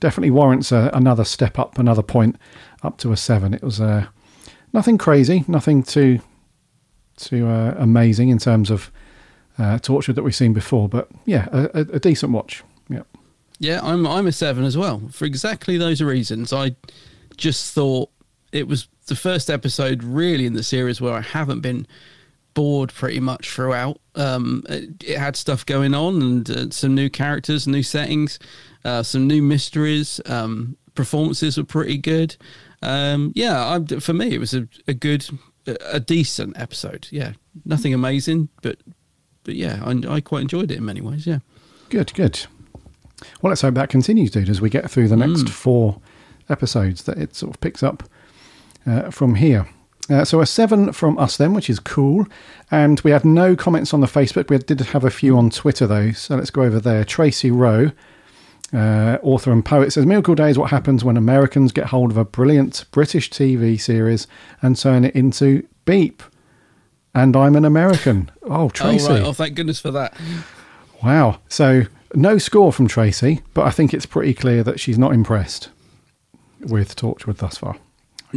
definitely 0.00 0.30
warrants 0.30 0.72
a, 0.72 0.90
another 0.92 1.24
step 1.24 1.58
up, 1.58 1.78
another 1.78 2.02
point 2.02 2.36
up 2.82 2.98
to 2.98 3.12
a 3.12 3.16
seven. 3.16 3.52
It 3.54 3.62
was 3.62 3.80
uh, 3.80 4.06
nothing 4.72 4.98
crazy, 4.98 5.44
nothing 5.46 5.82
too 5.82 6.20
too 7.16 7.46
uh, 7.46 7.74
amazing 7.78 8.28
in 8.28 8.38
terms 8.38 8.70
of 8.70 8.90
uh, 9.58 9.78
Torchwood 9.78 10.14
that 10.16 10.22
we've 10.22 10.34
seen 10.34 10.52
before, 10.52 10.88
but 10.88 11.08
yeah, 11.24 11.48
a, 11.50 11.64
a, 11.72 11.80
a 11.94 11.98
decent 11.98 12.32
watch. 12.32 12.62
Yeah. 12.88 13.02
Yeah, 13.58 13.80
I'm 13.82 14.06
I'm 14.06 14.26
a 14.26 14.32
seven 14.32 14.64
as 14.64 14.76
well 14.76 15.00
for 15.10 15.24
exactly 15.24 15.78
those 15.78 16.02
reasons. 16.02 16.52
I 16.52 16.76
just 17.38 17.72
thought 17.74 18.10
it 18.52 18.68
was 18.68 18.88
the 19.06 19.16
first 19.16 19.50
episode 19.50 20.02
really 20.02 20.46
in 20.46 20.54
the 20.54 20.62
series 20.62 21.00
where 21.00 21.14
I 21.14 21.20
haven't 21.20 21.60
been 21.60 21.86
bored 22.54 22.92
pretty 22.92 23.20
much 23.20 23.50
throughout. 23.50 24.00
Um, 24.14 24.62
it, 24.68 25.04
it 25.04 25.18
had 25.18 25.36
stuff 25.36 25.64
going 25.64 25.94
on 25.94 26.22
and 26.22 26.50
uh, 26.50 26.70
some 26.70 26.94
new 26.94 27.10
characters, 27.10 27.66
new 27.66 27.82
settings, 27.82 28.38
uh, 28.84 29.02
some 29.02 29.26
new 29.26 29.42
mysteries. 29.42 30.20
Um, 30.26 30.76
performances 30.94 31.56
were 31.56 31.64
pretty 31.64 31.98
good. 31.98 32.36
Um, 32.82 33.32
yeah, 33.34 33.78
I, 33.78 34.00
for 34.00 34.12
me 34.12 34.34
it 34.34 34.40
was 34.40 34.54
a, 34.54 34.68
a 34.88 34.94
good, 34.94 35.26
a, 35.66 36.00
decent 36.00 36.58
episode. 36.58 37.08
Yeah, 37.10 37.32
nothing 37.64 37.94
amazing, 37.94 38.48
but 38.62 38.78
but 39.44 39.54
yeah, 39.54 39.80
I, 39.84 40.14
I 40.14 40.20
quite 40.20 40.42
enjoyed 40.42 40.70
it 40.70 40.78
in 40.78 40.84
many 40.84 41.00
ways. 41.00 41.26
Yeah. 41.26 41.38
Good, 41.88 42.12
good. 42.14 42.46
Well, 43.40 43.50
let's 43.50 43.62
hope 43.62 43.74
that 43.74 43.88
continues, 43.88 44.30
dude, 44.32 44.48
as 44.48 44.60
we 44.60 44.68
get 44.68 44.90
through 44.90 45.08
the 45.08 45.16
next 45.16 45.48
four 45.48 46.00
episodes, 46.48 47.04
that 47.04 47.16
it 47.16 47.34
sort 47.34 47.54
of 47.54 47.60
picks 47.60 47.82
up 47.82 48.02
uh, 48.86 49.10
from 49.10 49.34
here. 49.34 49.68
Uh, 50.08 50.24
so 50.24 50.40
a 50.40 50.46
seven 50.46 50.92
from 50.92 51.18
us 51.18 51.36
then, 51.36 51.52
which 51.52 51.68
is 51.68 51.80
cool. 51.80 52.26
And 52.70 53.00
we 53.00 53.10
had 53.10 53.24
no 53.24 53.56
comments 53.56 53.92
on 53.92 54.00
the 54.00 54.06
Facebook. 54.06 54.48
We 54.48 54.58
did 54.58 54.80
have 54.80 55.04
a 55.04 55.10
few 55.10 55.36
on 55.36 55.50
Twitter 55.50 55.86
though. 55.86 56.12
So 56.12 56.36
let's 56.36 56.50
go 56.50 56.62
over 56.62 56.78
there. 56.78 57.04
Tracy 57.04 57.50
Rowe, 57.50 57.90
uh, 58.72 59.18
author 59.22 59.50
and 59.52 59.64
poet, 59.64 59.92
says 59.92 60.06
Miracle 60.06 60.34
Day 60.34 60.50
is 60.50 60.58
what 60.58 60.70
happens 60.70 61.04
when 61.04 61.16
Americans 61.16 61.72
get 61.72 61.86
hold 61.86 62.10
of 62.10 62.16
a 62.16 62.24
brilliant 62.24 62.84
British 62.92 63.30
TV 63.30 63.80
series 63.80 64.26
and 64.62 64.76
turn 64.76 65.04
it 65.04 65.14
into 65.14 65.66
Beep. 65.84 66.22
And 67.14 67.34
I'm 67.36 67.56
an 67.56 67.64
American. 67.64 68.30
Oh, 68.48 68.68
Tracy. 68.68 69.08
Oh, 69.08 69.10
right. 69.10 69.22
oh, 69.24 69.32
thank 69.32 69.56
goodness 69.56 69.80
for 69.80 69.90
that. 69.90 70.16
Wow. 71.02 71.40
So 71.48 71.82
no 72.14 72.38
score 72.38 72.72
from 72.72 72.86
Tracy, 72.86 73.40
but 73.54 73.66
I 73.66 73.70
think 73.70 73.92
it's 73.92 74.06
pretty 74.06 74.34
clear 74.34 74.62
that 74.62 74.78
she's 74.78 74.96
not 74.96 75.12
impressed 75.12 75.70
with 76.60 76.94
Torchwood 76.94 77.38
thus 77.38 77.58
far. 77.58 77.76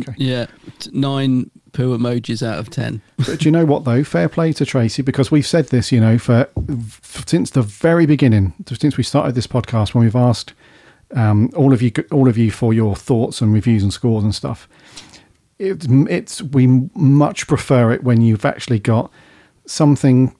Okay. 0.08 0.14
Yeah, 0.18 0.48
nine 0.92 1.52
poo 1.72 1.98
emojis 1.98 2.46
out 2.46 2.60
of 2.60 2.70
ten. 2.70 3.02
But 3.18 3.40
do 3.40 3.46
you 3.46 3.52
know 3.52 3.66
what 3.66 3.84
though? 3.86 4.04
Fair 4.04 4.30
play 4.30 4.54
to 4.54 4.66
Tracy 4.66 5.02
because 5.02 5.32
we've 5.32 5.48
said 5.48 5.68
this, 5.68 5.92
you 5.92 6.00
know, 6.00 6.18
for 6.18 6.50
f- 6.70 7.24
since 7.28 7.52
the 7.52 7.62
very 7.62 8.06
beginning, 8.06 8.54
since 8.80 8.98
we 8.98 9.04
started 9.04 9.36
this 9.36 9.48
podcast, 9.48 9.94
when 9.94 10.04
we've 10.04 10.16
asked 10.16 10.54
um, 11.16 11.50
all 11.56 11.74
of 11.74 11.82
you, 11.82 11.92
all 12.12 12.28
of 12.28 12.38
you 12.38 12.52
for 12.52 12.74
your 12.74 12.96
thoughts 12.96 13.42
and 13.42 13.54
reviews 13.54 13.84
and 13.84 13.94
scores 13.94 14.24
and 14.24 14.34
stuff. 14.34 14.68
It's, 15.58 15.88
it's 15.90 16.42
we 16.42 16.68
much 16.96 17.48
prefer 17.48 17.92
it 17.92 18.04
when 18.04 18.22
you've 18.22 18.46
actually 18.46 18.80
got 18.80 19.12
something 19.66 20.36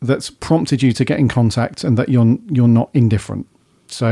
that's 0.00 0.30
prompted 0.30 0.82
you 0.82 0.92
to 0.92 1.04
get 1.04 1.18
in 1.18 1.28
contact 1.28 1.84
and 1.84 1.96
that 1.98 2.08
you're 2.08 2.38
you're 2.50 2.68
not 2.68 2.90
indifferent. 2.94 3.46
So 3.86 4.10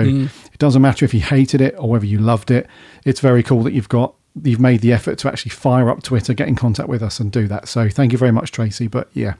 it 0.53 0.59
doesn't 0.59 0.83
matter 0.83 1.05
if 1.05 1.15
you 1.15 1.21
hated 1.21 1.61
it 1.61 1.75
or 1.79 1.89
whether 1.89 2.05
you 2.07 2.19
loved 2.19 2.51
it. 2.51 2.67
It's 3.05 3.21
very 3.21 3.43
cool 3.43 3.63
that 3.65 3.73
you've 3.73 3.89
got 3.89 4.15
you've 4.43 4.61
made 4.61 4.81
the 4.81 4.93
effort 4.93 5.19
to 5.19 5.29
actually 5.29 5.51
fire 5.51 5.91
up 5.91 6.03
Twitter, 6.03 6.35
get 6.35 6.49
in 6.49 6.57
contact 6.57 6.89
with 6.89 7.03
us, 7.03 7.21
and 7.21 7.31
do 7.31 7.47
that. 7.49 7.69
So 7.69 7.89
thank 7.89 8.13
you 8.13 8.19
very 8.19 8.33
much, 8.33 8.53
Tracy. 8.53 8.87
But 8.87 9.09
yeah, 9.13 9.35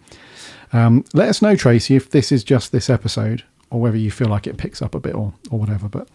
um, 0.73 1.05
let 1.13 1.29
us 1.29 1.43
know, 1.43 1.57
Tracy, 1.57 1.97
if 1.97 2.11
this 2.11 2.33
is 2.33 2.45
just 2.45 2.73
this 2.73 2.91
episode 2.91 3.45
or 3.71 3.81
whether 3.81 3.97
you 3.97 4.11
feel 4.11 4.29
like 4.29 4.47
it 4.47 4.59
picks 4.59 4.83
up 4.83 4.95
a 4.95 5.01
bit 5.01 5.15
or, 5.15 5.33
or 5.51 5.59
whatever. 5.59 5.89
But 5.89 6.09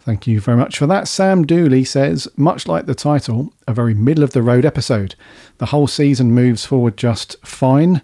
thank 0.00 0.26
you 0.26 0.40
very 0.40 0.56
much 0.56 0.78
for 0.78 0.86
that. 0.86 1.08
Sam 1.08 1.46
Dooley 1.46 1.84
says, 1.84 2.26
much 2.36 2.66
like 2.66 2.86
the 2.86 2.94
title, 2.94 3.52
a 3.68 3.74
very 3.74 3.94
middle 3.94 4.24
of 4.24 4.32
the 4.32 4.42
road 4.42 4.64
episode. 4.64 5.14
The 5.58 5.66
whole 5.66 5.86
season 5.86 6.32
moves 6.32 6.64
forward 6.64 6.96
just 6.96 7.36
fine, 7.46 8.00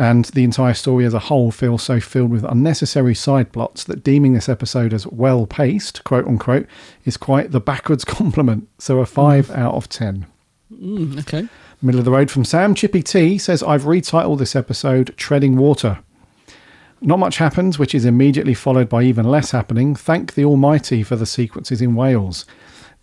and 0.00 0.24
the 0.24 0.44
entire 0.44 0.72
story 0.72 1.04
as 1.04 1.12
a 1.12 1.18
whole 1.18 1.50
feels 1.50 1.82
so 1.82 2.00
filled 2.00 2.30
with 2.30 2.42
unnecessary 2.44 3.14
side 3.14 3.52
plots 3.52 3.84
that 3.84 4.02
deeming 4.02 4.32
this 4.32 4.48
episode 4.48 4.94
as 4.94 5.06
well 5.06 5.46
paced, 5.46 6.02
quote 6.04 6.26
unquote, 6.26 6.66
is 7.04 7.18
quite 7.18 7.50
the 7.50 7.60
backwards 7.60 8.02
compliment. 8.06 8.66
So 8.78 9.00
a 9.00 9.06
5 9.06 9.50
out 9.50 9.74
of 9.74 9.90
10. 9.90 10.24
Mm, 10.72 11.18
okay. 11.20 11.46
Middle 11.82 11.98
of 11.98 12.06
the 12.06 12.12
road 12.12 12.30
from 12.30 12.46
Sam. 12.46 12.74
Chippy 12.74 13.02
T 13.02 13.36
says, 13.36 13.62
I've 13.62 13.82
retitled 13.82 14.38
this 14.38 14.56
episode 14.56 15.12
Treading 15.18 15.56
Water. 15.58 15.98
Not 17.02 17.18
much 17.18 17.36
happens, 17.36 17.78
which 17.78 17.94
is 17.94 18.06
immediately 18.06 18.54
followed 18.54 18.88
by 18.88 19.02
even 19.02 19.26
less 19.26 19.50
happening. 19.50 19.94
Thank 19.94 20.32
the 20.32 20.46
Almighty 20.46 21.02
for 21.02 21.16
the 21.16 21.26
sequences 21.26 21.82
in 21.82 21.94
Wales. 21.94 22.46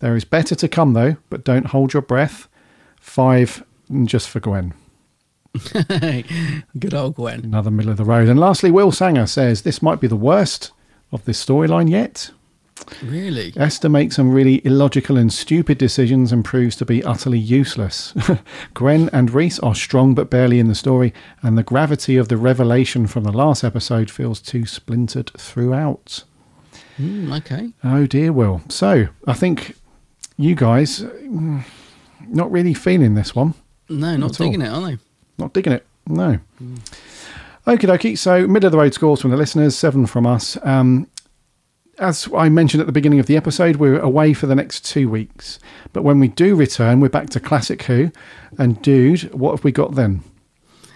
There 0.00 0.16
is 0.16 0.24
better 0.24 0.56
to 0.56 0.66
come, 0.66 0.94
though, 0.94 1.16
but 1.30 1.44
don't 1.44 1.66
hold 1.66 1.92
your 1.92 2.02
breath. 2.02 2.48
Five, 3.00 3.64
just 4.04 4.28
for 4.28 4.40
Gwen. 4.40 4.74
Good 6.78 6.94
old 6.94 7.14
Gwen. 7.16 7.44
Another 7.44 7.70
middle 7.70 7.90
of 7.90 7.96
the 7.96 8.04
road. 8.04 8.28
And 8.28 8.38
lastly, 8.38 8.70
Will 8.70 8.92
Sanger 8.92 9.26
says, 9.26 9.62
This 9.62 9.82
might 9.82 10.00
be 10.00 10.06
the 10.06 10.16
worst 10.16 10.72
of 11.12 11.24
this 11.24 11.44
storyline 11.44 11.90
yet. 11.90 12.30
Really? 13.02 13.52
Esther 13.56 13.88
makes 13.88 14.16
some 14.16 14.30
really 14.30 14.64
illogical 14.64 15.16
and 15.16 15.32
stupid 15.32 15.78
decisions 15.78 16.32
and 16.32 16.44
proves 16.44 16.76
to 16.76 16.84
be 16.84 17.02
utterly 17.02 17.38
useless. 17.38 18.14
Gwen 18.74 19.10
and 19.12 19.30
Rhys 19.30 19.58
are 19.60 19.74
strong 19.74 20.14
but 20.14 20.30
barely 20.30 20.58
in 20.58 20.68
the 20.68 20.74
story, 20.74 21.12
and 21.42 21.58
the 21.58 21.62
gravity 21.62 22.16
of 22.16 22.28
the 22.28 22.36
revelation 22.36 23.06
from 23.06 23.24
the 23.24 23.32
last 23.32 23.64
episode 23.64 24.10
feels 24.10 24.40
too 24.40 24.64
splintered 24.64 25.30
throughout. 25.36 26.24
Mm, 26.98 27.36
okay. 27.38 27.72
Oh 27.84 28.06
dear, 28.06 28.32
Will. 28.32 28.60
So 28.68 29.08
I 29.26 29.34
think 29.34 29.76
you 30.36 30.54
guys 30.54 31.00
mm, 31.00 31.64
not 32.28 32.50
really 32.50 32.74
feeling 32.74 33.14
this 33.14 33.34
one. 33.34 33.54
No, 33.88 34.16
not 34.16 34.40
all. 34.40 34.46
digging 34.46 34.62
it, 34.62 34.68
are 34.68 34.82
they? 34.82 34.98
Not 35.38 35.52
digging 35.52 35.72
it. 35.72 35.86
No. 36.06 36.38
Okie 37.66 37.80
dokie. 37.86 38.18
So 38.18 38.46
middle 38.46 38.66
of 38.66 38.72
the 38.72 38.78
road 38.78 38.94
scores 38.94 39.20
from 39.20 39.30
the 39.30 39.36
listeners, 39.36 39.76
seven 39.76 40.06
from 40.06 40.26
us. 40.26 40.56
Um, 40.62 41.06
as 41.98 42.28
I 42.34 42.48
mentioned 42.48 42.80
at 42.80 42.86
the 42.86 42.92
beginning 42.92 43.18
of 43.18 43.26
the 43.26 43.36
episode, 43.36 43.76
we're 43.76 43.98
away 43.98 44.32
for 44.32 44.46
the 44.46 44.54
next 44.54 44.84
two 44.84 45.08
weeks. 45.08 45.58
But 45.92 46.02
when 46.02 46.20
we 46.20 46.28
do 46.28 46.54
return, 46.54 47.00
we're 47.00 47.08
back 47.08 47.28
to 47.30 47.40
Classic 47.40 47.82
Who. 47.82 48.10
And 48.56 48.80
dude, 48.82 49.34
what 49.34 49.50
have 49.52 49.64
we 49.64 49.72
got 49.72 49.94
then? 49.96 50.22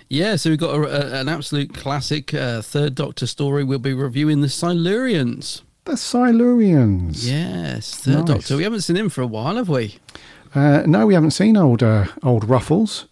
Yeah, 0.08 0.36
so 0.36 0.50
we've 0.50 0.58
got 0.58 0.74
a, 0.74 0.82
a, 1.16 1.20
an 1.20 1.28
absolute 1.28 1.74
classic 1.74 2.34
uh, 2.34 2.62
Third 2.62 2.94
Doctor 2.94 3.26
story. 3.26 3.64
We'll 3.64 3.78
be 3.78 3.94
reviewing 3.94 4.42
the 4.42 4.46
Silurians. 4.48 5.62
The 5.84 5.92
Silurians. 5.92 7.26
Yes, 7.26 7.94
Third 7.96 8.18
Nice. 8.18 8.26
Doctor. 8.26 8.56
We 8.56 8.62
haven't 8.62 8.82
seen 8.82 8.96
him 8.96 9.08
for 9.08 9.22
a 9.22 9.26
while, 9.26 9.56
have 9.56 9.68
we? 9.68 9.96
Uh, 10.54 10.82
no, 10.86 11.06
we 11.06 11.14
haven't 11.14 11.30
seen 11.32 11.56
old 11.56 11.82
uh, 11.82 12.06
old 12.22 12.44
Ruffles 12.48 13.06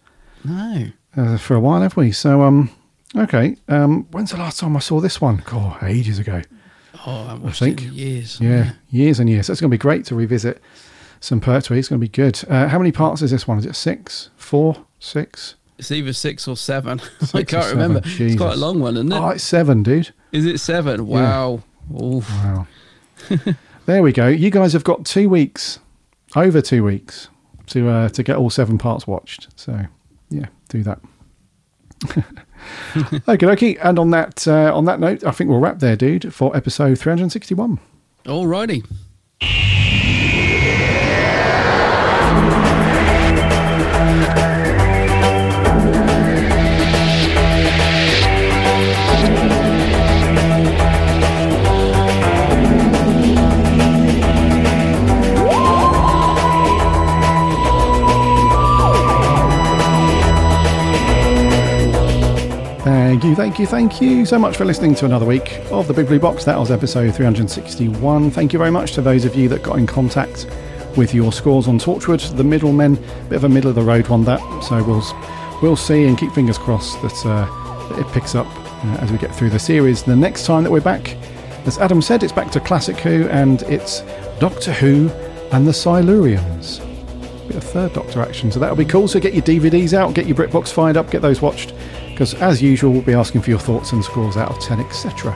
No. 0.45 0.91
Uh, 1.17 1.37
for 1.37 1.55
a 1.55 1.59
while, 1.59 1.81
have 1.81 1.97
we? 1.97 2.11
So, 2.11 2.41
um, 2.43 2.69
okay. 3.15 3.55
Um, 3.67 4.05
when's 4.11 4.31
the 4.31 4.37
last 4.37 4.59
time 4.59 4.75
I 4.75 4.79
saw 4.79 4.99
this 4.99 5.19
one? 5.21 5.43
God, 5.45 5.81
ages 5.83 6.19
ago. 6.19 6.41
Oh, 7.05 7.41
I 7.45 7.51
think. 7.51 7.81
years. 7.91 8.39
Yeah, 8.39 8.73
years 8.89 9.19
and 9.19 9.29
years. 9.29 9.47
So 9.47 9.51
it's 9.53 9.61
going 9.61 9.69
to 9.71 9.73
be 9.77 9.79
great 9.81 10.05
to 10.05 10.15
revisit 10.15 10.61
some 11.19 11.39
Pertwee. 11.39 11.79
It's 11.79 11.87
going 11.87 11.99
to 11.99 12.05
be 12.05 12.09
good. 12.09 12.39
Uh, 12.49 12.67
how 12.67 12.77
many 12.77 12.91
parts 12.91 13.21
is 13.21 13.31
this 13.31 13.47
one? 13.47 13.57
Is 13.57 13.65
it 13.65 13.75
six, 13.75 14.29
four, 14.37 14.85
six? 14.99 15.55
It's 15.77 15.91
either 15.91 16.13
six 16.13 16.47
or 16.47 16.55
seven. 16.55 16.99
I 17.21 17.25
Six 17.25 17.53
or 17.53 17.57
can't 17.59 17.71
remember. 17.71 18.01
seven. 18.07 18.27
It's 18.27 18.35
quite 18.37 18.53
a 18.53 18.57
long 18.57 18.79
one, 18.79 18.95
isn't 18.97 19.11
it? 19.11 19.15
Oh, 19.17 19.29
it's 19.29 19.43
seven, 19.43 19.81
dude. 19.81 20.13
Is 20.31 20.45
it 20.45 20.59
seven? 20.59 21.07
Wow. 21.07 21.63
Oof. 21.99 22.29
Wow. 22.29 22.67
there 23.87 24.03
we 24.03 24.11
go. 24.13 24.27
You 24.27 24.51
guys 24.51 24.73
have 24.73 24.83
got 24.83 25.05
two 25.05 25.27
weeks, 25.27 25.79
over 26.35 26.61
two 26.61 26.83
weeks, 26.83 27.29
to 27.67 27.89
uh, 27.89 28.09
to 28.09 28.21
get 28.21 28.37
all 28.37 28.51
seven 28.51 28.77
parts 28.77 29.07
watched. 29.07 29.47
So, 29.55 29.85
yeah, 30.29 30.45
do 30.71 30.83
that. 30.83 30.99
okay, 33.27 33.45
okay. 33.45 33.75
And 33.77 33.99
on 33.99 34.11
that 34.11 34.47
uh, 34.47 34.75
on 34.75 34.85
that 34.85 34.99
note, 34.99 35.23
I 35.23 35.31
think 35.31 35.49
we'll 35.49 35.59
wrap 35.59 35.79
there, 35.79 35.95
dude, 35.95 36.33
for 36.33 36.55
episode 36.55 36.97
three 36.99 37.11
hundred 37.11 37.31
sixty-one. 37.31 37.79
Thank 63.21 63.29
you, 63.29 63.35
thank 63.35 63.59
you, 63.59 63.67
thank 63.67 64.01
you 64.01 64.25
so 64.25 64.39
much 64.39 64.57
for 64.57 64.65
listening 64.65 64.95
to 64.95 65.05
another 65.05 65.27
week 65.27 65.61
of 65.69 65.87
the 65.87 65.93
Big 65.93 66.07
Blue 66.07 66.17
Box. 66.17 66.43
That 66.43 66.57
was 66.57 66.71
episode 66.71 67.13
361. 67.13 68.31
Thank 68.31 68.51
you 68.51 68.57
very 68.57 68.71
much 68.71 68.93
to 68.93 69.01
those 69.03 69.25
of 69.25 69.35
you 69.35 69.47
that 69.49 69.61
got 69.61 69.77
in 69.77 69.85
contact 69.85 70.47
with 70.97 71.13
your 71.13 71.31
scores 71.31 71.67
on 71.67 71.77
Torchwood. 71.77 72.35
The 72.35 72.43
middlemen, 72.43 72.95
bit 73.29 73.33
of 73.33 73.43
a 73.43 73.49
middle 73.49 73.69
of 73.69 73.75
the 73.75 73.83
road 73.83 74.07
one 74.07 74.23
that. 74.23 74.39
So 74.63 74.83
we'll 74.83 75.03
we'll 75.61 75.75
see 75.75 76.05
and 76.05 76.17
keep 76.17 76.31
fingers 76.31 76.57
crossed 76.57 76.99
that, 77.03 77.25
uh, 77.27 77.89
that 77.89 77.99
it 77.99 78.11
picks 78.11 78.33
up 78.33 78.47
uh, 78.57 78.97
as 79.01 79.11
we 79.11 79.19
get 79.19 79.35
through 79.35 79.51
the 79.51 79.59
series. 79.59 80.01
The 80.01 80.15
next 80.15 80.47
time 80.47 80.63
that 80.63 80.71
we're 80.71 80.81
back, 80.81 81.15
as 81.67 81.77
Adam 81.77 82.01
said, 82.01 82.23
it's 82.23 82.33
back 82.33 82.49
to 82.53 82.59
Classic 82.59 82.97
Who 82.97 83.27
and 83.27 83.61
it's 83.63 84.01
Doctor 84.39 84.73
Who 84.73 85.09
and 85.51 85.67
the 85.67 85.73
Silurians. 85.73 86.79
Bit 87.47 87.57
of 87.57 87.63
third 87.65 87.93
Doctor 87.93 88.23
action, 88.23 88.51
so 88.51 88.59
that'll 88.59 88.75
be 88.75 88.83
cool. 88.83 89.07
So 89.07 89.19
get 89.19 89.35
your 89.35 89.43
DVDs 89.43 89.93
out, 89.93 90.15
get 90.15 90.25
your 90.25 90.35
BritBox 90.35 90.73
fired 90.73 90.97
up, 90.97 91.11
get 91.11 91.21
those 91.21 91.39
watched, 91.39 91.75
because 92.21 92.35
as 92.35 92.61
usual, 92.61 92.91
we'll 92.91 93.01
be 93.01 93.15
asking 93.15 93.41
for 93.41 93.49
your 93.49 93.57
thoughts 93.57 93.93
and 93.93 94.03
scores 94.03 94.37
out 94.37 94.51
of 94.51 94.59
10, 94.59 94.79
etc. 94.79 95.35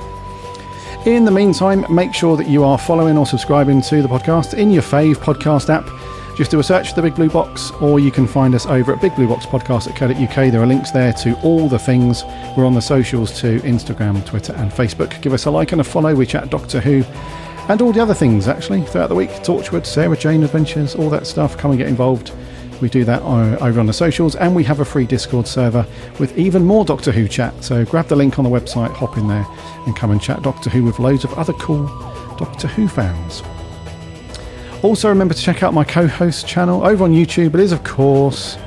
In 1.07 1.25
the 1.25 1.31
meantime, 1.31 1.83
make 1.89 2.13
sure 2.13 2.37
that 2.37 2.47
you 2.47 2.63
are 2.63 2.77
following 2.77 3.17
or 3.17 3.25
subscribing 3.25 3.81
to 3.81 4.03
the 4.03 4.07
podcast 4.07 4.53
in 4.53 4.69
your 4.69 4.83
fave 4.83 5.15
podcast 5.15 5.73
app. 5.73 5.89
Just 6.37 6.51
do 6.51 6.59
a 6.59 6.63
search 6.63 6.89
for 6.89 6.95
the 6.97 7.01
Big 7.01 7.15
Blue 7.15 7.27
Box, 7.27 7.71
or 7.81 7.99
you 7.99 8.11
can 8.11 8.27
find 8.27 8.53
us 8.53 8.67
over 8.67 8.93
at 8.93 8.99
bigblueboxpodcast.co.uk. 8.99 10.51
There 10.51 10.61
are 10.61 10.67
links 10.67 10.91
there 10.91 11.11
to 11.13 11.33
all 11.41 11.67
the 11.67 11.79
things. 11.79 12.23
We're 12.55 12.67
on 12.67 12.75
the 12.75 12.81
socials 12.83 13.35
too 13.35 13.59
Instagram, 13.61 14.23
Twitter, 14.23 14.53
and 14.53 14.71
Facebook. 14.71 15.19
Give 15.23 15.33
us 15.33 15.45
a 15.45 15.49
like 15.49 15.71
and 15.71 15.81
a 15.81 15.83
follow. 15.83 16.13
We 16.13 16.27
chat 16.27 16.51
Doctor 16.51 16.79
Who 16.81 17.03
and 17.67 17.81
all 17.81 17.93
the 17.93 17.99
other 17.99 18.13
things 18.13 18.47
actually 18.47 18.83
throughout 18.83 19.09
the 19.09 19.15
week 19.15 19.31
Torchwood, 19.31 19.87
Sarah 19.87 20.15
Jane 20.15 20.43
Adventures, 20.43 20.93
all 20.93 21.09
that 21.09 21.25
stuff. 21.25 21.57
Come 21.57 21.71
and 21.71 21.79
get 21.79 21.87
involved. 21.87 22.31
We 22.81 22.89
do 22.89 23.05
that 23.05 23.21
over 23.21 23.79
on 23.79 23.85
the 23.85 23.93
socials, 23.93 24.35
and 24.35 24.55
we 24.55 24.63
have 24.65 24.79
a 24.79 24.85
free 24.85 25.05
Discord 25.05 25.47
server 25.47 25.85
with 26.19 26.37
even 26.37 26.65
more 26.65 26.83
Doctor 26.85 27.11
Who 27.11 27.27
chat. 27.27 27.63
So 27.63 27.85
grab 27.85 28.07
the 28.07 28.15
link 28.15 28.37
on 28.37 28.43
the 28.43 28.49
website, 28.51 28.91
hop 28.91 29.17
in 29.17 29.27
there, 29.27 29.45
and 29.85 29.95
come 29.95 30.11
and 30.11 30.21
chat 30.21 30.41
Doctor 30.41 30.69
Who 30.69 30.83
with 30.83 30.99
loads 30.99 31.23
of 31.23 31.33
other 31.33 31.53
cool 31.53 31.85
Doctor 32.37 32.67
Who 32.67 32.87
fans. 32.87 33.43
Also, 34.83 35.09
remember 35.09 35.33
to 35.33 35.41
check 35.41 35.63
out 35.63 35.73
my 35.73 35.83
co-host 35.83 36.45
channel 36.47 36.85
over 36.85 37.03
on 37.05 37.11
YouTube. 37.13 37.53
It 37.55 37.59
is, 37.61 37.71
of 37.71 37.83
course, 37.83 38.57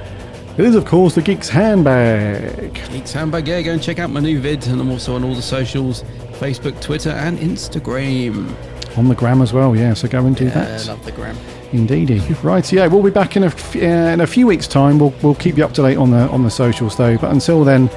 it 0.57 0.65
is, 0.65 0.75
of 0.75 0.85
course, 0.85 1.15
the 1.15 1.23
Geeks 1.23 1.49
Handbag. 1.49 2.75
Geeks 2.91 3.13
Handbag, 3.13 3.47
yeah, 3.47 3.63
go 3.63 3.73
and 3.73 3.83
check 3.83 3.99
out 4.01 4.11
my 4.11 4.19
new 4.21 4.41
vid. 4.41 4.67
And 4.67 4.81
I'm 4.81 4.91
also 4.91 5.15
on 5.15 5.23
all 5.23 5.35
the 5.35 5.43
socials 5.43 6.03
Facebook, 6.33 6.81
Twitter, 6.81 7.11
and 7.11 7.39
Instagram. 7.39 8.53
On 8.97 9.07
the 9.07 9.15
gram 9.15 9.43
as 9.43 9.53
well, 9.53 9.77
yeah. 9.77 9.95
So 9.95 10.09
go 10.09 10.25
and 10.25 10.35
do 10.35 10.47
Yeah, 10.47 10.51
that. 10.51 10.87
love 10.87 11.05
the 11.05 11.13
gram. 11.13 11.37
Indeedy. 11.73 12.21
Right, 12.43 12.73
yeah, 12.73 12.87
we'll 12.87 13.03
be 13.03 13.11
back 13.11 13.37
in 13.37 13.43
a, 13.43 13.49
f- 13.49 13.77
uh, 13.77 13.79
in 13.81 14.21
a 14.23 14.27
few 14.27 14.47
weeks' 14.47 14.67
time. 14.67 14.99
We'll, 14.99 15.13
we'll 15.23 15.35
keep 15.35 15.59
you 15.59 15.65
up 15.65 15.75
to 15.75 15.83
date 15.83 15.97
on 15.99 16.11
the 16.11 16.29
on 16.31 16.43
the 16.43 16.51
socials 16.51 16.97
though. 16.97 17.19
But 17.19 17.31
until 17.31 17.63
then, 17.65 17.89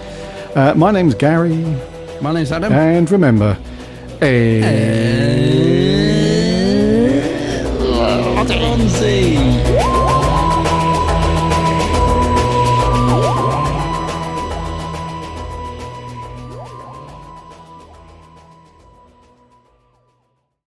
uh, 0.56 0.74
my 0.76 0.92
name's 0.92 1.16
Garry, 1.16 1.56
My 2.22 2.34
name's 2.34 2.52
Adam. 2.52 2.74
and 2.74 3.10
remember, 3.10 3.58
eh, 4.22 4.62
Fonzie. 8.48 9.41